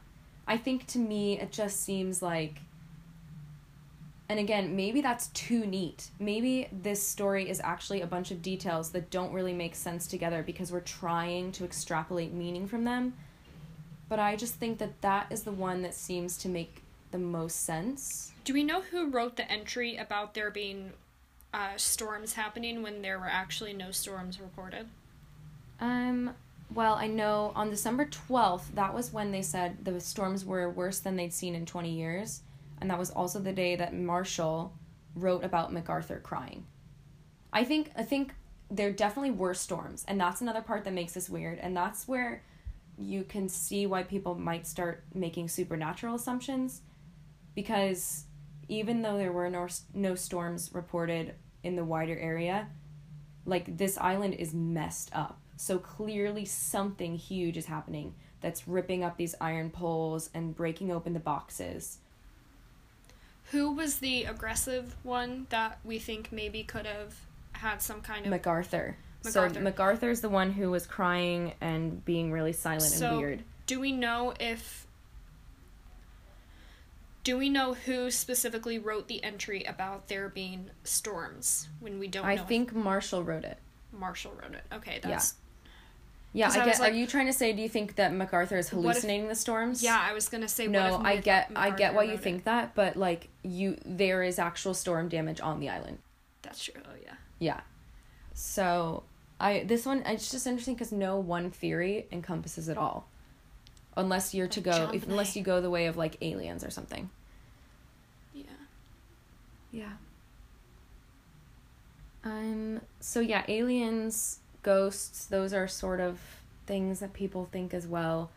I 0.48 0.58
think 0.58 0.88
to 0.88 1.00
me 1.00 1.39
it 1.39 1.52
just 1.52 1.84
seems 1.84 2.22
like 2.22 2.60
and 4.30 4.39
again, 4.39 4.76
maybe 4.76 5.00
that's 5.00 5.28
too 5.28 5.65
neat. 5.65 6.10
Maybe 6.20 6.67
this 6.72 7.02
story 7.02 7.50
is 7.50 7.62
actually 7.63 8.02
a 8.02 8.08
bunch 8.08 8.30
of 8.30 8.41
details 8.41 8.91
that 8.91 9.10
don't 9.10 9.32
really 9.32 9.54
make 9.54 9.74
sense 9.74 10.06
together 10.06 10.43
because 10.43 10.70
we're 10.70 10.82
trying 10.82 11.54
to 11.54 11.63
extrapolate 11.63 12.34
meaning 12.34 12.67
from 12.67 12.84
them. 12.84 13.13
But 14.10 14.20
I 14.20 14.36
just 14.36 14.56
think 14.56 14.80
that 14.80 15.02
that 15.02 15.28
is 15.32 15.43
the 15.43 15.54
one 15.54 15.82
that 15.84 15.93
seems 15.93 16.38
to 16.39 16.50
make 16.50 16.82
the 17.12 17.17
most 17.17 17.63
sense. 17.63 18.34
Do 18.43 18.54
we 18.54 18.65
know 18.65 18.82
who 18.82 19.10
wrote 19.10 19.38
the 19.38 19.50
entry 19.50 19.96
about 19.96 20.34
there 20.34 20.52
being 20.52 20.91
uh, 21.54 21.78
storms 21.78 22.34
happening 22.34 22.84
when 22.84 23.02
there 23.02 23.20
were 23.20 23.28
actually 23.28 23.74
no 23.74 23.92
storms 23.92 24.40
reported? 24.40 24.88
Um 25.80 26.34
well, 26.74 26.96
I 26.96 27.08
know 27.08 27.54
on 27.56 27.70
December 27.70 28.06
12th, 28.06 28.74
that 28.74 28.94
was 28.94 29.14
when 29.14 29.32
they 29.32 29.42
said 29.42 29.86
the 29.86 30.02
storms 30.02 30.44
were 30.44 30.70
worse 30.70 31.00
than 31.00 31.16
they'd 31.16 31.34
seen 31.34 31.56
in 31.56 31.66
20 31.66 31.90
years. 31.90 32.42
And 32.82 32.90
that 32.90 33.00
was 33.00 33.10
also 33.10 33.40
the 33.40 33.54
day 33.54 33.78
that 33.78 33.94
Marshall 33.94 34.74
wrote 35.16 35.46
about 35.46 35.72
MacArthur 35.72 36.20
crying. 36.20 36.66
I 37.54 37.64
think 37.64 37.92
I 37.96 38.04
think 38.04 38.34
there 38.70 38.92
definitely 38.92 39.32
were 39.32 39.54
storms, 39.54 40.04
and 40.08 40.20
that's 40.20 40.42
another 40.42 40.62
part 40.62 40.84
that 40.84 40.94
makes 40.94 41.14
this 41.14 41.30
weird, 41.30 41.58
and 41.60 41.76
that's 41.76 42.08
where 42.08 42.44
you 42.98 43.24
can 43.24 43.48
see 43.48 43.86
why 43.86 44.04
people 44.04 44.36
might 44.36 44.67
start 44.67 45.04
making 45.13 45.48
supernatural 45.48 46.15
assumptions 46.15 46.82
because 47.56 48.26
even 48.67 49.02
though 49.02 49.17
there 49.17 49.32
were 49.32 49.50
no 49.50 49.67
no 49.94 50.15
storms 50.15 50.71
reported 50.74 51.34
in 51.68 51.76
the 51.76 51.84
wider 51.84 52.18
area, 52.18 52.68
like 53.46 53.78
this 53.78 53.98
island 53.98 54.34
is 54.36 54.54
messed 54.54 55.10
up. 55.13 55.40
So 55.58 55.78
clearly 55.78 56.46
something 56.46 57.15
huge 57.15 57.58
is 57.58 57.65
happening 57.65 58.15
that's 58.42 58.68
ripping 58.68 59.04
up 59.04 59.18
these 59.18 59.36
iron 59.42 59.70
poles 59.70 60.30
and 60.34 60.56
breaking 60.56 60.92
open 60.92 61.13
the 61.13 61.20
boxes. 61.20 61.98
Who 63.52 63.72
was 63.72 63.98
the 64.00 64.24
aggressive 64.24 64.96
one 65.04 65.48
that 65.50 65.80
we 65.84 66.00
think 66.00 66.32
maybe 66.32 66.63
could 66.63 66.86
have 66.86 67.15
had 67.54 67.82
some 67.82 68.02
kind 68.02 68.26
of 68.26 68.30
MacArthur. 68.30 68.98
MacArthur. 69.24 69.54
So 69.56 69.62
MacArthur's 69.62 70.22
the 70.22 70.30
one 70.30 70.52
who 70.52 70.70
was 70.70 70.86
crying 70.86 71.54
and 71.62 72.04
being 72.06 72.32
really 72.32 72.54
silent 72.54 72.84
So- 72.84 73.10
and 73.10 73.18
weird. 73.18 73.44
Do 73.65 73.80
we 73.80 73.92
know 73.92 74.34
if 74.40 74.87
Do 77.28 77.38
we 77.38 77.50
know 77.50 77.73
who 77.73 78.10
specifically 78.10 78.80
wrote 78.80 79.10
the 79.10 79.21
entry 79.21 79.62
about 79.63 80.08
there 80.08 80.30
being 80.30 80.69
storms 80.86 81.67
when 81.82 82.00
we 82.00 82.08
don't 82.08 82.23
I 82.23 82.38
think 82.38 82.73
Marshall 82.73 83.21
wrote 83.21 83.44
it. 83.44 83.58
Marshall 83.92 84.32
wrote 84.42 84.54
it? 84.54 84.63
Okay, 84.71 85.02
that's 85.04 85.34
Yeah, 86.32 86.46
'Cause 86.48 86.56
I 86.56 86.62
I 86.62 86.65
get. 86.67 86.80
like- 86.80 86.94
are 86.94 86.96
you 86.96 87.06
trying 87.06 87.25
to 87.25 87.34
say? 87.34 87.52
Do 87.52 87.62
you 87.62 87.67
think 87.67 87.96
that 87.96 88.13
MacArthur 88.13 88.56
is 88.58 88.71
What 88.71 88.80
if- 88.80 88.84
hallucinating 88.86 89.28
the 89.28 89.36
storms? 89.36 89.84
yeah. 89.84 90.00
I 90.02 90.13
was 90.13 90.30
gonna 90.30 90.48
say 90.48 90.67
what 90.69 90.71
No, 90.71 91.02
I 91.04 91.17
get. 91.17 91.52
I 91.54 91.71
get 91.71 91.94
why 91.94 92.04
you 92.04 92.12
wrote 92.12 92.21
think 92.21 92.46
that, 92.46 92.73
but 92.75 92.96
like 92.96 93.28
you, 93.44 93.78
there 93.86 94.23
is 94.23 94.40
actual 94.40 94.73
storm 94.73 95.10
damage 95.10 95.42
on 95.42 95.60
the 95.60 95.67
island. 95.67 95.98
that's 96.44 96.63
true. 96.63 96.82
Oh 96.86 96.96
yeah. 97.04 97.15
Yeah. 97.40 97.60
So 98.36 99.04
I 99.38 99.65
this 99.65 99.86
one 99.86 100.02
it's 100.06 100.32
just 100.32 100.48
interesting 100.48 100.75
because 100.75 100.94
no 100.94 101.17
one 101.19 101.52
theory 101.52 102.08
encompasses 102.10 102.69
it 102.69 102.78
all. 102.78 103.10
unless 103.98 104.34
you're 104.34 104.48
to 104.48 104.62
go 104.62 104.92
if, 104.94 105.06
unless 105.08 105.36
you 105.36 105.42
go 105.44 105.60
the 105.60 105.71
way 105.71 105.88
of 105.88 105.98
like 105.98 106.15
aliens 106.21 106.63
or 106.63 106.69
something. 106.69 107.10
Yeah. 109.72 109.94
Um 112.24 112.82
so 113.00 113.20
yeah, 113.20 113.44
aliens, 113.48 114.40
ghosts, 114.63 115.26
those 115.26 115.54
are 115.54 115.68
sort 115.68 116.00
of 116.00 116.20
things 116.65 117.00
that 117.00 117.13
people 117.13 117.48
think 117.52 117.74
as 117.74 117.88
well. 117.88 118.32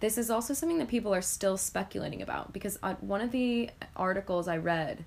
This 0.00 0.18
is 0.18 0.30
also 0.30 0.52
something 0.52 0.78
that 0.78 0.88
people 0.88 1.14
are 1.14 1.22
still 1.22 1.56
speculating 1.56 2.22
about 2.22 2.52
because 2.52 2.78
on 2.82 2.96
one 2.96 3.20
of 3.20 3.30
the 3.30 3.70
articles 3.94 4.48
I 4.48 4.56
read 4.56 5.04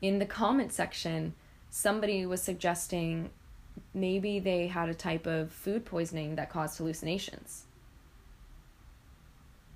in 0.00 0.18
the 0.18 0.26
comment 0.26 0.72
section, 0.72 1.34
somebody 1.70 2.24
was 2.24 2.40
suggesting 2.42 3.30
maybe 3.92 4.38
they 4.38 4.68
had 4.68 4.88
a 4.88 4.94
type 4.94 5.26
of 5.26 5.52
food 5.52 5.84
poisoning 5.84 6.36
that 6.36 6.50
caused 6.50 6.78
hallucinations. 6.78 7.64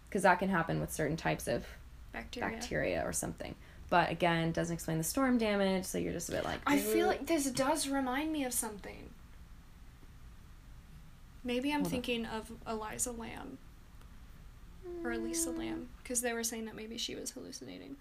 Because 0.08 0.22
that 0.22 0.38
can 0.38 0.48
happen 0.48 0.80
with 0.80 0.92
certain 0.92 1.16
types 1.16 1.48
of 1.48 1.64
Bacteria. 2.12 2.50
bacteria 2.50 3.02
or 3.06 3.12
something. 3.12 3.54
But 3.92 4.10
again, 4.10 4.52
doesn't 4.52 4.72
explain 4.72 4.96
the 4.96 5.04
storm 5.04 5.36
damage, 5.36 5.84
so 5.84 5.98
you're 5.98 6.14
just 6.14 6.30
a 6.30 6.32
bit 6.32 6.46
like. 6.46 6.60
I 6.66 6.78
feel 6.78 7.06
like 7.06 7.26
this 7.26 7.50
does 7.50 7.86
remind 7.86 8.32
me 8.32 8.42
of 8.42 8.54
something. 8.54 9.10
Maybe 11.44 11.70
I'm 11.70 11.80
Hold 11.80 11.90
thinking 11.90 12.24
of 12.24 12.50
Eliza 12.66 13.10
Lam 13.12 13.58
or 15.04 15.12
Elisa 15.12 15.50
Lam 15.50 15.90
because 16.02 16.22
they 16.22 16.32
were 16.32 16.42
saying 16.42 16.64
that 16.64 16.74
maybe 16.74 16.96
she 16.96 17.14
was 17.14 17.32
hallucinating. 17.32 17.96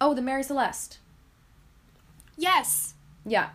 Oh, 0.00 0.14
the 0.14 0.22
Mary 0.22 0.42
Celeste. 0.42 0.98
Yes. 2.36 2.94
Yeah. 3.24 3.50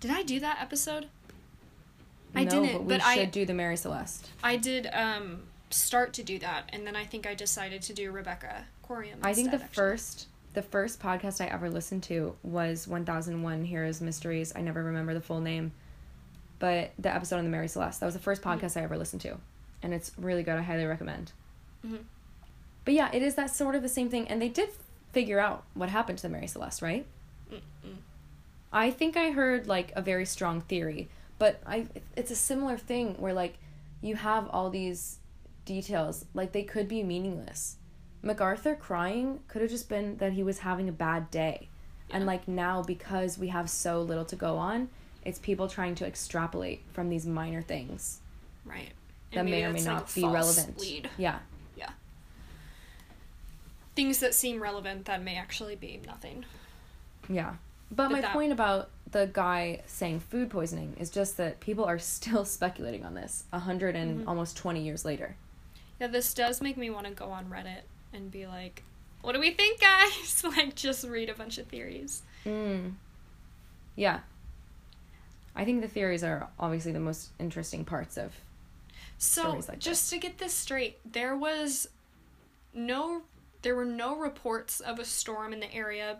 Did 0.00 0.10
I 0.10 0.24
do 0.24 0.40
that 0.40 0.58
episode? 0.60 1.06
I 2.34 2.42
no, 2.42 2.50
didn't, 2.50 2.72
but 2.72 2.82
we 2.82 2.88
but 2.96 3.02
should 3.02 3.22
I- 3.22 3.24
do 3.26 3.46
the 3.46 3.54
Mary 3.54 3.76
Celeste. 3.76 4.28
I 4.42 4.56
did 4.56 4.88
um 4.92 5.44
start 5.70 6.12
to 6.14 6.22
do 6.22 6.38
that, 6.40 6.68
and 6.72 6.86
then 6.86 6.96
I 6.96 7.04
think 7.04 7.26
I 7.26 7.34
decided 7.34 7.82
to 7.82 7.92
do 7.92 8.10
Rebecca 8.12 8.66
Coriam. 8.88 9.16
I 9.22 9.32
think 9.34 9.50
the 9.50 9.56
actually. 9.56 9.74
first 9.74 10.26
the 10.52 10.62
first 10.62 11.00
podcast 11.00 11.40
I 11.40 11.46
ever 11.46 11.70
listened 11.70 12.02
to 12.04 12.34
was 12.42 12.88
1001 12.88 13.64
Heroes 13.64 14.00
Mysteries. 14.00 14.52
I 14.56 14.60
never 14.62 14.82
remember 14.82 15.14
the 15.14 15.20
full 15.20 15.40
name. 15.40 15.70
But 16.58 16.90
the 16.98 17.14
episode 17.14 17.36
on 17.38 17.44
the 17.44 17.50
Mary 17.50 17.68
Celeste. 17.68 18.00
That 18.00 18.06
was 18.06 18.14
the 18.16 18.20
first 18.20 18.42
Mm-hmm. 18.42 18.58
podcast 18.66 18.76
I 18.76 18.82
ever 18.82 18.98
listened 18.98 19.22
to. 19.22 19.36
And 19.82 19.94
it's 19.94 20.10
really 20.18 20.42
good. 20.42 20.56
I 20.58 20.62
highly 20.62 20.84
recommend. 20.86 21.30
Mhm. 21.86 22.00
But 22.84 22.94
yeah, 22.94 23.10
it 23.12 23.22
is 23.22 23.36
that 23.36 23.54
sort 23.54 23.76
of 23.76 23.82
the 23.82 23.88
same 23.88 24.10
thing 24.10 24.26
and 24.28 24.42
they 24.42 24.48
did 24.48 24.70
figure 25.12 25.38
out 25.38 25.62
what 25.74 25.88
happened 25.88 26.18
to 26.18 26.22
the 26.22 26.28
Mary 26.28 26.48
Celeste, 26.48 26.82
right? 26.82 27.06
Mm-mm. 27.50 27.96
I 28.72 28.90
think 28.90 29.16
I 29.16 29.30
heard 29.30 29.66
like 29.68 29.92
a 29.94 30.02
very 30.02 30.26
strong 30.26 30.60
theory, 30.62 31.08
but 31.38 31.62
I 31.64 31.86
it's 32.16 32.30
a 32.32 32.36
similar 32.36 32.76
thing 32.76 33.14
where 33.20 33.32
like 33.32 33.54
you 34.02 34.16
have 34.16 34.48
all 34.50 34.68
these 34.68 35.18
details 35.80 36.24
like 36.34 36.50
they 36.52 36.64
could 36.64 36.88
be 36.88 37.02
meaningless. 37.04 37.76
MacArthur 38.22 38.74
crying 38.74 39.38
could 39.46 39.62
have 39.62 39.70
just 39.70 39.88
been 39.88 40.16
that 40.18 40.32
he 40.32 40.42
was 40.42 40.58
having 40.58 40.88
a 40.88 40.92
bad 40.92 41.30
day. 41.30 41.68
And 42.10 42.26
like 42.26 42.48
now 42.48 42.82
because 42.82 43.38
we 43.38 43.48
have 43.48 43.70
so 43.70 44.02
little 44.02 44.24
to 44.26 44.36
go 44.36 44.56
on, 44.56 44.88
it's 45.24 45.38
people 45.38 45.68
trying 45.68 45.94
to 45.96 46.06
extrapolate 46.06 46.82
from 46.92 47.08
these 47.08 47.24
minor 47.26 47.62
things 47.62 48.20
right 48.64 48.90
that 49.32 49.44
may 49.44 49.62
or 49.64 49.68
may 49.72 49.74
that's, 49.80 49.86
like, 49.86 49.94
not 49.94 50.14
be 50.14 50.22
relevant. 50.24 50.80
Lead. 50.80 51.08
Yeah. 51.16 51.38
Things 53.96 54.20
that 54.20 54.34
seem 54.34 54.62
relevant 54.62 55.04
that 55.06 55.22
may 55.22 55.36
actually 55.36 55.76
be 55.76 56.00
nothing. 56.06 56.44
Yeah. 57.28 57.54
But, 57.90 58.04
But 58.08 58.12
my 58.12 58.20
that- 58.22 58.32
point 58.32 58.52
about 58.52 58.90
the 59.10 59.28
guy 59.32 59.82
saying 59.86 60.20
food 60.20 60.48
poisoning 60.50 60.94
is 60.98 61.10
just 61.10 61.36
that 61.36 61.60
people 61.60 61.84
are 61.84 61.98
still 62.16 62.44
speculating 62.44 63.04
on 63.04 63.14
this 63.14 63.44
a 63.52 63.58
hundred 63.60 63.94
and 63.96 64.20
Mhm. 64.20 64.28
almost 64.28 64.56
twenty 64.56 64.82
years 64.82 65.04
later. 65.04 65.36
Yeah, 66.00 66.06
this 66.06 66.32
does 66.32 66.62
make 66.62 66.76
me 66.76 66.90
want 66.90 67.06
to 67.06 67.12
go 67.12 67.26
on 67.26 67.46
Reddit 67.46 67.82
and 68.12 68.30
be 68.30 68.46
like, 68.46 68.82
"What 69.20 69.32
do 69.32 69.40
we 69.40 69.50
think, 69.50 69.80
guys?" 69.80 70.42
like, 70.56 70.74
just 70.74 71.06
read 71.06 71.28
a 71.28 71.34
bunch 71.34 71.58
of 71.58 71.66
theories. 71.66 72.22
Mm. 72.44 72.94
Yeah. 73.94 74.20
I 75.54 75.64
think 75.64 75.82
the 75.82 75.88
theories 75.88 76.24
are 76.24 76.48
obviously 76.58 76.92
the 76.92 77.00
most 77.00 77.30
interesting 77.38 77.84
parts 77.84 78.16
of. 78.16 78.32
So, 79.18 79.60
like 79.68 79.78
just 79.78 80.08
to 80.10 80.18
get 80.18 80.38
this 80.38 80.54
straight, 80.54 80.98
there 81.04 81.36
was 81.36 81.88
no 82.72 83.22
there 83.62 83.74
were 83.74 83.84
no 83.84 84.16
reports 84.16 84.80
of 84.80 84.98
a 84.98 85.04
storm 85.04 85.52
in 85.52 85.60
the 85.60 85.72
area 85.74 86.16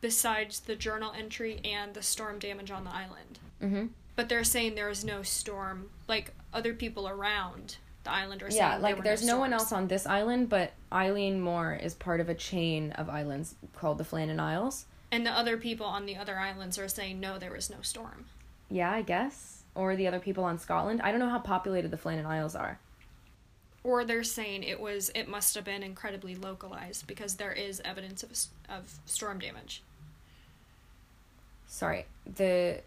besides 0.00 0.58
the 0.60 0.74
journal 0.74 1.12
entry 1.16 1.60
and 1.64 1.94
the 1.94 2.02
storm 2.02 2.40
damage 2.40 2.72
on 2.72 2.82
the 2.82 2.90
island. 2.90 3.38
Mm-hmm. 3.62 3.86
But 4.16 4.28
they're 4.28 4.42
saying 4.42 4.74
there 4.74 4.88
was 4.88 5.04
no 5.04 5.22
storm 5.22 5.90
like 6.08 6.34
other 6.52 6.74
people 6.74 7.08
around 7.08 7.76
the 8.04 8.12
island 8.12 8.42
are 8.42 8.48
Yeah, 8.50 8.76
like 8.76 9.02
there's 9.02 9.24
no, 9.24 9.38
one 9.38 9.52
else 9.52 9.72
on 9.72 9.88
this 9.88 10.06
island, 10.06 10.48
but 10.48 10.72
Eilean 10.90 11.38
Mor 11.38 11.74
is 11.74 11.94
part 11.94 12.20
of 12.20 12.28
a 12.28 12.34
chain 12.34 12.92
of 12.92 13.08
islands 13.08 13.54
called 13.76 13.98
the 13.98 14.04
Flannan 14.04 14.40
Isles. 14.40 14.86
And 15.10 15.26
the 15.26 15.30
other 15.30 15.56
people 15.56 15.86
on 15.86 16.06
the 16.06 16.16
other 16.16 16.38
islands 16.38 16.78
are 16.78 16.88
saying 16.88 17.20
no, 17.20 17.38
there 17.38 17.52
was 17.52 17.70
no 17.70 17.82
storm. 17.82 18.26
Yeah, 18.70 18.90
I 18.90 19.02
guess. 19.02 19.62
Or 19.74 19.94
the 19.94 20.06
other 20.06 20.20
people 20.20 20.44
on 20.44 20.58
Scotland. 20.58 21.00
I 21.02 21.10
don't 21.10 21.20
know 21.20 21.28
how 21.28 21.38
populated 21.38 21.90
the 21.90 21.96
Flannan 21.96 22.26
Isles 22.26 22.56
are. 22.56 22.78
Or 23.84 24.04
they're 24.04 24.22
saying 24.22 24.62
it 24.62 24.80
was 24.80 25.10
it 25.14 25.28
must 25.28 25.54
have 25.54 25.64
been 25.64 25.82
incredibly 25.82 26.34
localized 26.34 27.06
because 27.06 27.34
there 27.34 27.52
is 27.52 27.82
evidence 27.84 28.22
of 28.22 28.30
of 28.68 28.98
storm 29.06 29.38
damage. 29.38 29.82
Sorry, 31.66 32.06
the 32.26 32.80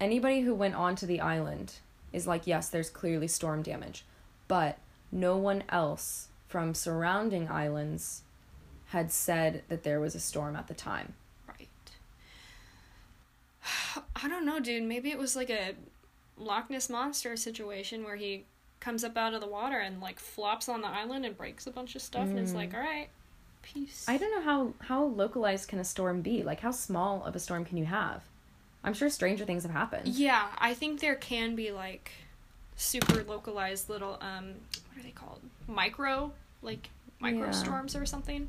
anybody 0.00 0.40
who 0.40 0.54
went 0.54 0.74
onto 0.74 1.06
the 1.06 1.20
island 1.20 1.74
is 2.12 2.26
like, 2.26 2.46
yes, 2.46 2.68
there's 2.68 2.90
clearly 2.90 3.28
storm 3.28 3.62
damage, 3.62 4.04
but 4.48 4.78
no 5.12 5.36
one 5.36 5.62
else 5.68 6.28
from 6.48 6.74
surrounding 6.74 7.48
islands 7.48 8.22
had 8.86 9.12
said 9.12 9.62
that 9.68 9.82
there 9.82 10.00
was 10.00 10.14
a 10.14 10.20
storm 10.20 10.56
at 10.56 10.66
the 10.66 10.74
time. 10.74 11.12
Right. 11.46 11.68
I 14.16 14.28
don't 14.28 14.46
know, 14.46 14.60
dude. 14.60 14.82
Maybe 14.84 15.10
it 15.10 15.18
was 15.18 15.36
like 15.36 15.50
a 15.50 15.74
Loch 16.36 16.70
Ness 16.70 16.88
monster 16.88 17.36
situation 17.36 18.04
where 18.04 18.16
he 18.16 18.44
comes 18.80 19.02
up 19.04 19.16
out 19.16 19.34
of 19.34 19.40
the 19.40 19.46
water 19.48 19.78
and 19.78 20.00
like 20.00 20.20
flops 20.20 20.68
on 20.68 20.80
the 20.80 20.88
island 20.88 21.24
and 21.26 21.36
breaks 21.36 21.66
a 21.66 21.70
bunch 21.70 21.96
of 21.96 22.02
stuff 22.02 22.28
and 22.28 22.38
is 22.38 22.52
Mm. 22.52 22.56
like, 22.56 22.74
"All 22.74 22.80
right, 22.80 23.08
peace." 23.62 24.04
I 24.08 24.16
don't 24.16 24.30
know 24.30 24.42
how 24.42 24.72
how 24.86 25.04
localized 25.04 25.68
can 25.68 25.78
a 25.80 25.84
storm 25.84 26.22
be? 26.22 26.42
Like 26.42 26.60
how 26.60 26.70
small 26.70 27.24
of 27.24 27.34
a 27.34 27.40
storm 27.40 27.64
can 27.64 27.76
you 27.76 27.86
have? 27.86 28.22
I'm 28.84 28.94
sure 28.94 29.10
stranger 29.10 29.44
things 29.44 29.64
have 29.64 29.72
happened. 29.72 30.06
Yeah, 30.08 30.48
I 30.58 30.72
think 30.74 31.00
there 31.00 31.16
can 31.16 31.56
be 31.56 31.72
like 31.72 32.12
super 32.78 33.22
localized 33.24 33.90
little 33.90 34.16
um 34.22 34.54
what 34.88 34.98
are 34.98 35.02
they 35.02 35.10
called? 35.10 35.40
Micro 35.66 36.32
like 36.62 36.88
micro 37.20 37.46
Yeah. 37.46 37.50
storms 37.50 37.94
or 37.94 38.06
something. 38.06 38.48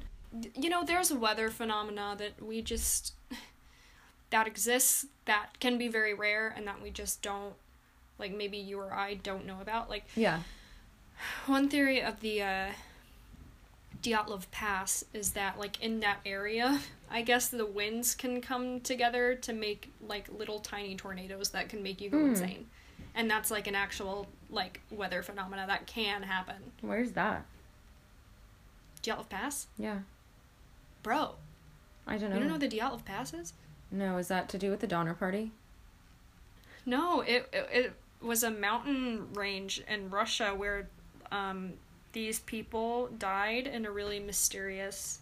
You 0.55 0.69
know, 0.69 0.83
there's 0.85 1.11
weather 1.11 1.49
phenomena 1.49 2.15
that 2.17 2.41
we 2.41 2.61
just 2.61 3.13
that 4.29 4.47
exists 4.47 5.07
that 5.25 5.59
can 5.59 5.77
be 5.77 5.87
very 5.87 6.13
rare 6.13 6.53
and 6.55 6.67
that 6.67 6.81
we 6.81 6.91
just 6.91 7.21
don't 7.21 7.53
like 8.19 8.33
maybe 8.33 8.57
you 8.57 8.79
or 8.79 8.93
I 8.93 9.15
don't 9.15 9.45
know 9.45 9.59
about. 9.61 9.89
Like 9.89 10.05
Yeah. 10.15 10.41
one 11.47 11.67
theory 11.67 12.01
of 12.01 12.19
the 12.21 12.41
uh 12.43 12.67
Dyatlov 14.01 14.49
Pass 14.51 15.03
is 15.13 15.31
that 15.31 15.59
like 15.59 15.81
in 15.83 15.99
that 16.01 16.19
area, 16.25 16.79
I 17.11 17.21
guess 17.23 17.49
the 17.49 17.65
winds 17.65 18.15
can 18.15 18.39
come 18.41 18.79
together 18.81 19.35
to 19.35 19.51
make 19.53 19.91
like 20.07 20.29
little 20.29 20.59
tiny 20.59 20.95
tornadoes 20.95 21.49
that 21.49 21.69
can 21.69 21.81
make 21.83 21.99
you 21.99 22.09
go 22.09 22.19
Hmm. 22.19 22.27
insane. 22.27 22.67
And 23.15 23.29
that's 23.29 23.51
like 23.51 23.67
an 23.67 23.75
actual 23.75 24.27
like 24.49 24.81
weather 24.89 25.21
phenomena 25.21 25.65
that 25.67 25.87
can 25.87 26.23
happen. 26.23 26.55
Where's 26.81 27.11
that? 27.11 27.45
Dyatlov 29.03 29.29
Pass? 29.29 29.67
Yeah. 29.77 29.99
Bro, 31.03 31.35
I 32.07 32.17
don't 32.17 32.29
know. 32.29 32.35
you 32.35 32.41
don't 32.41 32.51
know 32.51 32.57
the 32.57 32.67
Dyatlov 32.67 33.05
Pass 33.05 33.33
is? 33.33 33.53
no, 33.91 34.17
is 34.17 34.27
that 34.27 34.47
to 34.49 34.57
do 34.59 34.69
with 34.69 34.81
the 34.81 34.87
Donner 34.87 35.13
Party? 35.15 35.51
No, 36.85 37.21
it, 37.21 37.49
it 37.51 37.69
it 37.71 37.93
was 38.21 38.43
a 38.43 38.51
mountain 38.51 39.29
range 39.33 39.81
in 39.87 40.09
Russia 40.09 40.53
where 40.55 40.89
um 41.31 41.73
these 42.13 42.39
people 42.39 43.07
died 43.17 43.67
in 43.67 43.85
a 43.85 43.91
really 43.91 44.19
mysterious 44.19 45.19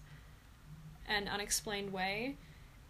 and 1.08 1.28
unexplained 1.30 1.92
way 1.92 2.36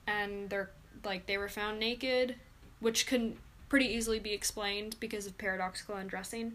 and 0.06 0.50
they're 0.50 0.70
like 1.04 1.26
they 1.26 1.38
were 1.38 1.50
found 1.50 1.80
naked 1.80 2.36
which 2.80 3.08
can 3.08 3.38
pretty 3.70 3.86
easily 3.86 4.20
be 4.20 4.32
explained 4.34 4.96
because 5.00 5.28
of 5.28 5.38
paradoxical 5.38 5.96
undressing 5.96 6.54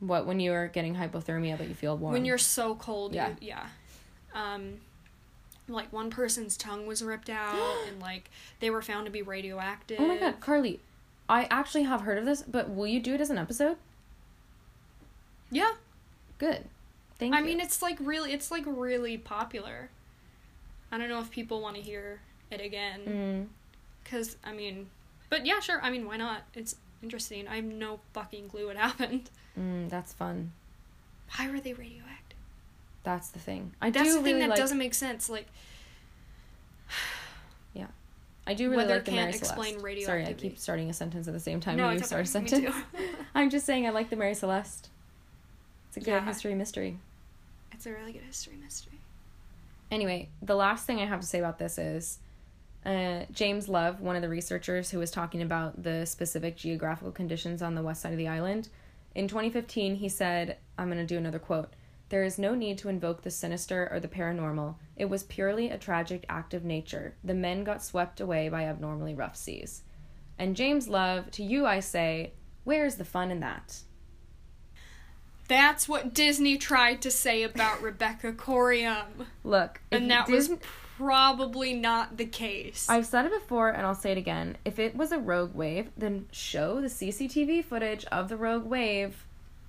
What 0.00 0.26
when 0.26 0.40
you're 0.40 0.68
getting 0.68 0.94
hypothermia 0.96 1.56
but 1.58 1.68
you 1.68 1.74
feel 1.74 1.96
warm? 1.96 2.12
when 2.12 2.24
you're 2.24 2.38
so 2.38 2.74
cold 2.74 3.14
Yeah. 3.14 3.28
you, 3.30 3.36
yeah 3.48 3.66
um 4.34 4.74
like 5.68 5.90
one 5.92 6.10
person's 6.10 6.56
tongue 6.56 6.86
was 6.86 7.02
ripped 7.02 7.30
out 7.30 7.76
and 7.88 8.00
like 8.00 8.30
they 8.60 8.68
were 8.70 8.82
found 8.82 9.06
to 9.06 9.10
be 9.12 9.22
radioactive 9.22 9.98
Oh 10.00 10.06
my 10.06 10.18
god, 10.18 10.40
Carlie, 10.40 10.80
I 11.28 11.44
actually 11.50 11.84
have 11.84 12.02
heard 12.02 12.18
of 12.18 12.26
this, 12.26 12.42
but 12.42 12.68
will 12.68 12.86
you 12.86 13.00
do 13.00 13.14
it 13.14 13.20
as 13.22 13.30
an 13.30 13.38
episode? 13.38 13.76
yeah 15.50 15.72
Good. 16.38 16.64
Thank 17.18 17.32
you. 17.32 17.38
I 17.38 17.40
you. 17.42 17.46
mean, 17.46 17.60
it's 17.60 17.80
like 17.80 17.96
really, 18.00 18.32
it's 18.32 18.50
like 18.50 18.64
really 18.66 19.16
popular. 19.16 19.88
I 20.90 20.98
don't 20.98 21.08
know 21.08 21.20
if 21.20 21.30
people 21.30 21.62
want 21.62 21.76
to 21.76 21.80
hear 21.82 22.20
it 22.50 22.60
again, 22.60 23.00
Mm, 23.06 23.46
because 24.02 24.36
I 24.44 24.52
mean, 24.52 24.88
but 25.30 25.46
yeah, 25.46 25.60
sure. 25.60 25.80
I 25.82 25.90
mean, 25.90 26.06
why 26.06 26.16
not? 26.16 26.42
It's 26.54 26.76
interesting. 27.02 27.46
I 27.48 27.56
have 27.56 27.64
no 27.64 28.00
fucking 28.12 28.48
clue 28.48 28.66
what 28.66 28.76
happened. 28.88 29.30
Mm, 29.58 29.88
that's 29.90 30.12
fun. 30.12 30.52
Why 31.36 31.50
were 31.50 31.60
they 31.60 31.72
radioactive? 31.72 32.38
That's 33.02 33.28
the 33.28 33.38
thing. 33.38 33.72
I 33.82 33.90
That's 33.90 34.08
do 34.08 34.14
the 34.14 34.22
thing 34.22 34.34
really 34.36 34.40
that 34.40 34.50
like. 34.50 34.58
doesn't 34.58 34.78
make 34.78 34.94
sense. 34.94 35.28
Like 35.28 35.46
yeah, 37.74 37.86
I 38.46 38.54
do 38.54 38.64
really 38.70 38.78
weather 38.84 38.94
like 38.96 39.04
the 39.04 39.10
can't 39.10 39.22
Mary 39.26 39.36
explain 39.36 39.78
Celeste. 39.80 40.06
Sorry, 40.06 40.26
I 40.26 40.32
keep 40.32 40.58
starting 40.58 40.90
a 40.90 40.92
sentence 40.92 41.26
at 41.28 41.34
the 41.34 41.40
same 41.40 41.60
time. 41.60 41.76
no, 41.76 41.90
you 41.90 41.98
start 42.00 42.22
a 42.22 42.26
sentence. 42.28 42.60
too. 42.62 42.72
I'm 43.34 43.50
just 43.50 43.66
saying 43.66 43.86
I 43.86 43.90
like 43.90 44.10
the 44.10 44.16
Mary 44.16 44.34
Celeste. 44.34 44.88
It's 45.88 45.96
a 45.98 46.00
good 46.00 46.06
Yeah. 46.10 46.24
history 46.24 46.54
mystery. 46.54 46.98
it's 47.72 47.86
a 47.86 47.92
really 47.92 48.12
good 48.12 48.22
history 48.22 48.56
mystery. 48.62 48.98
Anyway, 49.90 50.28
the 50.42 50.56
last 50.56 50.86
thing 50.86 50.98
I 51.00 51.04
have 51.06 51.20
to 51.20 51.26
say 51.26 51.38
about 51.38 51.58
this 51.58 51.78
is 51.78 52.18
uh, 52.84 53.24
James 53.32 53.68
Love, 53.68 54.00
one 54.00 54.16
of 54.16 54.22
the 54.22 54.28
researchers 54.28 54.90
who 54.90 54.98
was 54.98 55.10
talking 55.10 55.42
about 55.42 55.82
the 55.82 56.04
specific 56.04 56.56
geographical 56.56 57.12
conditions 57.12 57.62
on 57.62 57.74
the 57.74 57.82
west 57.82 58.02
side 58.02 58.12
of 58.12 58.18
the 58.18 58.28
island, 58.28 58.68
in 59.14 59.28
2015 59.28 59.96
he 59.96 60.08
said, 60.08 60.58
I'm 60.76 60.88
going 60.88 60.98
to 60.98 61.06
do 61.06 61.18
another 61.18 61.38
quote. 61.38 61.72
There 62.10 62.24
is 62.24 62.38
no 62.38 62.54
need 62.54 62.78
to 62.78 62.88
invoke 62.88 63.22
the 63.22 63.30
sinister 63.30 63.88
or 63.90 63.98
the 63.98 64.08
paranormal. 64.08 64.76
It 64.96 65.06
was 65.06 65.22
purely 65.22 65.70
a 65.70 65.78
tragic 65.78 66.24
act 66.28 66.52
of 66.52 66.64
nature. 66.64 67.14
The 67.24 67.34
men 67.34 67.64
got 67.64 67.82
swept 67.82 68.20
away 68.20 68.48
by 68.48 68.64
abnormally 68.64 69.14
rough 69.14 69.36
seas. 69.36 69.82
And 70.38 70.56
James 70.56 70.88
Love, 70.88 71.30
to 71.32 71.42
you 71.42 71.64
I 71.64 71.80
say, 71.80 72.32
where's 72.64 72.96
the 72.96 73.04
fun 73.04 73.30
in 73.30 73.40
that? 73.40 73.78
That's 75.48 75.88
what 75.88 76.14
Disney 76.14 76.56
tried 76.56 77.02
to 77.02 77.10
say 77.10 77.42
about 77.42 77.82
Rebecca 77.82 78.32
Coriam. 78.32 79.26
Look, 79.42 79.80
And 79.90 80.10
that 80.10 80.28
was 80.28 80.50
probably 80.96 81.74
not 81.74 82.16
the 82.16 82.26
case. 82.26 82.86
I've 82.88 83.06
said 83.06 83.26
it 83.26 83.32
before 83.32 83.68
and 83.70 83.86
I'll 83.86 83.94
say 83.94 84.12
it 84.12 84.18
again. 84.18 84.56
If 84.64 84.78
it 84.78 84.96
was 84.96 85.12
a 85.12 85.18
rogue 85.18 85.54
wave, 85.54 85.90
then 85.96 86.26
show 86.32 86.80
the 86.80 86.88
CCTV 86.88 87.64
footage 87.64 88.04
of 88.06 88.28
the 88.28 88.36
rogue 88.36 88.64
wave 88.66 89.26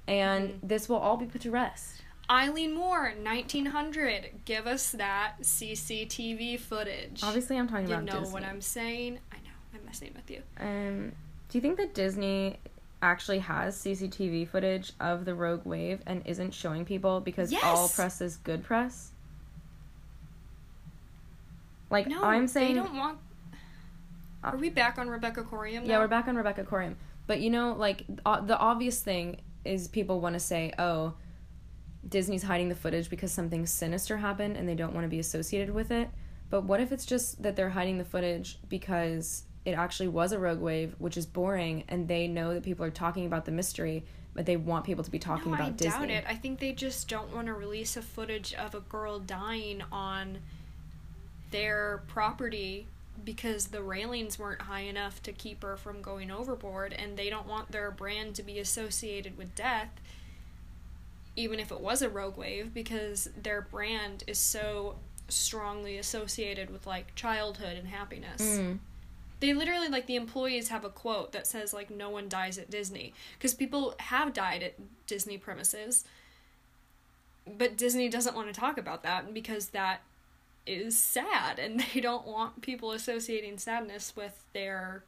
and 0.07 0.49
Mm-hmm. 0.49 0.67
this 0.67 0.87
will 0.87 0.97
all 0.97 1.17
be 1.17 1.25
put 1.25 1.41
to 1.41 1.51
rest. 1.51 2.01
Eilean 2.29 2.73
Mor, 2.73 3.13
1900. 3.21 4.29
Give 4.45 4.65
us 4.67 4.91
that 4.93 5.35
CCTV 5.41 6.59
footage. 6.59 7.21
Obviously, 7.23 7.57
I'm 7.57 7.67
talking 7.67 7.87
you 7.87 7.93
about 7.93 8.05
You 8.07 8.13
know 8.13 8.19
Disney. 8.21 8.33
what 8.33 8.43
I'm 8.43 8.61
saying? 8.61 9.19
I 9.31 9.35
know. 9.37 9.51
I'm 9.73 9.85
messing 9.85 10.11
with 10.15 10.29
you. 10.31 10.41
Um, 10.59 11.11
do 11.49 11.57
you 11.57 11.61
think 11.61 11.77
that 11.77 11.93
Disney 11.93 12.57
actually 13.01 13.39
has 13.39 13.77
CCTV 13.77 14.47
footage 14.47 14.93
of 14.99 15.25
the 15.25 15.35
rogue 15.35 15.65
wave 15.65 16.01
and 16.07 16.23
isn't 16.25 16.53
showing 16.53 16.85
people 16.85 17.19
because 17.19 17.53
all 17.63 17.87
press 17.89 18.21
is 18.21 18.37
good 18.37 18.63
press? 18.63 19.11
Like 21.89 22.07
No, 22.07 22.23
I'm 22.23 22.47
saying, 22.47 22.75
they 22.75 22.81
don't 22.81 22.97
want. 22.97 23.19
Are 24.43 24.57
we 24.57 24.69
back 24.69 24.97
on 24.97 25.09
Rebecca 25.09 25.43
Coriam? 25.43 25.87
Yeah, 25.87 25.99
we're 25.99 26.07
back 26.07 26.27
on 26.27 26.35
Rebecca 26.35 26.63
Coriam. 26.63 26.95
But 27.27 27.39
you 27.41 27.49
know, 27.49 27.73
like 27.73 28.05
uh, 28.25 28.41
the 28.41 28.57
obvious 28.57 29.01
thing 29.01 29.41
is 29.63 29.87
people 29.87 30.21
want 30.21 30.33
to 30.33 30.39
say, 30.39 30.71
"Oh, 30.77 31.13
Disney's 32.07 32.43
hiding 32.43 32.69
the 32.69 32.75
footage 32.75 33.09
because 33.09 33.31
something 33.31 33.65
sinister 33.65 34.17
happened 34.17 34.57
and 34.57 34.69
they 34.69 34.75
don't 34.75 34.93
want 34.93 35.05
to 35.05 35.09
be 35.09 35.19
associated 35.19 35.73
with 35.73 35.91
it." 35.91 36.09
But 36.49 36.63
what 36.63 36.79
if 36.79 36.91
it's 36.91 37.05
just 37.05 37.41
that 37.41 37.55
they're 37.55 37.71
hiding 37.71 37.97
the 37.97 38.05
footage 38.05 38.59
because 38.69 39.43
it 39.65 39.71
actually 39.71 40.09
was 40.09 40.31
a 40.31 40.39
rogue 40.39 40.59
wave, 40.59 40.95
which 40.99 41.17
is 41.17 41.25
boring, 41.25 41.83
and 41.87 42.07
they 42.07 42.27
know 42.27 42.53
that 42.53 42.63
people 42.63 42.85
are 42.85 42.91
talking 42.91 43.25
about 43.25 43.45
the 43.45 43.51
mystery, 43.51 44.05
but 44.35 44.45
they 44.45 44.57
want 44.57 44.85
people 44.85 45.03
to 45.03 45.09
be 45.09 45.17
talking 45.17 45.51
no, 45.51 45.55
about 45.55 45.67
I 45.69 45.71
Disney. 45.71 46.07
doubt 46.07 46.09
it. 46.11 46.23
I 46.27 46.35
think 46.35 46.59
they 46.59 46.71
just 46.71 47.07
don't 47.07 47.33
want 47.33 47.47
to 47.47 47.53
release 47.53 47.97
a 47.97 48.01
footage 48.03 48.53
of 48.53 48.75
a 48.75 48.81
girl 48.81 49.17
dying 49.17 49.81
on 49.91 50.37
their 51.51 52.03
property 52.07 52.87
because 53.23 53.67
the 53.67 53.81
railings 53.81 54.37
weren't 54.37 54.63
high 54.63 54.81
enough 54.81 55.23
to 55.23 55.31
keep 55.31 55.63
her 55.63 55.77
from 55.77 56.01
going 56.01 56.29
overboard, 56.29 56.93
and 56.93 57.17
they 57.17 57.29
don't 57.29 57.47
want 57.47 57.71
their 57.71 57.91
brand 57.91 58.35
to 58.35 58.43
be 58.43 58.59
associated 58.59 59.37
with 59.37 59.55
death, 59.55 59.89
even 61.35 61.59
if 61.59 61.71
it 61.71 61.79
was 61.79 62.01
a 62.01 62.09
rogue 62.09 62.37
wave, 62.37 62.73
because 62.73 63.29
their 63.41 63.61
brand 63.61 64.23
is 64.27 64.37
so 64.37 64.95
strongly 65.27 65.97
associated 65.97 66.69
with 66.69 66.85
like 66.85 67.15
childhood 67.15 67.77
and 67.77 67.87
happiness. 67.87 68.41
Mm. 68.41 68.79
They 69.39 69.53
literally 69.53 69.89
like 69.89 70.07
the 70.07 70.15
employees 70.15 70.69
have 70.69 70.85
a 70.85 70.89
quote 70.89 71.31
that 71.31 71.47
says 71.47 71.73
like 71.73 71.89
no 71.89 72.09
one 72.09 72.29
dies 72.29 72.57
at 72.57 72.69
Disney 72.69 73.13
because 73.37 73.53
people 73.53 73.95
have 73.99 74.33
died 74.33 74.63
at 74.63 74.75
Disney 75.07 75.37
premises. 75.37 76.05
But 77.45 77.77
Disney 77.77 78.09
doesn't 78.09 78.35
want 78.35 78.47
to 78.47 78.59
talk 78.59 78.77
about 78.77 79.03
that 79.03 79.33
because 79.33 79.67
that 79.67 80.01
is 80.65 80.97
sad 80.97 81.59
and 81.59 81.83
they 81.93 82.01
don't 82.01 82.25
want 82.25 82.61
people 82.61 82.91
associating 82.91 83.57
sadness 83.57 84.13
with 84.15 84.43
their 84.53 85.03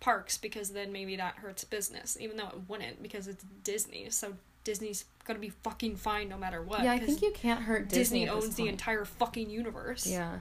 parks 0.00 0.36
because 0.36 0.70
then 0.70 0.92
maybe 0.92 1.16
that 1.16 1.36
hurts 1.36 1.64
business 1.64 2.18
even 2.20 2.36
though 2.36 2.48
it 2.48 2.60
wouldn't 2.68 3.02
because 3.02 3.26
it's 3.26 3.44
Disney. 3.64 4.08
So 4.10 4.34
Disney's 4.64 5.04
to 5.34 5.40
be 5.40 5.48
fucking 5.48 5.96
fine 5.96 6.28
no 6.28 6.36
matter 6.36 6.62
what. 6.62 6.82
Yeah, 6.82 6.92
i 6.92 6.98
think 6.98 7.22
you 7.22 7.32
can't 7.32 7.62
hurt 7.62 7.88
Disney. 7.88 8.20
Disney 8.20 8.28
owns 8.28 8.54
the 8.54 8.68
entire 8.68 9.04
fucking 9.04 9.50
universe. 9.50 10.06
Yeah. 10.06 10.38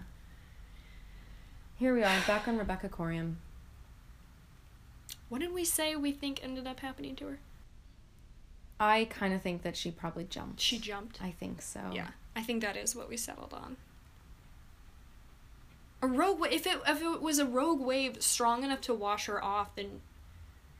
Here 1.77 1.93
we 1.93 2.03
are, 2.03 2.21
back 2.27 2.47
on 2.47 2.57
Rebecca 2.57 2.89
Coriam. 2.89 3.35
What 5.27 5.41
did 5.41 5.53
we 5.53 5.65
say 5.65 5.95
we 5.95 6.11
think 6.11 6.39
ended 6.43 6.67
up 6.67 6.79
happening 6.79 7.15
to 7.17 7.25
her? 7.25 7.39
I 8.79 9.05
kind 9.09 9.33
of 9.33 9.41
think 9.41 9.63
that 9.63 9.75
she 9.75 9.91
probably 9.91 10.25
jumped. 10.25 10.59
She 10.59 10.77
jumped. 10.77 11.21
I 11.21 11.31
think 11.31 11.61
so. 11.61 11.79
Yeah, 11.93 12.09
I 12.35 12.43
think 12.43 12.61
that 12.61 12.77
is 12.77 12.95
what 12.95 13.09
we 13.09 13.17
settled 13.17 13.53
on. 13.53 13.77
A 16.01 16.07
rogue 16.07 16.39
wave. 16.39 16.51
If 16.53 16.67
it 16.67 16.79
if 16.87 17.01
it 17.01 17.21
was 17.21 17.39
a 17.39 17.45
rogue 17.45 17.79
wave 17.81 18.21
strong 18.21 18.63
enough 18.63 18.81
to 18.81 18.93
wash 18.93 19.25
her 19.25 19.43
off, 19.43 19.75
then 19.75 20.01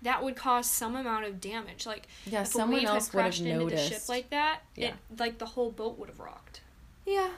that 0.02 0.24
would 0.24 0.36
cause 0.36 0.70
some 0.70 0.96
amount 0.96 1.26
of 1.26 1.42
damage. 1.42 1.86
Like 1.86 2.08
Yeah, 2.26 2.42
if 2.42 2.50
a 2.50 2.52
someone 2.52 2.80
wave 2.80 2.88
else 2.88 3.08
had 3.08 3.14
would 3.16 3.24
have 3.24 3.32
crashed 3.34 3.42
into 3.42 3.70
the 3.70 3.78
ship 3.78 4.08
like 4.10 4.30
that, 4.30 4.60
Yeah. 4.76 4.90
it 4.90 4.96
like 5.18 5.38
the 5.40 5.46
whole 5.48 5.72
boat 5.72 5.98
would 5.98 6.10
have 6.10 6.20
rocked. 6.20 6.62
Yeah. 7.06 7.30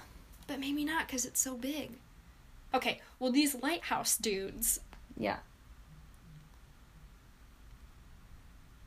But 0.48 0.60
maybe 0.60 0.84
not 0.86 1.08
because 1.08 1.24
it's 1.26 1.40
so 1.40 1.56
big. 1.56 1.92
Okay, 2.74 3.00
well 3.20 3.32
these 3.32 3.56
lighthouse 3.56 4.18
dudes, 4.18 4.80
Yeah. 5.18 5.38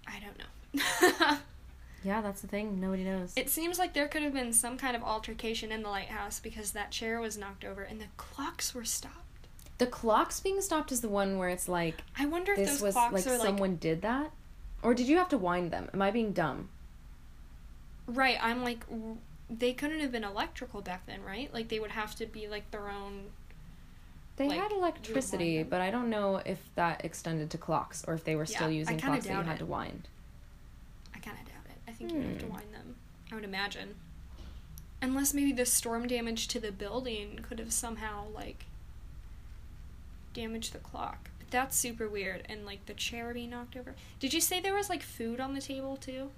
I 0.07 0.21
don't 0.21 0.39
know. 0.39 1.37
Yeah, 2.03 2.23
that's 2.23 2.41
the 2.41 2.49
thing. 2.49 2.81
Nobody 2.81 3.05
knows. 3.05 3.33
It 3.37 3.51
seems 3.51 3.79
like 3.79 3.93
there 3.93 4.09
could 4.09 4.23
have 4.23 4.33
been 4.33 4.53
some 4.53 4.79
kind 4.79 4.97
of 4.97 5.03
altercation 5.03 5.71
in 5.71 5.83
the 5.83 5.91
lighthouse 5.91 6.41
because 6.41 6.71
that 6.73 6.91
chair 6.91 7.21
was 7.21 7.37
knocked 7.37 7.65
over 7.65 7.83
and 7.83 8.01
the 8.01 8.07
clocks 8.17 8.75
were 8.75 8.85
stopped. 8.85 9.17
the 9.79 9.87
clocks 9.87 10.41
being 10.41 10.61
stopped 10.63 10.93
is 10.93 11.01
the 11.03 11.09
one 11.09 11.37
where 11.39 11.49
it's 11.51 11.69
like 11.69 11.97
I 12.19 12.27
wonder 12.27 12.53
if 12.53 12.59
this 12.59 12.71
those 12.71 12.83
was 12.83 12.95
clocks 12.95 13.13
like 13.13 13.27
are 13.27 13.39
like 13.39 13.47
someone 13.49 13.77
did 13.77 14.01
that, 14.03 14.31
or 14.83 14.95
did 14.95 15.09
you 15.09 15.19
have 15.19 15.29
to 15.31 15.39
wind 15.39 15.71
them? 15.71 15.91
Am 15.93 16.01
I 16.03 16.11
being 16.11 16.33
dumb? 16.33 16.69
right. 18.07 18.39
I'm 18.41 18.63
like, 18.65 18.85
they 19.49 19.73
couldn't 19.73 20.01
have 20.01 20.13
been 20.13 20.25
electrical 20.25 20.81
back 20.81 21.07
then, 21.07 21.23
right? 21.23 21.53
Like 21.53 21.69
they 21.69 21.81
would 21.81 21.91
have 21.93 22.15
to 22.17 22.27
be 22.27 22.49
like 22.49 22.71
their 22.71 22.89
own. 22.91 23.25
They 24.37 24.49
Like, 24.49 24.59
had 24.59 24.73
electricity, 24.73 25.63
but 25.63 25.81
I 25.83 25.91
don't 25.91 26.09
know 26.09 26.37
if 26.47 26.59
that 26.75 27.05
extended 27.05 27.51
to 27.51 27.59
clocks 27.59 28.05
or 28.09 28.15
if 28.15 28.25
they 28.25 28.37
were 28.37 28.47
still 28.47 28.71
Yeah, 28.71 28.79
using 28.79 28.99
clocks 28.99 29.27
that 29.27 29.33
you 29.37 29.43
had 29.43 29.57
it. 29.57 29.59
to 29.59 29.67
wind. 29.67 30.09
I 31.15 31.19
kind 31.19 31.37
of 31.39 31.45
doubt 31.45 31.67
it. 31.69 31.77
I 31.87 31.90
think 32.09 32.13
you 32.25 32.29
have 32.31 32.39
to 32.41 32.47
Hmm. 32.47 32.53
wind 32.53 32.75
them. 32.75 32.97
I 33.31 33.35
would 33.35 33.45
imagine. 33.45 33.97
Unless 35.03 35.33
maybe 35.35 35.53
the 35.53 35.65
storm 35.67 36.07
damage 36.07 36.49
to 36.49 36.61
the 36.61 36.73
building 36.73 37.41
could 37.49 37.59
have 37.59 37.73
somehow 37.73 38.27
like 38.35 38.67
damaged 40.35 40.73
the 40.73 40.79
clock. 40.79 41.31
But 41.39 41.51
that's 41.51 41.77
super 41.77 42.09
weird. 42.09 42.45
And 42.49 42.67
like 42.67 42.87
the 42.87 42.95
chair 42.95 43.33
being 43.33 43.51
knocked 43.51 43.77
over. 43.77 43.95
Did 44.19 44.35
you 44.35 44.41
say 44.41 44.61
there 44.61 44.75
was 44.75 44.89
like 44.91 45.03
food 45.03 45.41
on 45.41 45.55
the 45.55 45.61
table 45.61 45.97
too? 45.97 46.31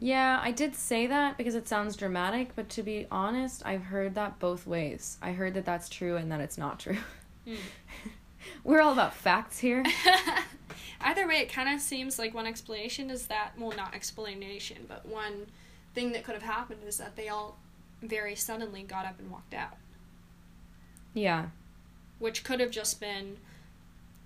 Yeah, 0.00 0.38
I 0.42 0.52
did 0.52 0.76
say 0.76 1.06
that 1.08 1.36
because 1.36 1.56
it 1.56 1.66
sounds 1.66 1.96
dramatic, 1.96 2.54
but 2.54 2.68
to 2.70 2.82
be 2.84 3.06
honest, 3.10 3.62
I've 3.66 3.82
heard 3.84 4.14
that 4.14 4.38
both 4.38 4.64
ways. 4.66 5.18
I 5.20 5.32
heard 5.32 5.54
that 5.54 5.64
that's 5.64 5.88
true 5.88 6.16
and 6.16 6.30
that 6.30 6.40
it's 6.40 6.56
not 6.58 6.78
true. 6.78 6.98
Hmm. 7.46 7.54
We're 8.64 8.80
all 8.80 8.92
about 8.92 9.14
facts 9.14 9.58
here. 9.58 9.84
Either 11.00 11.26
way, 11.28 11.36
it 11.36 11.52
kind 11.52 11.72
of 11.72 11.80
seems 11.80 12.18
like 12.18 12.34
one 12.34 12.46
explanation 12.46 13.10
is 13.10 13.26
that, 13.28 13.52
well, 13.56 13.76
not 13.76 13.94
explanation, 13.94 14.78
but 14.88 15.06
one 15.06 15.46
thing 15.94 16.12
that 16.12 16.24
could 16.24 16.34
have 16.34 16.42
happened 16.42 16.80
is 16.86 16.96
that 16.98 17.16
they 17.16 17.28
all 17.28 17.56
very 18.02 18.34
suddenly 18.34 18.82
got 18.82 19.04
up 19.06 19.18
and 19.18 19.30
walked 19.30 19.54
out. 19.54 19.76
Yeah. 21.14 21.46
Which 22.18 22.42
could 22.44 22.60
have 22.60 22.70
just 22.70 23.00
been, 23.00 23.36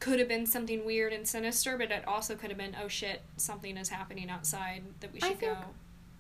could 0.01 0.19
have 0.19 0.29
been 0.29 0.47
something 0.47 0.85
weird 0.85 1.13
and 1.13 1.27
sinister, 1.29 1.77
but 1.77 1.91
it 1.91 2.07
also 2.09 2.35
could 2.37 2.51
have 2.51 2.59
been, 2.59 2.77
oh 2.83 2.89
shit, 2.89 3.23
something 3.37 3.77
is 3.77 3.91
happening 3.91 4.31
outside 4.31 4.83
that 5.01 5.13
we 5.13 5.21
I 5.23 5.29
should 5.29 5.39
think- 5.41 5.53
go. 5.53 5.59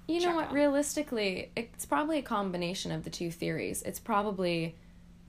You 0.09 0.21
know 0.21 0.35
what? 0.35 0.49
on. 0.49 0.55
Realistically, 0.55 1.51
it's 1.55 1.87
probably 1.87 2.19
a 2.19 2.23
combination 2.23 2.91
of 2.91 3.05
the 3.05 3.11
two 3.11 3.31
theories. 3.31 3.83
It's 3.83 4.01
probably 4.01 4.75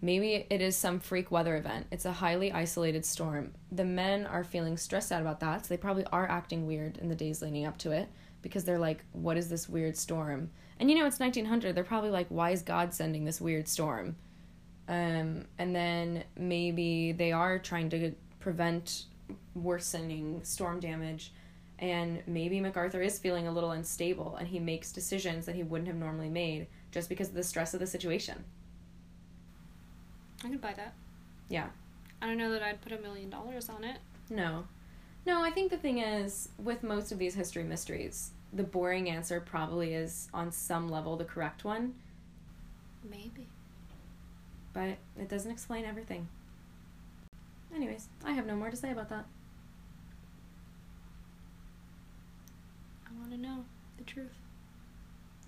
maybe 0.03 0.45
it 0.49 0.61
is 0.61 0.75
some 0.75 0.99
freak 0.99 1.31
weather 1.31 1.55
event. 1.55 1.87
It's 1.89 2.03
a 2.03 2.11
highly 2.11 2.51
isolated 2.51 3.05
storm. 3.05 3.53
The 3.71 3.85
men 3.85 4.25
are 4.25 4.43
feeling 4.43 4.75
stressed 4.75 5.13
out 5.13 5.21
about 5.21 5.39
that, 5.39 5.65
so 5.65 5.69
they 5.69 5.77
probably 5.77 6.03
are 6.11 6.29
acting 6.29 6.67
weird 6.67 6.97
in 6.97 7.07
the 7.07 7.15
days 7.15 7.41
leading 7.41 7.65
up 7.65 7.77
to 7.79 7.91
it 7.91 8.09
because 8.41 8.65
they're 8.65 8.77
like, 8.77 9.05
"What 9.13 9.37
is 9.37 9.47
this 9.47 9.69
weird 9.69 9.95
storm?" 9.95 10.51
And 10.77 10.91
you 10.91 10.99
know, 10.99 11.05
it's 11.05 11.21
1900. 11.21 11.73
They're 11.73 11.85
probably 11.85 12.11
like, 12.11 12.27
"Why 12.27 12.51
is 12.51 12.61
God 12.61 12.93
sending 12.93 13.23
this 13.23 13.39
weird 13.39 13.69
storm?" 13.69 14.17
Um, 14.89 15.45
and 15.57 15.73
then 15.73 16.25
maybe 16.37 17.13
they 17.13 17.31
are 17.31 17.57
trying 17.57 17.89
to 17.91 18.13
prevent 18.41 19.05
worsening 19.55 20.43
storm 20.43 20.81
damage 20.81 21.31
and 21.79 22.21
maybe 22.27 22.59
MacArthur 22.59 23.01
is 23.01 23.17
feeling 23.17 23.47
a 23.47 23.51
little 23.51 23.71
unstable 23.71 24.35
and 24.35 24.47
he 24.47 24.59
makes 24.59 24.91
decisions 24.91 25.45
that 25.45 25.55
he 25.55 25.63
wouldn't 25.63 25.87
have 25.87 25.95
normally 25.95 26.29
made 26.29 26.67
just 26.91 27.09
because 27.09 27.29
of 27.29 27.35
the 27.35 27.43
stress 27.43 27.73
of 27.73 27.79
the 27.79 27.87
situation. 27.87 28.43
I 30.43 30.49
could 30.49 30.61
buy 30.61 30.73
that. 30.73 30.93
Yeah. 31.49 31.67
I 32.21 32.27
don't 32.27 32.37
know 32.37 32.51
that 32.51 32.61
I'd 32.63 32.81
put 32.81 32.91
a 32.91 32.97
million 32.99 33.29
dollars 33.29 33.69
on 33.69 33.83
it. 33.83 33.97
No. 34.29 34.65
No, 35.25 35.41
I 35.41 35.51
think 35.51 35.71
the 35.71 35.77
thing 35.77 35.99
is, 35.99 36.49
with 36.61 36.83
most 36.83 37.11
of 37.11 37.19
these 37.19 37.33
history 37.35 37.63
mysteries, 37.63 38.31
the 38.51 38.63
boring 38.63 39.09
answer 39.09 39.39
probably 39.39 39.93
is 39.93 40.27
on 40.33 40.51
some 40.51 40.89
level 40.89 41.15
the 41.15 41.23
correct 41.23 41.63
one, 41.63 41.95
Maybe. 43.09 43.47
but 44.73 44.97
it 45.17 45.29
doesn't 45.29 45.49
explain 45.51 45.85
everything. 45.85 46.27
Anyways, 47.75 48.07
I 48.23 48.33
have 48.33 48.45
no 48.45 48.55
more 48.55 48.69
to 48.69 48.75
say 48.75 48.91
about 48.91 49.09
that. 49.09 49.25
I 53.07 53.19
want 53.19 53.31
to 53.31 53.37
know 53.37 53.65
the 53.97 54.03
truth. 54.03 54.35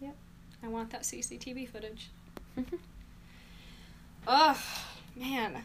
Yep. 0.02 0.16
I 0.64 0.68
want 0.68 0.90
that 0.92 1.02
CCTV 1.04 1.68
footage. 1.70 2.10
Ugh, 4.28 4.58
man. 5.16 5.64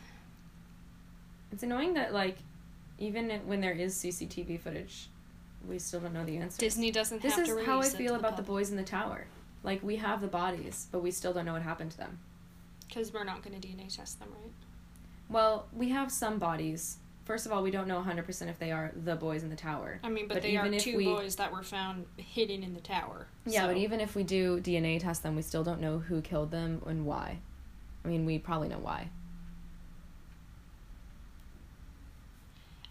It's 1.53 1.63
annoying 1.63 1.95
that, 1.95 2.13
like, 2.13 2.37
even 2.99 3.31
when 3.47 3.61
there 3.61 3.73
is 3.73 3.95
CCTV 3.95 4.61
footage, 4.61 5.09
we 5.69 5.79
still 5.79 6.01
don't 6.01 6.13
know 6.15 6.25
the 6.25 6.37
answer. 6.37 6.59
Disney 6.59 6.91
doesn't 6.91 7.23
This 7.23 7.39
is 7.39 7.49
how 7.67 7.81
I 7.81 7.89
feel 7.89 8.15
about 8.15 8.37
the 8.37 8.43
boys 8.43 8.71
in 8.71 8.77
the 8.77 8.83
tower. 8.83 9.27
Like, 9.63 9.83
we 9.83 9.97
have 9.97 10.21
the 10.21 10.27
bodies, 10.29 10.87
but 10.91 11.01
we 11.03 11.11
still 11.11 11.33
don't 11.33 11.45
know 11.45 11.53
what 11.53 11.63
happened 11.63 11.91
to 11.93 11.99
them. 11.99 12.19
Because 12.89 13.13
we're 13.13 13.25
not 13.25 13.43
going 13.43 13.61
to 13.61 13.69
DNA 13.69 13.95
test 13.95 14.19
them, 14.19 14.29
right? 14.31 14.53
Well, 15.29 15.67
we 15.73 15.91
have 15.91 16.11
some 16.11 16.39
bodies. 16.39 16.97
First 17.25 17.47
of 17.47 17.53
all, 17.53 17.63
we 17.63 17.71
don't 17.71 17.87
know 17.87 18.01
100% 18.01 18.49
if 18.49 18.59
they 18.59 18.73
are 18.73 18.93
the 19.05 19.15
boys 19.15 19.43
in 19.43 19.51
the 19.51 19.57
tower. 19.57 20.01
I 20.03 20.09
mean, 20.09 20.27
but, 20.27 20.35
But 20.35 20.43
they 20.43 20.57
are 20.57 20.69
two 20.79 20.97
we- 20.97 21.05
boys 21.05 21.37
that 21.37 21.53
were 21.53 21.63
found 21.63 22.07
hidden 22.17 22.63
in 22.63 22.75
the 22.75 22.81
tower. 22.81 23.27
Yeah, 23.45 23.67
but 23.67 23.77
even 23.77 24.01
if 24.01 24.15
we 24.17 24.25
do 24.25 24.61
DNA 24.61 24.99
test 24.99 25.23
them, 25.23 25.37
we 25.37 25.43
still 25.43 25.63
don't 25.63 25.81
know 25.81 25.99
who 25.99 26.21
killed 26.21 26.51
them 26.51 26.83
and 26.87 27.05
why. 27.07 27.39
I 28.05 28.09
mean, 28.09 28.25
we 28.25 28.39
probably 28.39 28.69
know 28.69 28.79
why. 28.79 29.11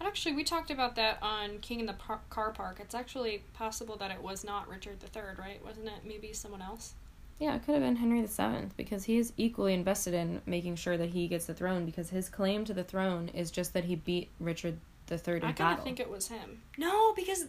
And 0.00 0.06
actually, 0.08 0.34
we 0.34 0.44
talked 0.44 0.70
about 0.70 0.96
that 0.96 1.18
on 1.22 1.58
King 1.58 1.80
in 1.80 1.86
the 1.86 1.92
par- 1.92 2.20
Car 2.30 2.50
Park. 2.52 2.78
It's 2.80 2.94
actually 2.94 3.42
possible 3.52 3.96
that 3.96 4.10
it 4.10 4.22
was 4.22 4.42
not 4.44 4.66
Richard 4.66 4.96
III, 5.14 5.22
right? 5.38 5.62
Wasn't 5.64 5.86
it 5.86 5.92
maybe 6.06 6.32
someone 6.32 6.62
else? 6.62 6.94
Yeah, 7.38 7.54
it 7.56 7.64
could 7.64 7.74
have 7.74 7.82
been 7.82 7.96
Henry 7.96 8.20
VII 8.24 8.70
because 8.76 9.04
he 9.04 9.18
is 9.18 9.32
equally 9.36 9.74
invested 9.74 10.14
in 10.14 10.40
making 10.46 10.76
sure 10.76 10.96
that 10.96 11.10
he 11.10 11.28
gets 11.28 11.44
the 11.46 11.54
throne 11.54 11.84
because 11.84 12.10
his 12.10 12.28
claim 12.30 12.64
to 12.64 12.74
the 12.74 12.84
throne 12.84 13.28
is 13.34 13.50
just 13.50 13.72
that 13.74 13.84
he 13.84 13.94
beat 13.94 14.28
Richard 14.40 14.78
III 15.10 15.18
in 15.26 15.34
I 15.36 15.38
kind 15.40 15.56
battle. 15.56 15.78
of 15.78 15.84
think 15.84 16.00
it 16.00 16.10
was 16.10 16.28
him. 16.28 16.62
No, 16.78 17.12
because 17.14 17.46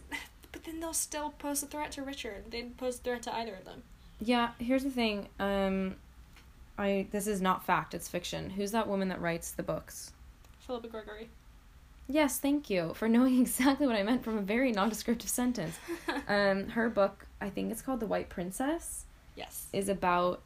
but 0.50 0.64
then 0.64 0.80
they'll 0.80 0.92
still 0.92 1.30
pose 1.38 1.62
a 1.62 1.66
threat 1.66 1.92
to 1.92 2.02
Richard. 2.02 2.50
They'd 2.50 2.76
pose 2.76 2.96
a 2.98 3.02
threat 3.02 3.22
to 3.22 3.34
either 3.34 3.54
of 3.54 3.64
them. 3.64 3.82
Yeah, 4.20 4.50
here's 4.58 4.84
the 4.84 4.90
thing. 4.90 5.28
Um, 5.38 5.96
I 6.78 7.06
this 7.10 7.26
is 7.26 7.40
not 7.42 7.64
fact; 7.64 7.94
it's 7.94 8.08
fiction. 8.08 8.50
Who's 8.50 8.72
that 8.72 8.88
woman 8.88 9.08
that 9.08 9.20
writes 9.20 9.50
the 9.52 9.62
books? 9.62 10.12
Philippa 10.60 10.88
Gregory. 10.88 11.28
Yes, 12.08 12.38
thank 12.38 12.68
you 12.68 12.92
for 12.94 13.08
knowing 13.08 13.40
exactly 13.40 13.86
what 13.86 13.96
I 13.96 14.02
meant 14.02 14.24
from 14.24 14.38
a 14.38 14.42
very 14.42 14.72
nondescriptive 14.72 15.28
sentence. 15.28 15.78
Um, 16.28 16.68
her 16.68 16.88
book, 16.88 17.26
I 17.40 17.50
think 17.50 17.72
it's 17.72 17.82
called 17.82 18.00
The 18.00 18.06
White 18.06 18.28
Princess, 18.28 19.04
yes. 19.34 19.66
is 19.72 19.88
about 19.88 20.40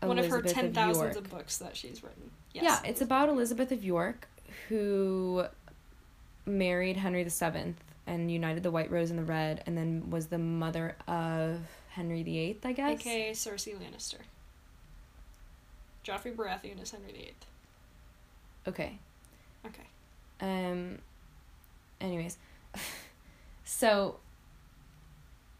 One 0.00 0.18
of 0.18 0.26
her 0.26 0.40
Elizabeth 0.40 0.54
ten 0.54 0.72
thousands 0.74 1.14
York. 1.14 1.16
of 1.16 1.30
books 1.30 1.58
that 1.58 1.76
she's 1.76 2.02
written. 2.02 2.30
Yes. 2.52 2.64
Yeah, 2.64 2.90
it's 2.90 3.00
about 3.00 3.28
Elizabeth 3.28 3.70
of 3.70 3.84
York 3.84 4.28
who 4.68 5.44
married 6.44 6.96
Henry 6.96 7.22
VII 7.24 7.74
and 8.06 8.30
united 8.30 8.62
the 8.62 8.70
White 8.70 8.90
Rose 8.90 9.10
and 9.10 9.18
the 9.18 9.24
Red, 9.24 9.62
and 9.66 9.78
then 9.78 10.10
was 10.10 10.26
the 10.26 10.38
mother 10.38 10.96
of 11.06 11.60
Henry 11.90 12.22
VIII, 12.22 12.58
I 12.64 12.72
guess. 12.72 13.00
AKA 13.00 13.30
Cersei 13.32 13.74
Lannister. 13.78 14.18
Joffrey 16.04 16.34
Baratheon 16.34 16.82
is 16.82 16.90
Henry 16.90 17.12
VIII. 17.12 17.34
Okay. 18.66 18.98
Okay. 19.64 19.86
Um. 20.42 20.98
Anyways, 22.00 22.36
so 23.64 24.16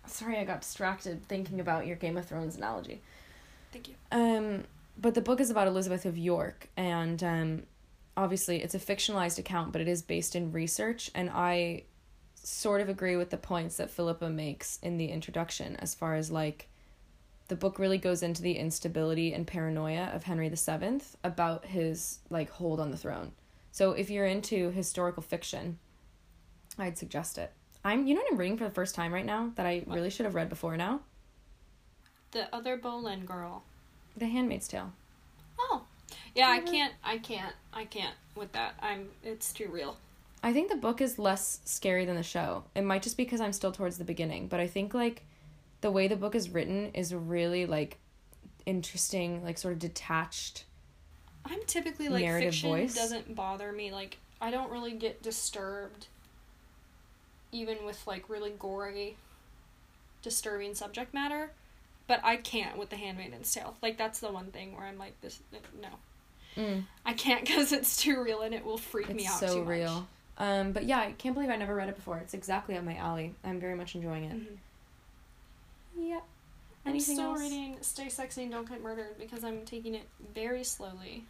sorry 0.06 0.38
I 0.38 0.44
got 0.44 0.60
distracted 0.60 1.26
thinking 1.28 1.60
about 1.60 1.86
your 1.86 1.96
Game 1.96 2.16
of 2.16 2.26
Thrones 2.26 2.56
analogy. 2.56 3.00
Thank 3.72 3.88
you. 3.88 3.94
Um, 4.10 4.64
but 4.98 5.14
the 5.14 5.20
book 5.20 5.40
is 5.40 5.50
about 5.50 5.66
Elizabeth 5.66 6.04
of 6.04 6.18
York, 6.18 6.68
and 6.76 7.22
um, 7.22 7.62
obviously 8.16 8.62
it's 8.62 8.74
a 8.74 8.78
fictionalized 8.78 9.38
account, 9.38 9.72
but 9.72 9.80
it 9.80 9.88
is 9.88 10.02
based 10.02 10.36
in 10.36 10.52
research, 10.52 11.10
and 11.14 11.30
I 11.30 11.84
sort 12.34 12.80
of 12.80 12.88
agree 12.88 13.16
with 13.16 13.30
the 13.30 13.36
points 13.36 13.76
that 13.76 13.90
Philippa 13.90 14.28
makes 14.28 14.78
in 14.82 14.98
the 14.98 15.06
introduction, 15.06 15.76
as 15.76 15.94
far 15.94 16.14
as 16.14 16.30
like 16.30 16.68
the 17.48 17.56
book 17.56 17.78
really 17.78 17.98
goes 17.98 18.22
into 18.22 18.42
the 18.42 18.56
instability 18.56 19.32
and 19.32 19.46
paranoia 19.46 20.10
of 20.14 20.24
Henry 20.24 20.48
VII 20.48 21.00
about 21.24 21.66
his 21.66 22.18
like 22.30 22.50
hold 22.50 22.80
on 22.80 22.90
the 22.90 22.96
throne. 22.96 23.32
So 23.72 23.92
if 23.92 24.10
you're 24.10 24.26
into 24.26 24.70
historical 24.70 25.22
fiction, 25.22 25.78
I'd 26.78 26.98
suggest 26.98 27.38
it. 27.38 27.52
I'm 27.84 28.06
you 28.06 28.14
know 28.14 28.20
what 28.20 28.32
I'm 28.32 28.38
reading 28.38 28.56
for 28.56 28.64
the 28.64 28.70
first 28.70 28.94
time 28.94 29.12
right 29.12 29.26
now 29.26 29.50
that 29.56 29.66
I 29.66 29.80
What? 29.80 29.96
really 29.96 30.10
should 30.10 30.26
have 30.26 30.34
read 30.34 30.48
before 30.48 30.76
now? 30.76 31.00
The 32.30 32.54
other 32.54 32.76
Boleyn 32.76 33.24
girl. 33.24 33.64
The 34.16 34.26
Handmaid's 34.26 34.68
Tale. 34.68 34.92
Oh. 35.58 35.82
Yeah, 36.34 36.48
I 36.48 36.60
can't. 36.60 36.92
I 37.02 37.18
can't. 37.18 37.54
I 37.72 37.84
can't 37.84 38.14
with 38.36 38.52
that. 38.52 38.74
I'm. 38.80 39.08
It's 39.22 39.52
too 39.52 39.68
real. 39.70 39.96
I 40.42 40.52
think 40.52 40.70
the 40.70 40.76
book 40.76 41.00
is 41.00 41.18
less 41.18 41.60
scary 41.64 42.04
than 42.04 42.16
the 42.16 42.22
show. 42.22 42.64
It 42.74 42.82
might 42.82 43.02
just 43.02 43.16
be 43.16 43.24
because 43.24 43.40
I'm 43.40 43.52
still 43.52 43.72
towards 43.72 43.98
the 43.98 44.04
beginning, 44.04 44.48
but 44.48 44.60
I 44.60 44.66
think 44.66 44.92
like 44.94 45.22
the 45.82 45.90
way 45.90 46.08
the 46.08 46.16
book 46.16 46.34
is 46.34 46.50
written 46.50 46.90
is 46.94 47.14
really 47.14 47.66
like 47.66 47.98
interesting, 48.66 49.42
like 49.44 49.58
sort 49.58 49.72
of 49.74 49.78
detached. 49.80 50.64
I'm 51.44 51.60
typically 51.66 52.08
like 52.08 52.24
Narrative 52.24 52.52
fiction 52.52 52.70
voice. 52.70 52.94
doesn't 52.94 53.34
bother 53.34 53.72
me. 53.72 53.92
Like 53.92 54.18
I 54.40 54.50
don't 54.50 54.70
really 54.70 54.92
get 54.92 55.22
disturbed, 55.22 56.06
even 57.50 57.84
with 57.84 58.06
like 58.06 58.28
really 58.28 58.52
gory, 58.58 59.16
disturbing 60.22 60.74
subject 60.74 61.12
matter. 61.14 61.50
But 62.08 62.20
I 62.24 62.36
can't 62.36 62.76
with 62.78 62.90
The 62.90 62.96
Handmaid's 62.96 63.52
Tale. 63.54 63.76
Like 63.82 63.96
that's 63.96 64.20
the 64.20 64.30
one 64.32 64.46
thing 64.46 64.76
where 64.76 64.86
I'm 64.86 64.98
like 64.98 65.20
this. 65.20 65.40
No, 65.80 65.88
Mm, 66.56 66.84
I 67.06 67.14
can't 67.14 67.40
because 67.46 67.72
it's 67.72 67.96
too 67.96 68.22
real 68.22 68.42
and 68.42 68.54
it 68.54 68.64
will 68.64 68.78
freak 68.78 69.12
me 69.14 69.26
out 69.26 69.40
so 69.40 69.54
too 69.54 69.62
real. 69.62 70.06
Um, 70.38 70.72
but 70.72 70.84
yeah, 70.84 70.98
I 70.98 71.12
can't 71.12 71.34
believe 71.34 71.50
I 71.50 71.56
never 71.56 71.74
read 71.74 71.88
it 71.88 71.96
before. 71.96 72.18
It's 72.18 72.34
exactly 72.34 72.76
up 72.76 72.84
my 72.84 72.96
alley. 72.96 73.34
I'm 73.44 73.60
very 73.60 73.74
much 73.74 73.94
enjoying 73.94 74.24
it. 74.24 74.36
Mhm. 74.36 74.58
Yeah. 75.96 76.20
I'm 76.84 76.90
Anything 76.90 77.16
still 77.16 77.30
else? 77.30 77.40
reading 77.40 77.76
Stay 77.80 78.08
Sexy 78.08 78.42
and 78.42 78.50
Don't 78.52 78.68
Get 78.68 78.82
Murdered 78.82 79.18
because 79.18 79.44
I'm 79.44 79.64
taking 79.64 79.94
it 79.94 80.08
very 80.34 80.64
slowly. 80.64 81.24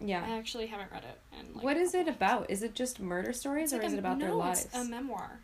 Yeah. 0.00 0.24
I 0.26 0.30
actually 0.36 0.66
haven't 0.66 0.90
read 0.90 1.04
it. 1.04 1.18
And 1.38 1.54
like 1.54 1.64
what 1.64 1.76
is 1.76 1.94
it 1.94 2.08
about? 2.08 2.50
Is 2.50 2.62
it 2.62 2.74
just 2.74 2.98
murder 3.00 3.32
stories, 3.32 3.72
or 3.72 3.80
is 3.82 3.92
a- 3.92 3.96
it 3.96 3.98
about 3.98 4.18
their 4.18 4.32
lives? 4.32 4.64
It's 4.64 4.74
a 4.76 4.84
memoir. 4.84 5.38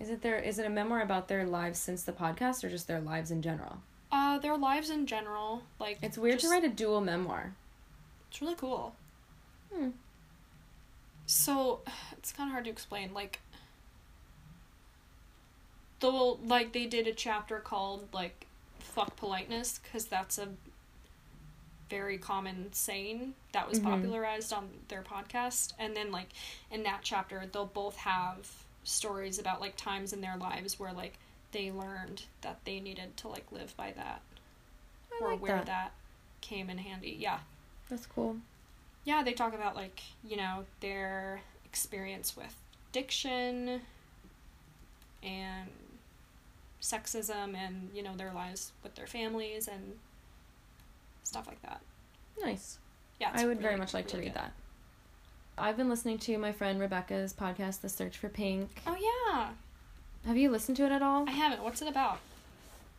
Is 0.00 0.10
it 0.10 0.22
their? 0.22 0.38
Is 0.38 0.58
it 0.58 0.66
a 0.66 0.70
memoir 0.70 1.00
about 1.02 1.28
their 1.28 1.44
lives 1.44 1.78
since 1.78 2.02
the 2.02 2.12
podcast, 2.12 2.64
or 2.64 2.68
just 2.70 2.86
their 2.88 3.00
lives 3.00 3.30
in 3.30 3.42
general? 3.42 3.78
Uh, 4.10 4.38
their 4.38 4.56
lives 4.56 4.88
in 4.90 5.06
general, 5.06 5.62
like 5.78 5.98
It's 6.02 6.16
weird 6.16 6.38
to 6.40 6.48
write 6.48 6.64
a 6.64 6.68
dual 6.68 7.00
memoir. 7.02 7.52
It's 8.30 8.40
really 8.40 8.54
cool. 8.54 8.94
Hmm. 9.72 9.90
So 11.26 11.80
it's 12.12 12.32
kind 12.32 12.48
of 12.48 12.52
hard 12.52 12.64
to 12.64 12.70
explain. 12.70 13.12
Like, 13.12 13.40
the 16.00 16.10
like 16.10 16.72
they 16.72 16.86
did 16.86 17.06
a 17.06 17.12
chapter 17.12 17.58
called 17.58 18.08
like 18.12 18.46
"fuck 18.78 19.16
politeness" 19.16 19.80
because 19.82 20.06
that's 20.06 20.38
a 20.38 20.48
very 21.90 22.18
common 22.18 22.70
saying 22.72 23.34
that 23.52 23.68
was 23.68 23.80
Mhm. 23.80 23.84
popularized 23.84 24.52
on 24.52 24.68
their 24.88 25.02
podcast. 25.02 25.72
And 25.78 25.96
then 25.96 26.12
like 26.12 26.28
in 26.70 26.82
that 26.82 27.00
chapter, 27.02 27.46
they'll 27.46 27.64
both 27.66 27.96
have 27.96 28.64
stories 28.84 29.38
about 29.38 29.60
like 29.60 29.76
times 29.76 30.12
in 30.12 30.20
their 30.20 30.36
lives 30.36 30.78
where 30.78 30.92
like 30.92 31.18
they 31.52 31.70
learned 31.70 32.24
that 32.42 32.62
they 32.64 32.78
needed 32.80 33.16
to 33.18 33.28
like 33.28 33.50
live 33.50 33.74
by 33.76 33.92
that 33.92 34.20
I 35.12 35.24
or 35.24 35.30
like 35.32 35.40
where 35.40 35.56
that. 35.56 35.66
that 35.66 35.92
came 36.42 36.68
in 36.70 36.78
handy. 36.78 37.16
Yeah 37.18 37.40
That's 37.88 38.04
cool. 38.06 38.36
yeah, 39.04 39.22
they 39.22 39.32
talk 39.32 39.54
about 39.54 39.74
like, 39.74 40.02
you 40.22 40.36
know, 40.36 40.66
their 40.80 41.40
experience 41.64 42.36
with 42.36 42.54
addiction 42.90 43.80
and 45.22 45.68
sexism 46.82 47.54
and, 47.56 47.90
you 47.94 48.02
know, 48.02 48.14
their 48.16 48.32
lives 48.32 48.72
with 48.82 48.94
their 48.94 49.06
families 49.06 49.68
and 49.68 49.94
stuff 51.24 51.46
like 51.46 51.60
that. 51.62 51.80
Nice. 52.40 52.78
Yeah, 53.20 53.30
I 53.34 53.46
would 53.46 53.60
very 53.60 53.76
much 53.76 53.94
like 53.94 54.06
to 54.08 54.16
read 54.18 54.26
good. 54.26 54.34
that. 54.34 54.52
I've 55.56 55.76
been 55.76 55.88
listening 55.88 56.18
to 56.18 56.38
my 56.38 56.52
friend 56.52 56.80
Rebecca's 56.80 57.32
podcast, 57.32 57.80
The 57.80 57.88
Search 57.88 58.16
for 58.16 58.28
Pink. 58.28 58.68
Oh 58.86 58.96
yeah. 59.30 59.50
Have 60.26 60.36
you 60.36 60.50
listened 60.50 60.76
to 60.76 60.84
it 60.84 60.92
at 60.92 61.02
all? 61.02 61.24
I 61.28 61.32
haven't. 61.32 61.62
What's 61.64 61.82
it 61.82 61.88
about? 61.88 62.20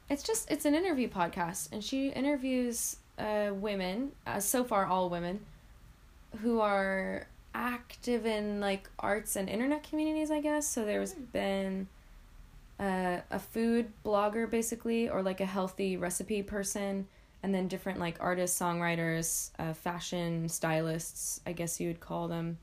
It's 0.09 0.23
just 0.23 0.49
it's 0.51 0.65
an 0.65 0.75
interview 0.75 1.07
podcast, 1.07 1.71
and 1.71 1.81
she 1.83 2.09
interviews 2.09 2.97
uh, 3.17 3.51
women, 3.53 4.11
uh, 4.27 4.39
so 4.41 4.63
far 4.63 4.85
all 4.85 5.09
women, 5.09 5.39
who 6.41 6.59
are 6.59 7.27
active 7.55 8.25
in 8.25 8.59
like 8.59 8.89
arts 8.99 9.35
and 9.35 9.47
internet 9.47 9.83
communities, 9.83 10.29
I 10.31 10.41
guess. 10.41 10.67
So 10.67 10.83
there's 10.83 11.13
Hmm. 11.13 11.23
been 11.31 11.87
uh, 12.79 13.17
a 13.29 13.39
food 13.39 13.91
blogger 14.03 14.49
basically, 14.49 15.09
or 15.09 15.21
like 15.21 15.41
a 15.41 15.45
healthy 15.45 15.97
recipe 15.97 16.41
person, 16.43 17.07
and 17.43 17.53
then 17.53 17.67
different 17.67 17.99
like 17.99 18.17
artists, 18.19 18.59
songwriters, 18.59 19.51
uh, 19.59 19.73
fashion 19.73 20.47
stylists, 20.49 21.41
I 21.45 21.53
guess 21.53 21.79
you 21.79 21.87
would 21.87 21.99
call 21.99 22.27
them. 22.27 22.57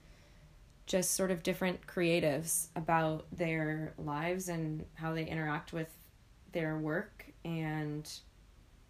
Just 0.87 1.15
sort 1.15 1.33
of 1.33 1.43
different 1.43 1.87
creatives 1.87 2.69
about 2.77 3.27
their 3.33 3.93
lives 3.99 4.49
and 4.49 4.85
how 4.95 5.15
they 5.15 5.27
interact 5.27 5.73
with 5.73 5.89
their 6.53 6.79
work 6.79 7.27
and 7.45 8.11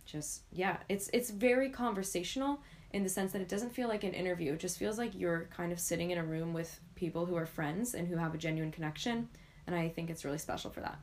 just 0.05 0.43
yeah 0.53 0.77
it's 0.89 1.11
it's 1.13 1.31
very 1.31 1.69
conversational 1.69 2.61
in 2.93 3.03
the 3.03 3.09
sense 3.09 3.33
that 3.33 3.43
it 3.43 3.49
doesn't 3.49 3.75
feel 3.75 3.89
like 3.89 4.05
an 4.05 4.13
interview 4.13 4.53
it 4.53 4.61
just 4.61 4.79
feels 4.79 4.99
like 4.99 5.15
you're 5.15 5.49
kind 5.55 5.73
of 5.73 5.81
sitting 5.81 6.13
in 6.13 6.19
a 6.19 6.25
room 6.25 6.55
with 6.55 6.81
people 6.95 7.27
who 7.27 7.35
are 7.35 7.45
friends 7.45 7.95
and 7.95 8.07
who 8.07 8.17
have 8.17 8.35
a 8.35 8.39
genuine 8.39 8.71
connection 8.71 9.29
and 9.67 9.75
i 9.75 9.89
think 9.89 10.09
it's 10.09 10.25
really 10.25 10.39
special 10.39 10.71
for 10.71 10.81
that 10.81 10.99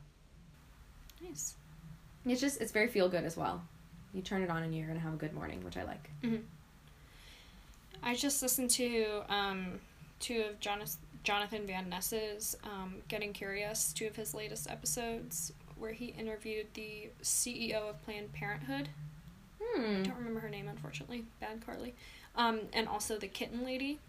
Nice. 1.28 1.54
it's 2.26 2.40
just 2.40 2.60
it's 2.60 2.72
very 2.72 2.88
feel 2.88 3.08
good 3.08 3.24
as 3.24 3.36
well 3.36 3.62
you 4.12 4.22
turn 4.22 4.42
it 4.42 4.50
on 4.50 4.62
and 4.62 4.74
you're 4.74 4.86
gonna 4.86 5.00
have 5.00 5.14
a 5.14 5.16
good 5.16 5.32
morning 5.34 5.62
which 5.64 5.76
i 5.76 5.82
like 5.84 6.08
I 8.02 8.14
just 8.14 8.42
listened 8.42 8.68
to 8.72 9.22
um, 9.30 9.80
two 10.20 10.42
of 10.42 10.60
Jonas- 10.60 10.98
Jonathan 11.22 11.66
Van 11.66 11.88
Ness's 11.88 12.54
um, 12.64 12.96
Getting 13.08 13.32
Curious, 13.32 13.94
two 13.94 14.06
of 14.06 14.14
his 14.16 14.34
latest 14.34 14.68
episodes, 14.70 15.52
where 15.78 15.92
he 15.92 16.06
interviewed 16.06 16.66
the 16.74 17.08
CEO 17.22 17.88
of 17.88 18.02
Planned 18.04 18.32
Parenthood. 18.34 18.90
hmm 19.62 20.00
I 20.00 20.02
don't 20.02 20.18
remember 20.18 20.40
her 20.40 20.50
name, 20.50 20.68
unfortunately. 20.68 21.24
Bad 21.40 21.64
Carlie. 21.64 21.94
Um, 22.36 22.60
and 22.74 22.88
also 22.88 23.16
the 23.16 23.28
kitten 23.28 23.64
lady. 23.64 24.00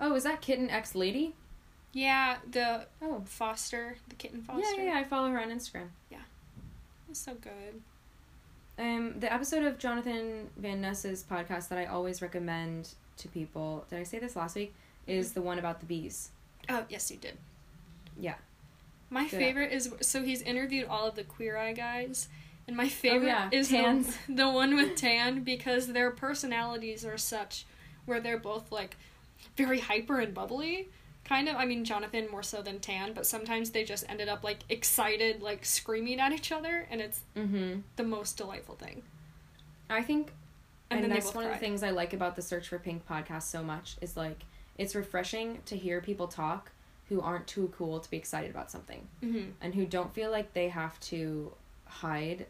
oh 0.00 0.14
is 0.14 0.22
that 0.24 0.40
kitten 0.40 0.70
x 0.70 0.94
lady 0.94 1.34
Yeah, 1.92 2.36
the 2.50 2.86
oh 3.02 3.22
foster, 3.26 3.96
the 4.08 4.14
kitten 4.14 4.42
foster. 4.42 4.62
yeah, 4.76 4.82
yeah 4.82 4.92
yeah 4.94 4.98
i 5.00 5.04
follow 5.04 5.30
her 5.30 5.40
on 5.40 5.48
instagram 5.50 5.88
Yeah, 6.10 6.18
It's 7.10 7.20
so 7.20 7.34
good. 7.34 7.80
Um, 8.78 9.18
the 9.18 9.32
episode 9.32 9.64
of 9.64 9.76
Jonathan 9.78 10.50
Van 10.56 10.80
Ness's 10.80 11.24
podcast 11.28 11.68
that 11.68 11.78
I 11.78 11.86
always 11.86 12.22
recommend 12.22 12.90
to 13.16 13.26
people, 13.28 13.84
did 13.90 13.98
I 13.98 14.04
say 14.04 14.20
this 14.20 14.36
last 14.36 14.54
week? 14.54 14.72
Is 15.08 15.32
the 15.32 15.42
one 15.42 15.58
about 15.58 15.80
the 15.80 15.86
bees. 15.86 16.30
Oh, 16.68 16.84
yes, 16.88 17.10
you 17.10 17.16
did. 17.16 17.38
Yeah. 18.20 18.34
My 19.10 19.22
Good. 19.22 19.38
favorite 19.38 19.72
is 19.72 19.92
so 20.02 20.22
he's 20.22 20.42
interviewed 20.42 20.86
all 20.86 21.08
of 21.08 21.14
the 21.16 21.24
Queer 21.24 21.56
Eye 21.56 21.72
guys, 21.72 22.28
and 22.68 22.76
my 22.76 22.88
favorite 22.88 23.28
yeah, 23.28 23.48
is 23.50 23.70
the, 23.70 24.14
the 24.28 24.48
one 24.48 24.76
with 24.76 24.96
Tan 24.96 25.42
because 25.42 25.88
their 25.88 26.10
personalities 26.10 27.04
are 27.06 27.16
such 27.16 27.64
where 28.04 28.20
they're 28.20 28.38
both 28.38 28.70
like 28.70 28.96
very 29.56 29.80
hyper 29.80 30.20
and 30.20 30.34
bubbly. 30.34 30.88
Kind 31.28 31.48
of, 31.48 31.56
I 31.56 31.66
mean, 31.66 31.84
Jonathan 31.84 32.26
more 32.30 32.42
so 32.42 32.62
than 32.62 32.80
Tan, 32.80 33.12
but 33.12 33.26
sometimes 33.26 33.70
they 33.70 33.84
just 33.84 34.04
ended 34.08 34.28
up 34.28 34.42
like 34.42 34.60
excited, 34.70 35.42
like 35.42 35.64
screaming 35.64 36.20
at 36.20 36.32
each 36.32 36.50
other, 36.52 36.86
and 36.90 37.00
it's 37.00 37.20
Mm-hmm. 37.36 37.80
the 37.96 38.04
most 38.04 38.36
delightful 38.38 38.76
thing. 38.76 39.02
I 39.90 40.02
think, 40.02 40.32
And 40.90 41.04
and, 41.04 41.12
that's 41.12 41.34
one 41.34 41.44
of 41.44 41.50
the 41.52 41.58
things 41.58 41.82
I 41.82 41.90
like 41.90 42.12
about 42.14 42.34
the 42.36 42.42
Search 42.42 42.68
for 42.68 42.78
Pink 42.78 43.06
podcast 43.06 43.42
so 43.42 43.62
much 43.62 43.96
is 44.00 44.16
like, 44.16 44.44
it's 44.78 44.94
refreshing 44.94 45.58
to 45.66 45.76
hear 45.76 46.00
people 46.00 46.28
talk 46.28 46.70
who 47.08 47.20
aren't 47.20 47.46
too 47.46 47.72
cool 47.76 48.00
to 48.00 48.10
be 48.10 48.16
excited 48.16 48.50
about 48.50 48.70
something 48.70 49.06
Mm-hmm. 49.22 49.50
and 49.60 49.74
who 49.74 49.84
don't 49.86 50.14
feel 50.14 50.30
like 50.30 50.54
they 50.54 50.68
have 50.68 50.98
to 51.00 51.52
hide 51.84 52.46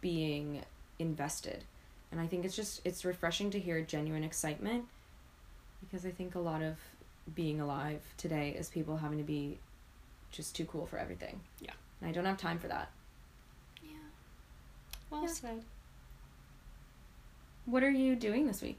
being 0.00 0.62
invested. 0.98 1.64
And 2.12 2.20
I 2.20 2.26
think 2.26 2.44
it's 2.44 2.56
just 2.56 2.80
it's 2.84 3.04
refreshing 3.04 3.50
to 3.50 3.58
hear 3.60 3.80
genuine 3.82 4.24
excitement 4.24 4.84
because 5.80 6.04
I 6.04 6.10
think 6.10 6.34
a 6.34 6.40
lot 6.40 6.60
of 6.62 6.74
being 7.34 7.60
alive 7.60 8.00
today 8.16 8.50
is 8.50 8.68
people 8.68 8.96
having 8.98 9.18
to 9.18 9.24
be 9.24 9.58
just 10.32 10.54
too 10.54 10.64
cool 10.64 10.86
for 10.86 10.98
everything. 10.98 11.40
Yeah. 11.60 11.72
And 12.00 12.08
I 12.08 12.12
don't 12.12 12.24
have 12.24 12.38
time 12.38 12.58
for 12.58 12.68
that. 12.68 12.90
Yeah. 13.82 13.90
Well 15.10 15.22
Yeah. 15.22 15.28
said. 15.28 15.64
What 17.66 17.82
are 17.82 17.90
you 17.90 18.16
doing 18.16 18.46
this 18.46 18.62
week? 18.62 18.78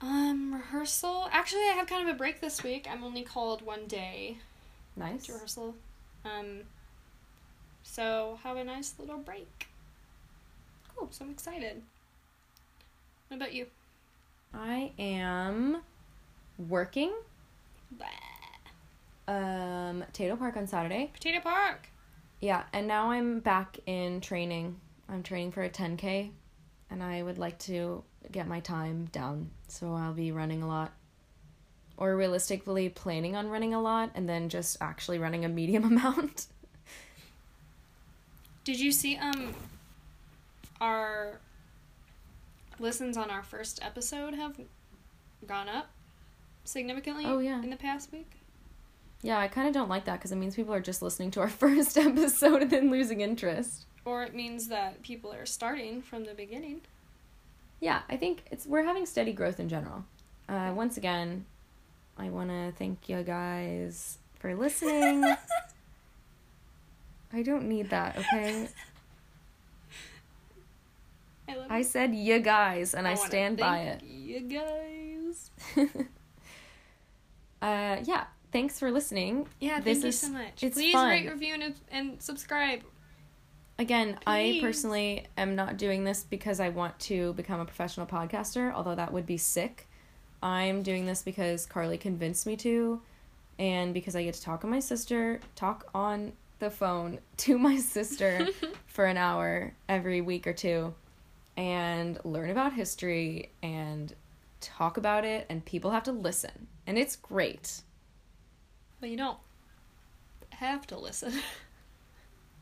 Um, 0.00 0.52
rehearsal. 0.54 1.28
Actually, 1.30 1.62
I 1.62 1.74
have 1.76 1.86
kind 1.86 2.06
of 2.06 2.14
a 2.14 2.18
break 2.18 2.40
this 2.40 2.62
week. 2.62 2.86
I'm 2.90 3.02
only 3.04 3.22
called 3.22 3.62
one 3.62 3.86
day 3.86 4.38
Nice. 4.96 5.26
to 5.26 5.32
rehearsal. 5.32 5.74
Um, 6.24 6.62
so 7.82 8.38
have 8.42 8.56
a 8.56 8.64
nice 8.64 8.94
little 8.98 9.18
break. 9.18 9.68
Cool. 10.94 11.08
So 11.10 11.24
I'm 11.24 11.30
excited. 11.30 11.82
What 13.28 13.36
about 13.38 13.54
you? 13.54 13.66
I 14.52 14.92
am 14.98 15.13
working 16.68 17.12
um 19.26 20.04
Tayto 20.12 20.38
Park 20.38 20.56
on 20.56 20.66
Saturday. 20.66 21.10
Potato 21.12 21.40
Park. 21.40 21.88
Yeah, 22.40 22.64
and 22.72 22.86
now 22.86 23.10
I'm 23.10 23.40
back 23.40 23.78
in 23.86 24.20
training. 24.20 24.80
I'm 25.08 25.22
training 25.22 25.52
for 25.52 25.62
a 25.62 25.70
10K 25.70 26.30
and 26.90 27.02
I 27.02 27.22
would 27.22 27.38
like 27.38 27.58
to 27.60 28.04
get 28.30 28.46
my 28.46 28.60
time 28.60 29.06
down. 29.12 29.50
So 29.68 29.94
I'll 29.94 30.12
be 30.12 30.32
running 30.32 30.62
a 30.62 30.68
lot. 30.68 30.92
Or 31.96 32.16
realistically 32.16 32.88
planning 32.88 33.36
on 33.36 33.48
running 33.48 33.72
a 33.72 33.80
lot 33.80 34.10
and 34.14 34.28
then 34.28 34.48
just 34.48 34.76
actually 34.80 35.18
running 35.18 35.44
a 35.44 35.48
medium 35.48 35.84
amount. 35.92 36.46
Did 38.64 38.80
you 38.80 38.92
see 38.92 39.16
um 39.16 39.54
our 40.80 41.40
listens 42.78 43.16
on 43.16 43.30
our 43.30 43.42
first 43.42 43.78
episode 43.82 44.34
have 44.34 44.58
gone 45.46 45.68
up 45.68 45.88
significantly 46.64 47.24
Oh, 47.26 47.38
yeah. 47.38 47.62
in 47.62 47.70
the 47.70 47.76
past 47.76 48.12
week? 48.12 48.30
yeah, 49.22 49.38
I 49.38 49.48
kind 49.48 49.66
of 49.66 49.72
don't 49.74 49.88
like 49.88 50.04
that 50.04 50.18
because 50.18 50.32
it 50.32 50.36
means 50.36 50.54
people 50.54 50.74
are 50.74 50.80
just 50.80 51.00
listening 51.00 51.30
to 51.32 51.40
our 51.40 51.48
first 51.48 51.96
episode 51.96 52.62
and 52.62 52.70
then 52.70 52.90
losing 52.90 53.20
interest. 53.22 53.86
Or 54.04 54.22
it 54.22 54.34
means 54.34 54.68
that 54.68 55.02
people 55.02 55.32
are 55.32 55.46
starting 55.46 56.02
from 56.02 56.24
the 56.24 56.34
beginning. 56.34 56.82
Yeah, 57.80 58.02
I 58.08 58.16
think 58.16 58.42
it's 58.50 58.66
we're 58.66 58.82
having 58.84 59.06
steady 59.06 59.32
growth 59.32 59.58
in 59.60 59.68
general. 59.70 60.04
Uh, 60.48 60.72
once 60.74 60.96
again, 60.98 61.46
I 62.18 62.28
want 62.28 62.50
to 62.50 62.72
thank 62.78 63.08
you 63.08 63.22
guys 63.22 64.18
for 64.38 64.54
listening. 64.54 65.24
I 67.32 67.42
don't 67.42 67.66
need 67.68 67.88
that, 67.90 68.16
okay? 68.18 68.68
I 71.48 71.56
love 71.56 71.66
I 71.70 71.82
said 71.82 72.14
you 72.14 72.38
guys, 72.40 72.94
and 72.94 73.08
I, 73.08 73.14
wanna 73.14 73.26
stand 73.26 73.56
by 73.56 73.78
it. 73.80 74.02
You 74.02 74.40
guys. 74.40 75.50
uh, 77.64 77.96
yeah, 78.04 78.24
thanks 78.52 78.78
for 78.78 78.90
listening. 78.90 79.48
Yeah, 79.58 79.80
This 79.80 80.02
thank 80.02 80.04
you 80.04 80.12
so 80.12 80.28
much. 80.28 80.62
it's 80.62 80.76
Please 80.76 80.92
fun. 80.92 81.08
rate, 81.08 81.30
review, 81.30 81.54
and, 81.54 81.74
and 81.90 82.22
subscribe. 82.22 82.82
Again, 83.78 84.18
I 84.26 84.58
personally 84.60 85.26
am 85.38 85.56
not 85.56 85.78
doing 85.78 86.04
this 86.04 86.24
because 86.24 86.60
I 86.60 86.68
want 86.68 86.98
to 87.00 87.32
become 87.32 87.60
a 87.60 87.64
professional 87.64 88.06
podcaster, 88.06 88.72
although 88.72 88.94
that 88.94 89.12
would 89.12 89.24
be 89.24 89.38
sick. 89.38 89.88
I'm 90.42 90.82
doing 90.82 91.06
this 91.06 91.22
because 91.22 91.64
Carlie 91.64 91.96
convinced 91.96 92.46
me 92.46 92.54
to, 92.58 93.00
and 93.58 93.94
because 93.94 94.14
I 94.14 94.22
get 94.22 94.34
to 94.34 94.42
talk 94.42 94.60
to 94.60 94.66
my 94.66 94.78
sister, 94.78 95.40
talk 95.56 95.88
on 95.94 96.34
the 96.58 96.70
phone 96.70 97.18
to 97.38 97.56
my 97.58 97.78
sister 97.78 98.46
for 98.86 99.06
an 99.06 99.16
hour 99.16 99.72
every 99.88 100.20
week 100.20 100.46
or 100.46 100.52
two, 100.52 100.94
and 101.56 102.18
learn 102.24 102.50
about 102.50 102.74
history 102.74 103.50
and 103.62 104.14
talk 104.60 104.98
about 104.98 105.24
it, 105.24 105.46
and 105.48 105.64
people 105.64 105.92
have 105.92 106.02
to 106.04 106.12
listen. 106.12 106.68
And 106.86 106.98
it's 106.98 107.16
great. 107.16 107.82
Well, 109.00 109.10
you 109.10 109.16
don't 109.16 109.38
have 110.50 110.86
to 110.88 110.98
listen, 110.98 111.32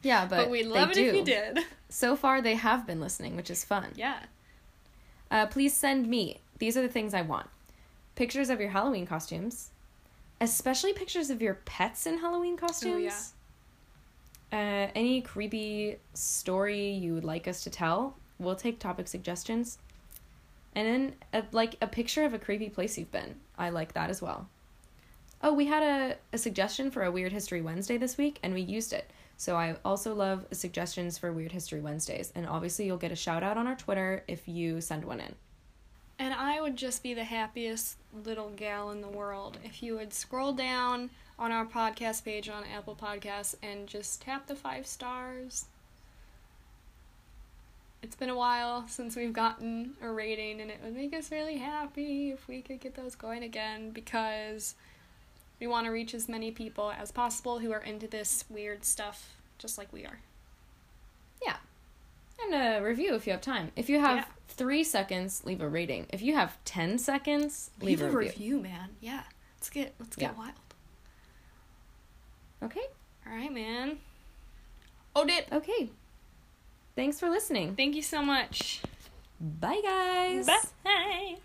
Yeah, 0.03 0.27
but, 0.27 0.37
but, 0.37 0.51
we'd 0.51 0.65
they 0.65 0.69
love 0.69 0.91
it 0.91 0.97
if 0.99 1.15
you 1.15 1.25
did. 1.25 1.61
So 1.89 2.17
far, 2.17 2.43
they 2.43 2.55
have 2.55 2.87
been 2.87 3.01
listening, 3.01 3.37
which 3.37 3.51
is 3.51 3.65
fun. 3.65 3.93
Yeah. 3.95 4.19
Uh, 5.31 5.47
please 5.47 5.75
send 5.75 6.09
me. 6.09 6.41
These 6.59 6.77
are 6.77 6.83
the 6.83 6.89
things 6.89 7.15
I 7.15 7.23
want 7.23 7.49
pictures 8.15 8.51
of 8.51 8.61
your 8.61 8.71
Halloween 8.71 9.07
costumes, 9.07 9.71
especially 10.41 10.93
pictures 10.93 11.31
of 11.31 11.41
your 11.41 11.55
pets 11.65 12.07
in 12.07 12.19
Halloween 12.19 12.57
costumes. 12.57 13.33
Oh, 14.53 14.57
yeah. 14.57 14.87
Uh, 14.87 14.91
any 14.95 15.23
creepy 15.23 15.97
story 16.13 16.91
you 16.91 17.15
would 17.15 17.25
like 17.25 17.49
us 17.49 17.65
to 17.65 17.71
tell, 17.71 18.17
we'll 18.39 18.57
take 18.57 18.79
topic 18.79 19.09
suggestions. 19.09 19.79
And 20.75 20.87
then, 20.87 21.15
a, 21.33 21.45
like, 21.53 21.77
a 21.83 21.87
picture 21.87 22.25
of 22.25 22.35
a 22.35 22.39
creepy 22.39 22.69
place 22.69 22.97
you've 22.97 23.13
been. 23.13 23.35
I 23.59 23.71
like 23.71 23.93
that 23.93 24.11
as 24.11 24.23
well. 24.23 24.49
Oh, 25.43 25.53
we 25.53 25.67
had 25.67 25.83
a, 25.83 26.17
a 26.33 26.39
suggestion 26.39 26.91
for 26.91 27.03
a 27.03 27.11
Weird 27.11 27.33
History 27.33 27.61
Wednesday 27.61 27.99
this 27.99 28.17
week, 28.17 28.39
and 28.43 28.55
we 28.55 28.61
used 28.61 28.93
it. 28.93 29.11
So 29.37 29.57
I 29.57 29.77
also 29.85 30.15
love 30.15 30.47
suggestions 30.53 31.19
for 31.19 31.33
Weird 31.33 31.53
History 31.53 31.81
Wednesdays. 31.81 32.33
And 32.35 32.47
obviously, 32.47 32.87
you'll 32.87 32.97
get 32.97 33.13
a 33.13 33.17
shout 33.17 33.43
out 33.43 33.59
on 33.59 33.67
our 33.67 33.75
Twitter 33.75 34.23
if 34.29 34.47
you 34.47 34.81
send 34.81 35.05
one 35.05 35.21
in. 35.21 35.35
And 36.19 36.33
I 36.33 36.61
would 36.61 36.77
just 36.77 37.03
be 37.03 37.15
the 37.15 37.25
happiest 37.25 37.97
little 38.25 38.51
gal 38.51 38.93
in 38.93 39.01
the 39.01 39.09
world 39.09 39.59
if 39.65 39.83
you 39.83 39.97
would 39.97 40.13
scroll 40.13 40.53
down 40.53 41.11
on 41.39 41.51
our 41.51 41.67
podcast 41.67 42.25
page 42.25 42.49
on 42.49 42.63
Apple 42.73 42.95
Podcasts 42.95 43.57
and 43.63 43.89
just 43.89 44.23
tap 44.23 44.47
the 44.47 44.55
five 44.55 44.87
stars. 44.87 45.65
It 48.03 48.07
It's 48.07 48.17
been 48.17 48.29
a 48.31 48.37
while 48.37 48.87
since 48.89 49.17
we've 49.17 49.33
gotten 49.33 49.95
a 50.03 50.11
rating, 50.11 50.61
and 50.61 50.71
it 50.71 50.81
would 50.83 50.95
make 50.95 51.15
us 51.15 51.31
really 51.31 51.59
happy 51.59 52.31
if 52.31 52.47
we 52.49 52.61
could 52.61 52.81
get 52.81 52.95
those 52.95 53.15
going 53.15 53.43
again 53.43 53.91
because 53.91 54.75
we 55.61 55.67
want 55.67 55.87
to 55.87 55.93
reach 55.93 56.13
as 56.15 56.29
many 56.29 56.51
people 56.51 56.91
as 56.93 57.11
possible 57.13 57.61
who 57.61 57.73
are 57.73 57.81
into 57.83 58.07
this 58.09 58.45
weird 58.51 58.85
stuff 58.85 59.35
just 59.59 59.79
like 59.79 59.93
we 59.93 60.05
are. 60.05 60.19
Yeah. 61.45 61.57
And 62.45 62.55
a 62.55 62.85
review 62.85 63.15
if 63.15 63.27
you 63.27 63.33
have 63.33 63.41
time. 63.41 63.71
If 63.77 63.89
you 63.89 64.01
have 64.01 64.17
Yeah. 64.19 64.25
three 64.49 64.83
seconds, 64.83 65.45
leave 65.45 65.61
a 65.61 65.69
rating. 65.69 66.07
If 66.11 66.21
you 66.23 66.35
have 66.35 66.57
ten 66.65 66.99
seconds, 66.99 67.71
leave, 67.81 68.03
a 68.03 68.11
review. 68.11 68.59
man. 68.61 68.97
Yeah. 69.01 69.23
Let's 69.57 69.71
get 69.71 69.95
let's 70.01 70.17
get 70.17 70.33
Yeah. 70.33 70.39
wild. 70.39 70.55
Okay. 72.63 72.87
All 73.27 73.33
right, 73.33 73.53
man. 73.53 74.01
Oh, 75.15 75.25
did 75.25 75.47
Okay. 75.53 75.91
Thanks 76.95 77.19
for 77.19 77.29
listening. 77.31 77.75
thank 77.75 77.95
you 77.95 78.03
so 78.03 78.23
much. 78.23 78.83
Bye, 79.41 79.81
guys. 79.83 80.47
Bye. 80.85 81.37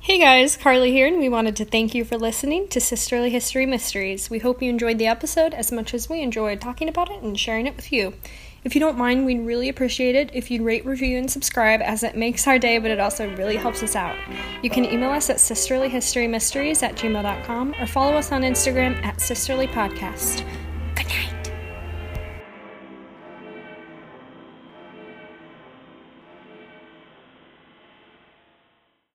Hey 0.00 0.18
guys, 0.18 0.56
Carlie 0.56 0.90
here, 0.90 1.06
and 1.06 1.18
we 1.18 1.28
wanted 1.28 1.54
to 1.56 1.64
thank 1.64 1.94
you 1.94 2.04
for 2.04 2.18
listening 2.18 2.66
to 2.68 2.80
Sisterly 2.80 3.30
History 3.30 3.66
Mysteries. 3.66 4.28
We 4.28 4.40
hope 4.40 4.60
you 4.60 4.68
enjoyed 4.68 4.98
the 4.98 5.06
episode 5.06 5.54
as 5.54 5.70
much 5.70 5.94
as 5.94 6.08
we 6.08 6.22
enjoyed 6.22 6.60
talking 6.60 6.88
about 6.88 7.08
it 7.08 7.22
and 7.22 7.38
sharing 7.38 7.68
it 7.68 7.76
with 7.76 7.92
you. 7.92 8.14
If 8.64 8.74
you 8.74 8.80
don't 8.80 8.98
mind, 8.98 9.26
we'd 9.26 9.46
really 9.46 9.68
appreciate 9.68 10.16
it 10.16 10.30
if 10.32 10.50
you'd 10.50 10.62
rate, 10.62 10.84
review, 10.84 11.18
and 11.18 11.30
subscribe, 11.30 11.80
as 11.82 12.02
it 12.02 12.16
makes 12.16 12.48
our 12.48 12.58
day, 12.58 12.78
but 12.78 12.90
it 12.90 12.98
also 12.98 13.32
really 13.36 13.56
helps 13.56 13.82
us 13.82 13.94
out. 13.94 14.16
You 14.62 14.70
can 14.70 14.84
email 14.84 15.10
us 15.10 15.30
at 15.30 15.36
sisterlyhistorymysteries 15.36 16.82
at 16.82 16.96
gmail.com 16.96 17.74
or 17.78 17.86
follow 17.86 18.14
us 18.14 18.32
on 18.32 18.42
Instagram 18.42 19.00
at 19.04 19.18
sisterlypodcast. 19.18 20.44